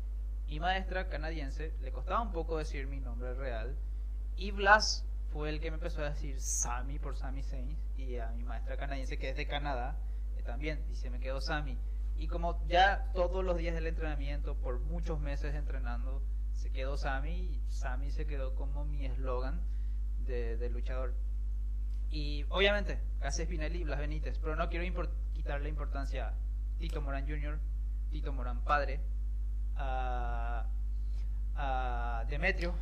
Mi 0.47 0.59
maestra 0.59 1.09
canadiense, 1.09 1.73
le 1.81 1.91
costaba 1.91 2.21
un 2.21 2.31
poco 2.31 2.57
decir 2.57 2.87
mi 2.87 2.99
nombre 2.99 3.33
real, 3.33 3.75
y 4.37 4.51
Blas 4.51 5.05
fue 5.35 5.49
el 5.49 5.59
que 5.59 5.69
me 5.69 5.75
empezó 5.75 6.01
a 6.01 6.09
decir 6.09 6.39
Sammy 6.39 6.99
por 6.99 7.17
Sammy 7.17 7.43
Sainz 7.43 7.77
y 7.97 8.17
a 8.17 8.31
mi 8.31 8.43
maestra 8.43 8.77
canadiense 8.77 9.17
que 9.17 9.29
es 9.29 9.35
de 9.35 9.47
Canadá 9.47 9.97
eh, 10.37 10.43
también 10.43 10.85
dice 10.87 11.09
me 11.09 11.19
quedó 11.19 11.41
Sammy 11.41 11.77
y 12.15 12.27
como 12.27 12.65
ya 12.67 13.11
todos 13.13 13.43
los 13.43 13.57
días 13.57 13.75
del 13.75 13.87
entrenamiento 13.87 14.55
por 14.55 14.79
muchos 14.79 15.19
meses 15.19 15.53
entrenando 15.53 16.23
se 16.53 16.71
quedó 16.71 16.95
Sammy 16.95 17.31
y 17.31 17.63
Sammy 17.69 18.11
se 18.11 18.25
quedó 18.25 18.55
como 18.55 18.85
mi 18.85 19.05
eslogan 19.05 19.61
de, 20.19 20.69
luchador 20.69 21.13
y 22.09 22.45
obviamente 22.49 22.99
casi 23.19 23.43
Spinelli 23.43 23.81
y 23.81 23.83
Blas 23.83 23.99
Benítez 23.99 24.39
pero 24.39 24.55
no 24.55 24.69
quiero 24.69 24.85
quitarle 25.33 25.67
importancia 25.67 26.29
a 26.29 26.33
Tito 26.77 27.01
Morán 27.01 27.27
Jr. 27.27 27.59
Tito 28.09 28.31
Morán 28.31 28.63
padre 28.63 29.01
a, 29.77 30.65
Demetrio 32.29 32.73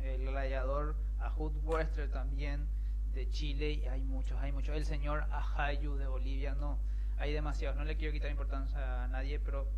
el 0.00 0.26
gladiador 0.26 0.96
a 1.20 1.30
Hood 1.30 1.52
Wester 1.64 2.10
también 2.10 2.66
de 3.14 3.30
Chile 3.30 3.70
y 3.70 3.84
hay 3.86 4.02
muchos, 4.02 4.38
hay 4.40 4.52
muchos. 4.52 4.76
El 4.76 4.84
señor 4.84 5.24
Ajayu 5.30 5.94
de 5.96 6.06
Bolivia, 6.06 6.54
no, 6.54 6.78
hay 7.18 7.32
demasiados. 7.32 7.76
No 7.76 7.84
le 7.84 7.96
quiero 7.96 8.12
quitar 8.12 8.30
importancia 8.30 9.04
a 9.04 9.08
nadie, 9.08 9.38
pero 9.38 9.68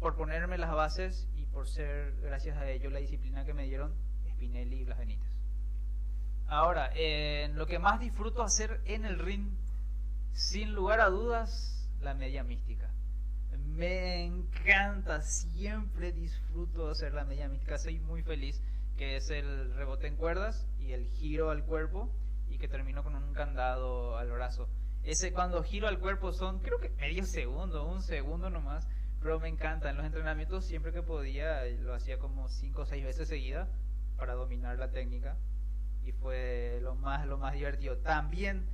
por 0.00 0.16
ponerme 0.16 0.58
las 0.58 0.72
bases 0.72 1.28
y 1.36 1.46
por 1.46 1.68
ser, 1.68 2.16
gracias 2.22 2.56
a 2.56 2.68
ellos, 2.68 2.92
la 2.92 2.98
disciplina 2.98 3.44
que 3.44 3.54
me 3.54 3.64
dieron, 3.64 3.94
Spinelli 4.32 4.80
y 4.80 4.84
Blas 4.84 4.98
Benítez. 4.98 5.30
Ahora, 6.46 6.90
lo 7.54 7.66
que 7.66 7.78
más 7.78 8.00
disfruto 8.00 8.42
hacer 8.42 8.80
en 8.84 9.04
el 9.04 9.18
ring, 9.18 9.52
sin 10.32 10.74
lugar 10.74 11.00
a 11.00 11.08
dudas, 11.08 11.88
la 12.00 12.14
media 12.14 12.42
mística. 12.42 12.89
Me 13.80 14.26
encanta, 14.26 15.22
siempre 15.22 16.12
disfruto 16.12 16.90
hacer 16.90 17.14
la 17.14 17.24
media 17.24 17.48
mística, 17.48 17.78
soy 17.78 17.98
muy 17.98 18.22
feliz 18.22 18.60
que 18.98 19.16
es 19.16 19.30
el 19.30 19.74
rebote 19.74 20.06
en 20.06 20.16
cuerdas 20.16 20.68
y 20.78 20.92
el 20.92 21.06
giro 21.06 21.48
al 21.48 21.64
cuerpo 21.64 22.14
y 22.50 22.58
que 22.58 22.68
termino 22.68 23.02
con 23.02 23.16
un 23.16 23.32
candado 23.32 24.18
al 24.18 24.30
brazo. 24.32 24.68
Ese 25.02 25.32
cuando 25.32 25.62
giro 25.62 25.88
al 25.88 25.98
cuerpo 25.98 26.34
son 26.34 26.58
creo 26.58 26.78
que 26.78 26.90
medio 26.90 27.24
segundo, 27.24 27.86
un 27.86 28.02
segundo 28.02 28.50
nomás, 28.50 28.86
pero 29.18 29.40
me 29.40 29.48
encanta. 29.48 29.88
En 29.88 29.96
los 29.96 30.04
entrenamientos 30.04 30.66
siempre 30.66 30.92
que 30.92 31.02
podía 31.02 31.64
lo 31.64 31.94
hacía 31.94 32.18
como 32.18 32.50
cinco 32.50 32.82
o 32.82 32.84
seis 32.84 33.02
veces 33.02 33.28
seguida 33.28 33.66
para 34.18 34.34
dominar 34.34 34.78
la 34.78 34.90
técnica 34.90 35.38
y 36.04 36.12
fue 36.12 36.80
lo 36.82 36.96
más 36.96 37.26
lo 37.26 37.38
más 37.38 37.54
divertido. 37.54 37.96
También 37.96 38.66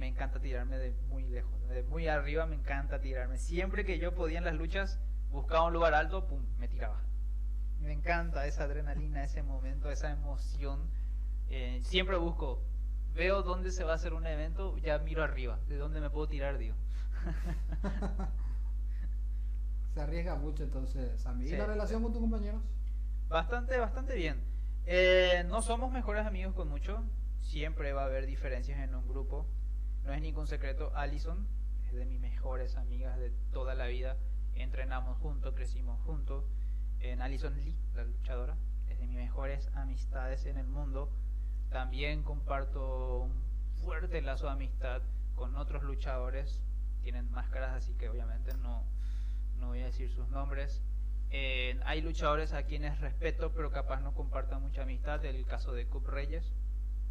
me 0.00 0.08
encanta 0.08 0.40
tirarme 0.40 0.78
de 0.78 0.92
muy 1.08 1.24
lejos, 1.24 1.68
de 1.68 1.82
muy 1.84 2.08
arriba 2.08 2.46
me 2.46 2.56
encanta 2.56 3.00
tirarme. 3.00 3.38
Siempre 3.38 3.84
que 3.84 3.98
yo 3.98 4.14
podía 4.14 4.38
en 4.38 4.44
las 4.44 4.54
luchas 4.54 5.00
buscaba 5.30 5.66
un 5.66 5.72
lugar 5.72 5.94
alto, 5.94 6.26
pum, 6.26 6.44
me 6.58 6.66
tiraba 6.66 7.00
me 7.80 7.92
encanta 7.92 8.46
esa 8.46 8.64
adrenalina, 8.64 9.24
ese 9.24 9.42
momento, 9.42 9.90
esa 9.90 10.10
emoción. 10.10 10.90
Eh, 11.48 11.80
siempre 11.82 12.16
busco, 12.16 12.62
veo 13.14 13.42
dónde 13.42 13.72
se 13.72 13.84
va 13.84 13.92
a 13.92 13.96
hacer 13.96 14.12
un 14.12 14.26
evento, 14.26 14.76
ya 14.78 14.98
miro 14.98 15.22
arriba, 15.22 15.58
de 15.68 15.76
dónde 15.76 16.00
me 16.00 16.10
puedo 16.10 16.28
tirar, 16.28 16.58
digo. 16.58 16.76
se 19.94 20.00
arriesga 20.00 20.36
mucho 20.36 20.62
entonces, 20.62 21.20
Sammy. 21.20 21.46
¿Y 21.46 21.56
la 21.56 21.66
relación 21.66 22.02
con 22.02 22.12
tus 22.12 22.20
compañeros? 22.20 22.62
Bastante, 23.28 23.78
bastante 23.78 24.14
bien. 24.14 24.42
Eh, 24.86 25.44
no 25.48 25.62
somos 25.62 25.90
mejores 25.90 26.26
amigos 26.26 26.54
con 26.54 26.68
mucho, 26.68 27.02
siempre 27.40 27.92
va 27.92 28.02
a 28.02 28.06
haber 28.06 28.26
diferencias 28.26 28.78
en 28.80 28.94
un 28.94 29.06
grupo. 29.08 29.46
No 30.04 30.12
es 30.12 30.22
ningún 30.22 30.46
secreto, 30.46 30.92
Allison 30.94 31.46
es 31.86 31.94
de 31.94 32.04
mis 32.04 32.20
mejores 32.20 32.76
amigas 32.76 33.18
de 33.18 33.30
toda 33.52 33.74
la 33.74 33.86
vida. 33.86 34.16
Entrenamos 34.54 35.18
juntos, 35.18 35.54
crecimos 35.54 36.00
juntos 36.02 36.44
en 37.00 37.22
Alison 37.22 37.54
Lee, 37.56 37.78
la 37.94 38.04
luchadora, 38.04 38.56
es 38.88 38.98
de 38.98 39.06
mis 39.06 39.16
mejores 39.16 39.70
amistades 39.74 40.44
en 40.46 40.58
el 40.58 40.66
mundo. 40.66 41.10
También 41.70 42.22
comparto 42.22 43.20
un 43.20 43.42
fuerte 43.82 44.20
lazo 44.20 44.46
de 44.46 44.52
amistad 44.52 45.02
con 45.34 45.56
otros 45.56 45.82
luchadores. 45.82 46.60
Tienen 47.02 47.30
máscaras, 47.30 47.76
así 47.76 47.94
que 47.94 48.08
obviamente 48.08 48.52
no, 48.54 48.84
no 49.58 49.68
voy 49.68 49.80
a 49.80 49.86
decir 49.86 50.10
sus 50.10 50.28
nombres. 50.28 50.82
Hay 51.84 52.02
luchadores 52.02 52.52
a 52.52 52.64
quienes 52.64 53.00
respeto, 53.00 53.52
pero 53.52 53.70
capaz 53.70 54.00
no 54.00 54.12
compartan 54.14 54.60
mucha 54.62 54.82
amistad. 54.82 55.24
El 55.24 55.46
caso 55.46 55.72
de 55.72 55.86
Cup 55.86 56.06
Reyes, 56.08 56.52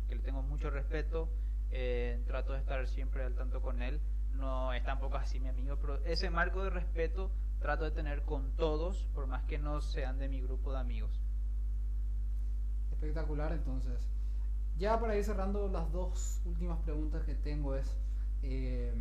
que 0.08 0.16
le 0.16 0.22
tengo 0.22 0.44
mucho 0.44 0.70
respeto. 0.70 1.30
Eh, 1.72 2.24
trato 2.26 2.54
de 2.54 2.60
estar 2.60 2.88
siempre 2.88 3.24
al 3.24 3.36
tanto 3.36 3.62
con 3.62 3.82
él. 3.82 4.02
No 4.34 4.74
es 4.74 4.84
tampoco 4.84 5.18
así 5.18 5.40
mi 5.40 5.50
amigo, 5.50 5.78
pero 5.82 6.04
ese 6.06 6.30
marco 6.30 6.64
de 6.64 6.70
respeto 6.70 7.32
trato 7.60 7.84
de 7.84 7.92
tener 7.92 8.24
con 8.24 8.52
todos, 8.56 9.08
por 9.14 9.28
más 9.28 9.44
que 9.44 9.58
no 9.60 9.82
sean 9.82 10.18
de 10.18 10.30
mi 10.30 10.42
grupo 10.42 10.72
de 10.72 10.80
amigos. 10.80 11.22
Espectacular, 12.92 13.52
entonces. 13.52 14.08
Ya 14.78 15.00
para 15.00 15.18
ir 15.18 15.26
cerrando, 15.26 15.68
las 15.68 15.92
dos 15.92 16.42
últimas 16.46 16.80
preguntas 16.80 17.24
que 17.26 17.36
tengo 17.36 17.76
es, 17.76 17.98
eh, 18.44 18.94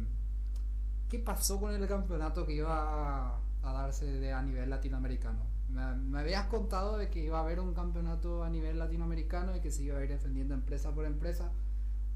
¿qué 1.08 1.20
pasó 1.20 1.60
con 1.60 1.72
el 1.72 1.86
campeonato 1.86 2.44
que 2.44 2.54
iba 2.54 3.36
a, 3.36 3.40
darse 3.62 4.06
de, 4.06 4.32
a 4.32 4.42
nivel 4.42 4.68
latinoamericano? 4.70 5.46
Me, 5.68 5.94
me, 5.94 6.18
habías 6.18 6.46
contado 6.46 6.96
de 6.96 7.10
que 7.10 7.20
iba 7.20 7.38
a 7.38 7.42
haber 7.42 7.60
un 7.60 7.74
campeonato 7.74 8.42
a 8.42 8.50
nivel 8.50 8.78
latinoamericano 8.78 9.54
y 9.54 9.60
que 9.60 9.70
se 9.70 9.84
iba 9.84 9.98
a 9.98 10.02
ir 10.02 10.08
defendiendo 10.08 10.54
empresa 10.54 10.92
por 10.92 11.04
empresa. 11.06 11.52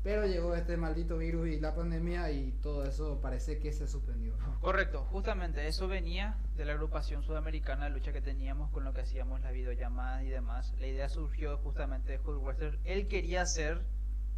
Pero 0.02 0.26
llegó 0.26 0.54
este 0.56 0.76
maldito 0.76 1.18
virus 1.18 1.48
y 1.48 1.60
la 1.60 1.76
pandemia 1.76 2.30
y 2.32 2.50
todo 2.60 2.84
eso 2.84 3.20
parece 3.20 3.60
que 3.60 3.72
se 3.72 3.86
suspendió. 3.86 4.34
Correcto, 4.60 5.04
justamente 5.04 5.68
eso 5.68 5.86
venía 5.86 6.38
de 6.56 6.64
la 6.64 6.72
agrupación 6.72 7.22
sudamericana 7.22 7.84
de 7.84 7.90
lucha 7.90 8.12
que 8.12 8.20
teníamos 8.20 8.70
con 8.72 8.82
lo 8.84 8.92
que 8.92 9.02
hacíamos 9.02 9.40
las 9.42 9.52
videollamadas 9.52 10.24
y 10.24 10.28
demás. 10.28 10.74
La 10.80 10.88
idea 10.88 11.08
surgió 11.08 11.56
justamente 11.58 12.12
de 12.12 12.18
Hulk 12.18 12.42
Western. 12.42 12.80
Él 12.84 13.06
quería 13.06 13.42
hacer, 13.42 13.80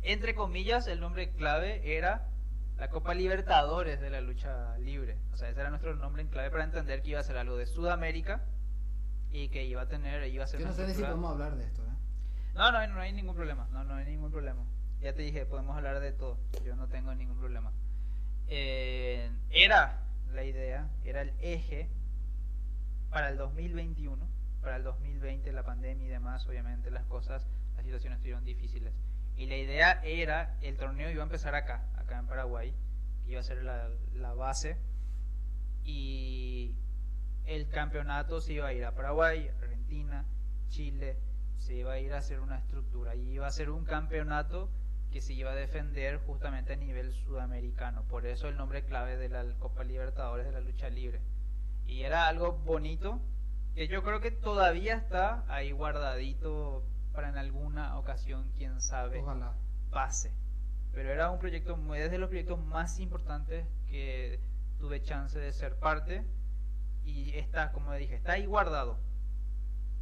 entre 0.02 0.34
comillas, 0.34 0.86
el 0.86 1.00
nombre 1.00 1.30
clave 1.32 1.96
era 1.96 2.28
la 2.76 2.90
Copa 2.90 3.14
Libertadores 3.14 4.00
de 4.00 4.10
la 4.10 4.20
lucha 4.20 4.76
libre. 4.78 5.16
O 5.32 5.38
sea, 5.38 5.48
ese 5.48 5.60
era 5.60 5.70
nuestro 5.70 5.94
nombre 5.94 6.22
en 6.22 6.28
clave 6.28 6.50
para 6.50 6.64
entender 6.64 7.00
que 7.00 7.10
iba 7.10 7.20
a 7.20 7.24
ser 7.24 7.38
algo 7.38 7.56
de 7.56 7.64
Sudamérica 7.66 8.44
y 9.30 9.48
que 9.48 9.64
iba 9.64 9.80
a 9.80 9.88
tener, 9.88 10.28
iba 10.28 10.44
a 10.44 10.46
ser... 10.46 10.60
Yo 10.60 10.66
no 10.66 10.72
sé 10.74 10.92
si 10.92 11.00
podemos 11.00 11.32
hablar 11.32 11.56
de 11.56 11.64
esto, 11.64 11.82
¿eh? 11.82 11.94
No, 12.54 12.70
no, 12.70 12.86
no 12.86 13.00
hay 13.00 13.12
ningún 13.12 13.34
problema, 13.34 13.66
no, 13.72 13.82
no 13.82 13.94
hay 13.94 14.04
ningún 14.04 14.30
problema. 14.30 14.64
Ya 15.04 15.12
te 15.12 15.20
dije, 15.20 15.44
podemos 15.44 15.76
hablar 15.76 16.00
de 16.00 16.12
todo. 16.12 16.38
Yo 16.64 16.76
no 16.76 16.88
tengo 16.88 17.14
ningún 17.14 17.36
problema. 17.38 17.74
Eh, 18.46 19.30
era 19.50 20.02
la 20.32 20.44
idea, 20.44 20.88
era 21.04 21.20
el 21.20 21.34
eje 21.40 21.90
para 23.10 23.28
el 23.28 23.36
2021, 23.36 24.26
para 24.62 24.76
el 24.76 24.82
2020, 24.82 25.52
la 25.52 25.62
pandemia 25.62 26.06
y 26.06 26.08
demás, 26.08 26.46
obviamente 26.46 26.90
las 26.90 27.04
cosas, 27.04 27.46
las 27.76 27.84
situaciones 27.84 28.16
estuvieron 28.16 28.46
difíciles. 28.46 28.94
Y 29.36 29.44
la 29.44 29.58
idea 29.58 30.00
era, 30.04 30.56
el 30.62 30.78
torneo 30.78 31.10
iba 31.10 31.20
a 31.20 31.26
empezar 31.26 31.54
acá, 31.54 31.86
acá 31.96 32.18
en 32.18 32.26
Paraguay, 32.26 32.74
iba 33.26 33.40
a 33.40 33.42
ser 33.42 33.62
la, 33.62 33.90
la 34.14 34.32
base, 34.32 34.78
y 35.82 36.78
el 37.44 37.68
campeonato 37.68 38.40
se 38.40 38.54
iba 38.54 38.68
a 38.68 38.72
ir 38.72 38.86
a 38.86 38.94
Paraguay, 38.94 39.50
Argentina, 39.60 40.24
Chile, 40.68 41.18
se 41.58 41.74
iba 41.74 41.92
a 41.92 41.98
ir 41.98 42.14
a 42.14 42.18
hacer 42.18 42.40
una 42.40 42.56
estructura, 42.56 43.14
y 43.14 43.32
iba 43.32 43.46
a 43.46 43.50
ser 43.50 43.68
un 43.68 43.84
campeonato 43.84 44.70
que 45.14 45.20
se 45.20 45.32
iba 45.32 45.52
a 45.52 45.54
defender 45.54 46.18
justamente 46.26 46.72
a 46.72 46.76
nivel 46.76 47.12
sudamericano. 47.12 48.02
Por 48.08 48.26
eso 48.26 48.48
el 48.48 48.56
nombre 48.56 48.84
clave 48.84 49.16
de 49.16 49.28
la 49.28 49.44
Copa 49.60 49.84
Libertadores 49.84 50.44
de 50.44 50.50
la 50.50 50.60
lucha 50.60 50.90
libre. 50.90 51.22
Y 51.86 52.02
era 52.02 52.26
algo 52.26 52.54
bonito 52.64 53.20
que 53.76 53.86
yo 53.86 54.02
creo 54.02 54.20
que 54.20 54.32
todavía 54.32 54.96
está 54.96 55.44
ahí 55.46 55.70
guardadito 55.70 56.84
para 57.12 57.28
en 57.28 57.38
alguna 57.38 57.96
ocasión, 57.96 58.50
quién 58.56 58.80
sabe, 58.80 59.20
Ojalá. 59.20 59.54
pase. 59.92 60.32
Pero 60.92 61.12
era 61.12 61.30
un 61.30 61.38
proyecto, 61.38 61.76
desde 61.76 62.18
los 62.18 62.28
proyectos 62.28 62.58
más 62.58 62.98
importantes 62.98 63.68
que 63.86 64.40
tuve 64.80 65.00
chance 65.00 65.38
de 65.38 65.52
ser 65.52 65.78
parte. 65.78 66.26
Y 67.04 67.38
está, 67.38 67.70
como 67.70 67.92
dije, 67.92 68.16
está 68.16 68.32
ahí 68.32 68.46
guardado. 68.46 68.98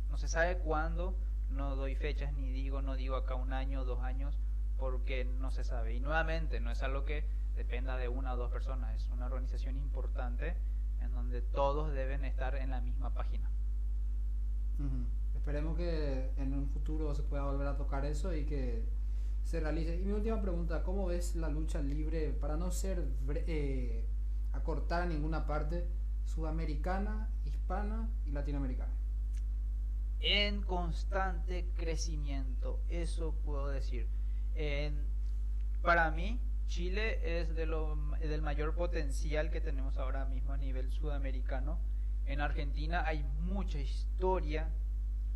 No 0.08 0.16
se 0.16 0.28
sabe 0.28 0.56
cuándo, 0.56 1.14
no 1.50 1.76
doy 1.76 1.96
fechas 1.96 2.32
ni 2.32 2.50
digo, 2.50 2.80
no 2.80 2.96
digo 2.96 3.16
acá 3.16 3.34
un 3.34 3.52
año, 3.52 3.84
dos 3.84 4.00
años, 4.00 4.38
porque 4.82 5.24
no 5.24 5.52
se 5.52 5.62
sabe. 5.62 5.94
Y 5.94 6.00
nuevamente, 6.00 6.58
no 6.58 6.72
es 6.72 6.82
algo 6.82 7.04
que 7.04 7.24
dependa 7.54 7.96
de 7.96 8.08
una 8.08 8.34
o 8.34 8.36
dos 8.36 8.50
personas, 8.50 9.00
es 9.00 9.08
una 9.10 9.26
organización 9.26 9.76
importante 9.76 10.56
en 11.00 11.12
donde 11.12 11.40
todos 11.40 11.92
deben 11.92 12.24
estar 12.24 12.56
en 12.56 12.70
la 12.70 12.80
misma 12.80 13.14
página. 13.14 13.48
Esperemos 15.36 15.76
que 15.76 16.32
en 16.36 16.52
un 16.52 16.68
futuro 16.68 17.14
se 17.14 17.22
pueda 17.22 17.44
volver 17.44 17.68
a 17.68 17.76
tocar 17.76 18.04
eso 18.04 18.34
y 18.34 18.44
que 18.44 18.84
se 19.44 19.60
realice. 19.60 20.00
Y 20.00 20.04
mi 20.04 20.12
última 20.12 20.42
pregunta, 20.42 20.82
¿cómo 20.82 21.06
ves 21.06 21.36
la 21.36 21.48
lucha 21.48 21.80
libre 21.80 22.32
para 22.32 22.56
no 22.56 22.72
ser 22.72 23.06
eh, 23.28 24.04
acortar 24.52 25.06
ninguna 25.06 25.46
parte 25.46 25.86
sudamericana, 26.24 27.30
hispana 27.44 28.10
y 28.26 28.32
latinoamericana? 28.32 28.92
En 30.18 30.62
constante 30.62 31.70
crecimiento, 31.76 32.80
eso 32.88 33.36
puedo 33.44 33.68
decir. 33.68 34.08
Para 35.82 36.10
mí, 36.10 36.40
Chile 36.66 37.40
es 37.40 37.54
de 37.54 37.66
lo, 37.66 37.96
del 38.18 38.40
mayor 38.40 38.74
potencial 38.74 39.50
que 39.50 39.60
tenemos 39.60 39.98
ahora 39.98 40.24
mismo 40.24 40.52
a 40.52 40.56
nivel 40.56 40.90
sudamericano. 40.90 41.78
En 42.24 42.40
Argentina 42.40 43.04
hay 43.06 43.24
mucha 43.40 43.78
historia, 43.78 44.70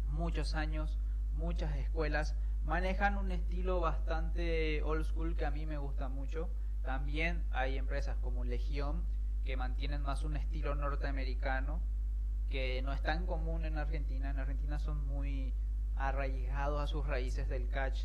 muchos 0.09 0.55
años, 0.55 0.99
muchas 1.35 1.77
escuelas. 1.77 2.35
Manejan 2.65 3.17
un 3.19 3.33
estilo 3.33 3.81
bastante 3.81 4.83
old 4.83 5.05
school 5.05 5.37
que 5.37 5.45
a 5.45 5.51
mí 5.51 5.67
me 5.67 5.79
gusta 5.79 6.09
mucho. 6.09 6.49
También 6.83 7.45
hay 7.51 7.77
empresas 7.77 8.17
como 8.23 8.45
Legión 8.45 9.05
que 9.45 9.57
mantienen 9.57 10.03
más 10.03 10.23
un 10.23 10.37
estilo 10.37 10.75
norteamericano 10.75 11.81
que 12.49 12.81
no 12.83 12.93
es 12.93 13.03
tan 13.03 13.27
común 13.27 13.65
en 13.65 13.77
Argentina. 13.77 14.31
En 14.31 14.39
Argentina 14.39 14.79
son 14.79 15.07
muy 15.07 15.53
arraigados 15.97 16.81
a 16.81 16.87
sus 16.87 17.07
raíces 17.07 17.49
del 17.49 17.69
catch 17.69 18.05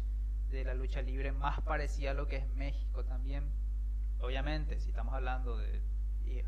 de 0.51 0.65
la 0.65 0.73
lucha 0.73 1.01
libre 1.01 1.31
más 1.31 1.61
parecida 1.61 2.11
a 2.11 2.13
lo 2.13 2.27
que 2.27 2.37
es 2.37 2.49
México 2.55 3.05
también. 3.05 3.51
Obviamente, 4.19 4.79
si 4.79 4.89
estamos 4.89 5.13
hablando 5.13 5.57
de 5.57 5.81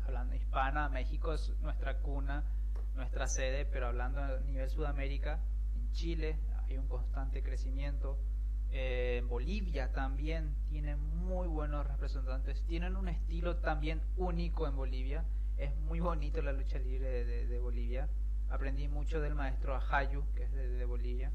hablando 0.06 0.34
hispana, 0.34 0.88
México 0.88 1.34
es 1.34 1.52
nuestra 1.60 1.98
cuna, 1.98 2.44
nuestra 2.94 3.26
sede, 3.26 3.64
pero 3.66 3.88
hablando 3.88 4.20
a 4.20 4.40
nivel 4.40 4.68
Sudamérica, 4.70 5.40
en 5.74 5.92
Chile 5.92 6.38
hay 6.66 6.78
un 6.78 6.88
constante 6.88 7.42
crecimiento. 7.42 8.18
Eh, 8.70 9.22
Bolivia 9.28 9.92
también 9.92 10.54
tienen 10.68 10.98
muy 10.98 11.46
buenos 11.46 11.86
representantes, 11.86 12.64
tienen 12.66 12.96
un 12.96 13.08
estilo 13.08 13.56
también 13.56 14.00
único 14.16 14.66
en 14.66 14.76
Bolivia. 14.76 15.24
Es 15.56 15.76
muy 15.76 16.00
bonito 16.00 16.42
la 16.42 16.52
lucha 16.52 16.78
libre 16.78 17.24
de, 17.24 17.58
Bolivia. 17.60 18.08
Aprendí 18.50 18.88
mucho 18.88 19.20
del 19.20 19.34
maestro 19.34 19.74
Ajayu, 19.74 20.24
que 20.34 20.44
es 20.44 20.52
de 20.52 20.84
Bolivia. 20.84 21.32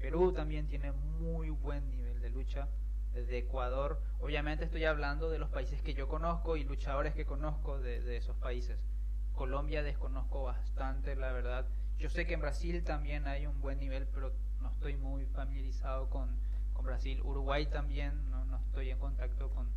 Perú 0.00 0.32
también 0.32 0.66
tiene 0.66 0.92
muy 0.92 1.50
buen 1.50 1.90
nivel 1.90 2.20
de 2.20 2.30
lucha. 2.30 2.68
De 3.12 3.38
Ecuador, 3.38 4.00
obviamente 4.20 4.64
estoy 4.64 4.84
hablando 4.84 5.30
de 5.30 5.38
los 5.38 5.50
países 5.50 5.82
que 5.82 5.94
yo 5.94 6.08
conozco 6.08 6.56
y 6.56 6.64
luchadores 6.64 7.12
que 7.12 7.26
conozco 7.26 7.78
de, 7.78 8.16
esos 8.16 8.36
países. 8.36 8.86
Colombia 9.34 9.82
desconozco 9.82 10.44
bastante, 10.44 11.16
la 11.16 11.32
verdad. 11.32 11.66
Yo 11.98 12.08
sé 12.08 12.26
que 12.26 12.34
en 12.34 12.40
Brasil 12.40 12.82
también 12.84 13.26
hay 13.26 13.46
un 13.46 13.60
buen 13.60 13.78
nivel, 13.78 14.06
pero 14.14 14.32
no 14.60 14.70
estoy 14.70 14.96
muy 14.96 15.26
familiarizado 15.26 16.08
con, 16.08 16.38
Brasil. 16.82 17.20
Uruguay 17.22 17.66
también, 17.66 18.30
no, 18.30 18.56
estoy 18.56 18.88
en 18.88 18.98
contacto 18.98 19.50
con, 19.50 19.68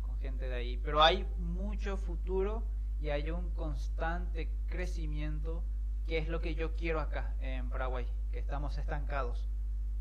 con 0.00 0.16
gente 0.20 0.48
de 0.48 0.54
ahí. 0.54 0.76
Pero 0.76 1.02
hay 1.02 1.26
mucho 1.38 1.96
futuro 1.96 2.62
y 3.00 3.08
hay 3.08 3.32
un 3.32 3.50
constante 3.50 4.48
crecimiento, 4.66 5.64
que 6.06 6.18
es 6.18 6.28
lo 6.28 6.40
que 6.40 6.54
yo 6.54 6.76
quiero 6.76 7.00
acá 7.00 7.34
en 7.40 7.68
Paraguay, 7.68 8.06
que 8.30 8.38
estamos 8.38 8.78
estancados 8.78 9.51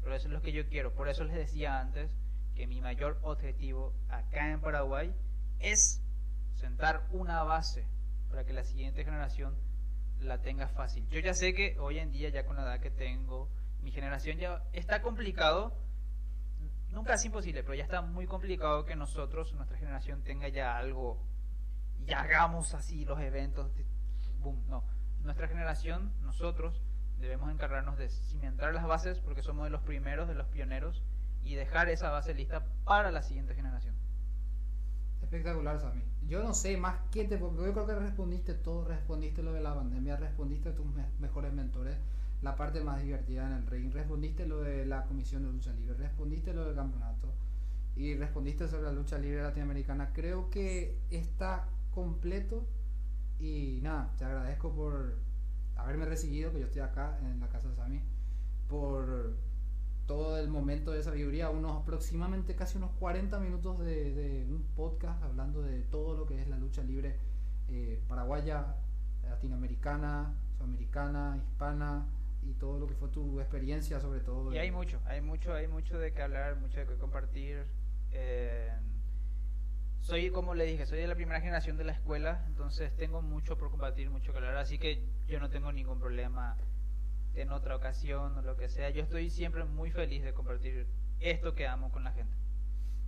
pero 0.02 0.16
eso 0.16 0.28
es 0.28 0.34
lo 0.34 0.42
que 0.42 0.52
yo 0.52 0.68
quiero. 0.68 0.94
Por 0.94 1.10
eso 1.10 1.24
les 1.24 1.36
decía 1.36 1.80
antes 1.80 2.12
que 2.56 2.68
mi 2.68 2.82
mayor 2.82 3.20
objetivo 3.22 3.94
acá 4.10 4.52
en 4.52 4.62
Paraguay 4.62 5.14
es 5.60 6.02
sentar 6.56 7.08
una 7.12 7.44
base 7.44 7.88
para 8.30 8.46
que 8.46 8.54
la 8.54 8.64
siguiente 8.64 9.04
generación 9.04 9.56
la 10.20 10.42
tenga 10.42 10.68
fácil. 10.68 11.08
Yo 11.10 11.20
ya 11.20 11.34
sé 11.34 11.54
que 11.54 11.78
hoy 11.80 12.00
en 12.00 12.12
día, 12.12 12.30
ya 12.30 12.46
con 12.46 12.56
la 12.56 12.64
edad 12.64 12.80
que 12.80 12.92
tengo, 12.92 13.50
mi 13.82 13.92
generación 13.92 14.38
ya 14.38 14.64
está 14.74 15.02
complicado. 15.02 15.76
Nunca 16.90 17.14
es 17.14 17.26
imposible, 17.26 17.64
pero 17.64 17.74
ya 17.74 17.84
está 17.84 18.02
muy 18.02 18.28
complicado 18.28 18.86
que 18.86 18.96
nosotros, 18.96 19.54
nuestra 19.54 19.78
generación, 19.78 20.24
tenga 20.24 20.50
ya 20.50 20.78
algo 20.78 21.26
y 22.06 22.14
hagamos 22.14 22.74
así 22.74 23.06
los 23.06 23.20
eventos. 23.20 23.72
boom, 24.40 24.64
no. 24.68 24.84
Nuestra 25.22 25.48
generación, 25.48 26.14
nosotros, 26.22 26.82
debemos 27.22 27.52
encargarnos 27.52 27.98
de 27.98 28.10
cimentar 28.10 28.74
las 28.74 28.86
bases 28.86 29.20
porque 29.20 29.44
somos 29.44 29.64
de 29.66 29.70
los 29.70 29.82
primeros, 29.82 30.28
de 30.28 30.36
los 30.36 30.48
pioneros 30.48 31.02
y 31.44 31.56
dejar 31.56 31.90
esa 31.90 32.10
base 32.10 32.34
lista 32.34 32.66
para 32.84 33.12
la 33.12 33.22
siguiente 33.22 33.56
generación. 33.56 33.96
Espectacular, 35.22 35.80
Sammy. 35.80 36.04
Yo 36.28 36.44
no 36.44 36.54
sé 36.54 36.78
más 36.78 37.00
qué 37.12 37.26
te... 37.26 37.40
Yo 37.40 37.56
creo 37.56 37.86
que 37.86 37.96
respondiste 37.96 38.54
todo, 38.54 38.86
respondiste 38.86 39.44
lo 39.44 39.54
de 39.54 39.62
la 39.62 39.74
pandemia, 39.74 40.18
respondiste 40.18 40.70
a 40.70 40.76
tus 40.76 40.86
mejores 41.20 41.54
mentores, 41.54 41.98
la 42.42 42.56
parte 42.56 42.82
más 42.82 43.02
divertida 43.02 43.46
en 43.48 43.54
el 43.54 43.68
ring, 43.68 43.94
respondiste 43.94 44.46
lo 44.46 44.62
de 44.62 44.86
la 44.86 45.06
comisión 45.06 45.44
de 45.44 45.52
lucha 45.52 45.72
libre, 45.74 45.96
respondiste 45.98 46.54
lo 46.54 46.66
del 46.66 46.76
campeonato 46.76 47.32
y 47.96 48.16
respondiste 48.16 48.68
sobre 48.68 48.84
la 48.84 48.92
lucha 48.92 49.18
libre 49.18 49.44
latinoamericana. 49.44 50.12
Creo 50.14 50.50
que 50.50 50.98
está 51.12 51.68
completo 51.92 52.66
y 53.40 53.80
nada, 53.82 54.12
te 54.18 54.26
agradezco 54.26 54.72
por 54.72 55.16
haberme 55.84 56.06
recibido, 56.06 56.52
que 56.52 56.60
yo 56.60 56.66
estoy 56.66 56.82
acá 56.82 57.20
en 57.22 57.40
la 57.40 57.48
casa 57.50 57.70
de 57.70 57.76
Sami, 57.76 58.02
por 58.68 59.36
todo 60.06 60.38
el 60.38 60.50
momento 60.50 60.92
de 60.92 61.04
sabiduría, 61.04 61.50
unos 61.50 61.82
aproximadamente 61.82 62.56
casi 62.56 62.78
unos 62.78 62.92
40 63.00 63.40
minutos 63.40 63.80
de, 63.80 64.46
un 64.50 64.64
podcast 64.76 65.24
hablando 65.24 65.62
de 65.62 65.82
todo 65.84 66.18
lo 66.18 66.26
que 66.26 66.42
es 66.42 66.48
la 66.48 66.58
lucha 66.58 66.84
libre 66.84 67.18
eh, 67.70 68.02
paraguaya, 68.08 68.76
latinoamericana, 69.24 70.36
sudamericana, 70.58 71.38
hispana 71.38 72.08
y 72.44 72.54
todo 72.54 72.80
lo 72.80 72.88
que 72.88 72.96
fue 72.96 73.10
tu 73.10 73.40
experiencia 73.40 74.00
sobre 74.00 74.20
todo. 74.20 74.54
Y 74.54 74.58
hay 74.58 74.72
mucho, 74.72 75.00
hay 75.06 75.22
mucho, 75.22 75.54
hay 75.54 75.68
mucho 75.68 75.98
de 75.98 76.12
que 76.14 76.22
hablar, 76.22 76.58
mucho 76.58 76.80
de 76.80 76.88
que 76.88 76.96
compartir. 76.96 77.66
Eh, 78.12 78.72
soy, 80.02 80.32
como 80.32 80.56
le 80.56 80.66
dije, 80.66 80.86
soy 80.86 81.00
de 81.00 81.08
la 81.08 81.16
primera 81.16 81.40
generación 81.40 81.78
de 81.78 81.84
la 81.84 81.94
escuela, 81.94 82.44
entonces 82.48 82.96
tengo 82.98 83.22
mucho 83.22 83.58
por 83.58 83.70
compartir, 83.70 84.10
mucho 84.10 84.32
que 84.32 84.40
hablar, 84.40 84.58
así 84.58 84.78
que 84.78 85.08
yo 85.28 85.40
no 85.40 85.50
tengo 85.50 85.72
ningún 85.72 86.00
problema 86.00 86.58
en 87.34 87.52
otra 87.52 87.76
ocasión 87.76 88.38
o 88.38 88.42
lo 88.42 88.58
que 88.58 88.68
sea. 88.68 88.90
Yo 88.90 89.02
estoy 89.04 89.30
siempre 89.30 89.64
muy 89.64 89.92
feliz 89.92 90.24
de 90.24 90.34
compartir 90.34 90.88
esto 91.20 91.56
que 91.56 91.68
amo 91.68 91.92
con 91.92 92.04
la 92.04 92.12
gente. 92.12 92.36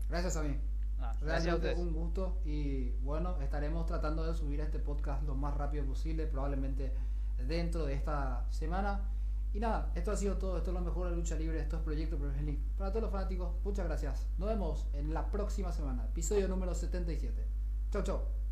Gracias 0.09 0.37
a 0.37 0.43
mí. 0.43 0.57
Ah, 0.99 1.13
gracias 1.21 1.61
a 1.65 1.79
un 1.79 1.93
gusto 1.93 2.41
y 2.45 2.91
bueno, 3.01 3.41
estaremos 3.41 3.85
tratando 3.85 4.25
de 4.25 4.35
subir 4.35 4.61
este 4.61 4.79
podcast 4.79 5.23
lo 5.23 5.35
más 5.35 5.57
rápido 5.57 5.85
posible, 5.85 6.27
probablemente 6.27 6.93
dentro 7.47 7.85
de 7.85 7.95
esta 7.95 8.45
semana. 8.51 9.09
Y 9.53 9.59
nada, 9.59 9.91
esto 9.95 10.11
ha 10.11 10.17
sido 10.17 10.37
todo. 10.37 10.57
Esto 10.57 10.71
es 10.71 10.73
lo 10.73 10.81
mejor 10.81 11.09
de 11.09 11.15
lucha 11.15 11.35
libre. 11.35 11.59
Esto 11.59 11.77
es 11.77 11.83
Proyecto 11.83 12.17
Profesional. 12.17 12.57
Para 12.77 12.91
todos 12.91 13.03
los 13.03 13.11
fanáticos, 13.11 13.53
muchas 13.63 13.85
gracias. 13.85 14.27
Nos 14.37 14.49
vemos 14.49 14.87
en 14.93 15.13
la 15.13 15.29
próxima 15.29 15.71
semana. 15.71 16.05
Episodio 16.05 16.47
número 16.47 16.73
77. 16.73 17.45
Chau, 17.91 18.03
chau. 18.03 18.42